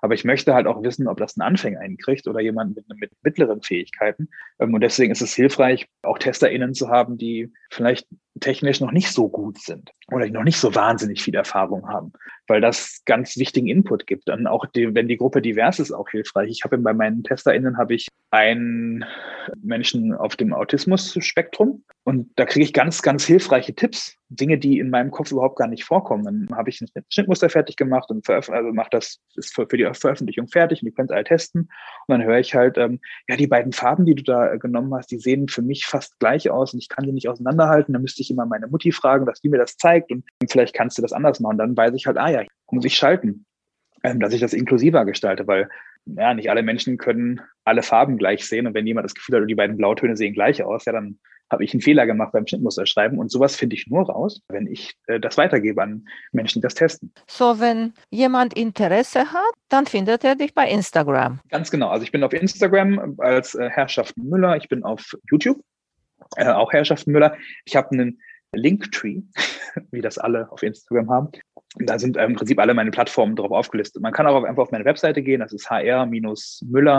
Aber 0.00 0.14
ich 0.14 0.24
möchte 0.24 0.54
halt 0.54 0.66
auch 0.66 0.82
wissen, 0.82 1.08
ob 1.08 1.18
das 1.18 1.36
ein 1.36 1.42
Anfänger 1.42 1.80
hinkriegt 1.80 2.26
oder 2.26 2.40
jemand 2.40 2.76
mit, 2.76 2.86
mit 2.88 3.12
mittleren 3.22 3.62
Fähigkeiten. 3.62 4.28
Ähm, 4.58 4.74
und 4.74 4.80
deswegen 4.80 5.12
ist 5.12 5.22
es 5.22 5.34
hilfreich, 5.34 5.88
auch 6.02 6.18
TesterInnen 6.18 6.74
zu 6.74 6.88
haben, 6.88 7.18
die 7.18 7.52
vielleicht 7.70 8.06
technisch 8.40 8.80
noch 8.80 8.92
nicht 8.92 9.12
so 9.12 9.28
gut 9.28 9.58
sind 9.58 9.92
oder 10.10 10.28
noch 10.28 10.44
nicht 10.44 10.58
so 10.58 10.74
wahnsinnig 10.74 11.22
viel 11.22 11.34
Erfahrung 11.34 11.88
haben, 11.88 12.12
weil 12.48 12.60
das 12.60 13.02
ganz 13.04 13.36
wichtigen 13.36 13.68
Input 13.68 14.06
gibt. 14.06 14.28
Dann 14.28 14.46
auch, 14.46 14.66
die, 14.66 14.94
wenn 14.94 15.08
die 15.08 15.16
Gruppe 15.16 15.42
divers 15.42 15.78
ist, 15.78 15.92
auch 15.92 16.08
hilfreich. 16.08 16.50
Ich 16.50 16.64
habe 16.64 16.78
bei 16.78 16.92
meinen 16.92 17.22
TesterInnen 17.22 17.76
habe 17.76 17.94
ich 17.94 18.08
einen 18.30 19.04
Menschen 19.62 20.14
auf 20.14 20.36
dem 20.36 20.52
Autismus-Spektrum 20.52 21.84
und 22.04 22.30
da 22.36 22.46
kriege 22.46 22.64
ich 22.64 22.72
ganz, 22.72 23.02
ganz 23.02 23.24
hilfreiche 23.24 23.74
Tipps, 23.74 24.16
Dinge, 24.30 24.58
die 24.58 24.78
in 24.78 24.90
meinem 24.90 25.10
Kopf 25.10 25.32
überhaupt 25.32 25.58
gar 25.58 25.68
nicht 25.68 25.84
vorkommen. 25.84 26.24
Dann 26.24 26.56
habe 26.56 26.70
ich 26.70 26.80
ein 26.80 26.88
Schnittmuster 27.08 27.50
fertig 27.50 27.76
gemacht 27.76 28.10
und 28.10 28.28
also 28.28 28.72
mache 28.72 28.88
das 28.90 29.20
ist 29.34 29.54
für, 29.54 29.66
für, 29.68 29.76
die 29.76 29.88
Veröffentlichung 29.92 30.48
fertig 30.48 30.80
und 30.80 30.86
die 30.86 30.92
könnt 30.92 31.10
ihr 31.10 31.16
alle 31.16 31.24
testen. 31.24 31.68
Und 32.06 32.18
dann 32.18 32.24
höre 32.24 32.38
ich 32.38 32.54
halt, 32.54 32.78
ähm, 32.78 33.00
ja, 33.28 33.36
die 33.36 33.48
beiden 33.48 33.72
Farben, 33.72 34.06
die 34.06 34.14
du 34.14 34.22
da 34.22 34.56
genommen 34.56 34.94
hast, 34.94 35.10
die 35.10 35.18
sehen 35.18 35.48
für 35.48 35.62
mich 35.62 35.84
fast 35.84 36.18
gleich 36.20 36.48
aus 36.48 36.72
und 36.72 36.80
ich 36.80 36.88
kann 36.88 37.04
die 37.04 37.12
nicht 37.12 37.28
auseinanderhalten. 37.28 37.92
Da 37.92 37.98
müsste 37.98 38.22
ich 38.22 38.29
immer 38.30 38.46
meine 38.46 38.66
Mutti 38.66 38.92
fragen, 38.92 39.26
dass 39.26 39.40
die 39.40 39.48
mir 39.48 39.58
das 39.58 39.76
zeigt 39.76 40.10
und 40.10 40.24
vielleicht 40.48 40.74
kannst 40.74 40.98
du 40.98 41.02
das 41.02 41.12
anders 41.12 41.40
machen. 41.40 41.58
Dann 41.58 41.76
weiß 41.76 41.94
ich 41.94 42.06
halt, 42.06 42.18
ah 42.18 42.30
ja, 42.30 42.44
muss 42.70 42.84
ich 42.84 42.96
schalten, 42.96 43.44
ähm, 44.02 44.20
dass 44.20 44.32
ich 44.32 44.40
das 44.40 44.52
inklusiver 44.52 45.04
gestalte, 45.04 45.46
weil 45.46 45.68
ja, 46.06 46.34
nicht 46.34 46.50
alle 46.50 46.62
Menschen 46.62 46.98
können 46.98 47.40
alle 47.64 47.82
Farben 47.82 48.16
gleich 48.16 48.46
sehen. 48.46 48.66
Und 48.66 48.74
wenn 48.74 48.86
jemand 48.86 49.04
das 49.04 49.14
Gefühl 49.14 49.40
hat, 49.40 49.48
die 49.48 49.54
beiden 49.54 49.76
Blautöne 49.76 50.16
sehen 50.16 50.34
gleich 50.34 50.62
aus, 50.62 50.84
ja, 50.86 50.92
dann 50.92 51.18
habe 51.50 51.64
ich 51.64 51.74
einen 51.74 51.80
Fehler 51.80 52.06
gemacht 52.06 52.32
beim 52.32 52.46
Schnittmuster 52.46 52.86
schreiben. 52.86 53.18
Und 53.18 53.30
sowas 53.30 53.56
finde 53.56 53.74
ich 53.74 53.88
nur 53.88 54.08
raus, 54.08 54.40
wenn 54.48 54.66
ich 54.66 54.94
äh, 55.06 55.18
das 55.18 55.36
weitergebe 55.36 55.82
an 55.82 56.06
Menschen, 56.32 56.60
die 56.60 56.62
das 56.62 56.74
testen. 56.74 57.12
So, 57.26 57.58
wenn 57.58 57.92
jemand 58.10 58.54
Interesse 58.54 59.32
hat, 59.32 59.52
dann 59.68 59.86
findet 59.86 60.24
er 60.24 60.36
dich 60.36 60.54
bei 60.54 60.70
Instagram. 60.70 61.40
Ganz 61.48 61.70
genau. 61.70 61.88
Also 61.88 62.04
ich 62.04 62.12
bin 62.12 62.22
auf 62.22 62.32
Instagram 62.32 63.16
als 63.18 63.54
äh, 63.56 63.68
Herrschaften 63.68 64.28
Müller. 64.28 64.56
Ich 64.56 64.68
bin 64.68 64.84
auf 64.84 65.16
YouTube, 65.30 65.60
äh, 66.36 66.48
auch 66.48 66.72
Herrschaften 66.72 67.12
Müller. 67.12 67.36
Ich 67.64 67.76
habe 67.76 67.90
einen 67.92 68.20
Linktree, 68.52 69.22
wie 69.90 70.00
das 70.00 70.18
alle 70.18 70.50
auf 70.50 70.62
Instagram 70.62 71.10
haben. 71.10 71.28
Da 71.76 71.98
sind 71.98 72.16
im 72.16 72.34
Prinzip 72.34 72.58
alle 72.58 72.74
meine 72.74 72.90
Plattformen 72.90 73.36
drauf 73.36 73.52
aufgelistet. 73.52 74.02
Man 74.02 74.12
kann 74.12 74.26
auch 74.26 74.42
einfach 74.42 74.64
auf 74.64 74.72
meine 74.72 74.84
Webseite 74.84 75.22
gehen, 75.22 75.40
das 75.40 75.52
ist 75.52 75.70
hr-müller.de. 75.70 76.98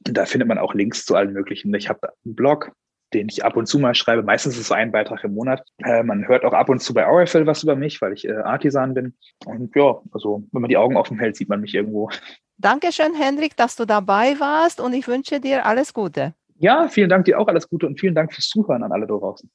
Da 0.00 0.24
findet 0.26 0.48
man 0.48 0.58
auch 0.58 0.74
Links 0.74 1.04
zu 1.04 1.14
allen 1.14 1.32
möglichen. 1.32 1.72
Ich 1.74 1.88
habe 1.88 2.08
einen 2.24 2.34
Blog, 2.34 2.72
den 3.14 3.28
ich 3.28 3.44
ab 3.44 3.56
und 3.56 3.66
zu 3.66 3.78
mal 3.78 3.94
schreibe. 3.94 4.24
Meistens 4.24 4.54
ist 4.54 4.62
es 4.62 4.68
so 4.68 4.74
ein 4.74 4.90
Beitrag 4.90 5.22
im 5.22 5.34
Monat. 5.34 5.62
Äh, 5.78 6.02
man 6.02 6.26
hört 6.26 6.44
auch 6.44 6.52
ab 6.52 6.68
und 6.68 6.80
zu 6.80 6.94
bei 6.94 7.06
Oracle 7.06 7.46
was 7.46 7.62
über 7.62 7.76
mich, 7.76 8.02
weil 8.02 8.12
ich 8.12 8.26
äh, 8.26 8.32
Artisan 8.32 8.94
bin. 8.94 9.14
Und 9.46 9.76
ja, 9.76 10.00
also 10.10 10.42
wenn 10.50 10.62
man 10.62 10.68
die 10.68 10.76
Augen 10.76 10.96
offen 10.96 11.20
hält, 11.20 11.36
sieht 11.36 11.48
man 11.48 11.60
mich 11.60 11.74
irgendwo. 11.74 12.10
Dankeschön, 12.58 13.14
Hendrik, 13.14 13.56
dass 13.56 13.76
du 13.76 13.84
dabei 13.84 14.38
warst 14.40 14.80
und 14.80 14.92
ich 14.94 15.06
wünsche 15.08 15.40
dir 15.40 15.64
alles 15.66 15.94
Gute. 15.94 16.34
Ja, 16.62 16.86
vielen 16.86 17.10
Dank 17.10 17.24
dir 17.24 17.40
auch 17.40 17.48
alles 17.48 17.68
Gute 17.68 17.88
und 17.88 17.98
vielen 17.98 18.14
Dank 18.14 18.32
fürs 18.32 18.46
Zuhören 18.46 18.84
an 18.84 18.92
alle 18.92 19.08
da 19.08 19.14
draußen. 19.14 19.50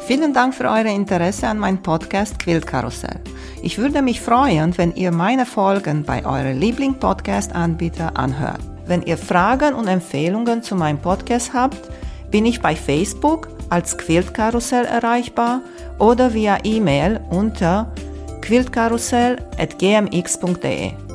Vielen 0.00 0.34
Dank 0.34 0.54
für 0.54 0.64
euer 0.64 0.84
Interesse 0.84 1.48
an 1.48 1.58
meinem 1.58 1.80
Podcast 1.80 2.38
Quiltkarussell. 2.38 3.18
Ich 3.62 3.78
würde 3.78 4.02
mich 4.02 4.20
freuen, 4.20 4.76
wenn 4.76 4.94
ihr 4.94 5.10
meine 5.10 5.46
Folgen 5.46 6.04
bei 6.04 6.26
eurem 6.26 6.58
Liebling-Podcast-Anbieter 6.58 8.18
anhört. 8.18 8.60
Wenn 8.86 9.00
ihr 9.02 9.16
Fragen 9.16 9.74
und 9.74 9.88
Empfehlungen 9.88 10.62
zu 10.62 10.76
meinem 10.76 10.98
Podcast 10.98 11.54
habt, 11.54 11.80
bin 12.30 12.44
ich 12.44 12.60
bei 12.60 12.76
Facebook 12.76 13.48
als 13.70 13.96
Quiltkarussell 13.96 14.84
erreichbar 14.84 15.62
oder 15.98 16.34
via 16.34 16.58
E-Mail 16.62 17.20
unter 17.30 17.90
quiltkarussell.gmx.de. 18.42 21.09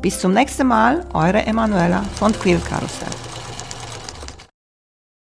Bis 0.00 0.18
zum 0.18 0.32
nächsten 0.32 0.66
Mal, 0.66 1.04
eure 1.12 1.44
Emanuela 1.44 2.02
von 2.18 2.32
Quiltkarussell. 2.32 3.29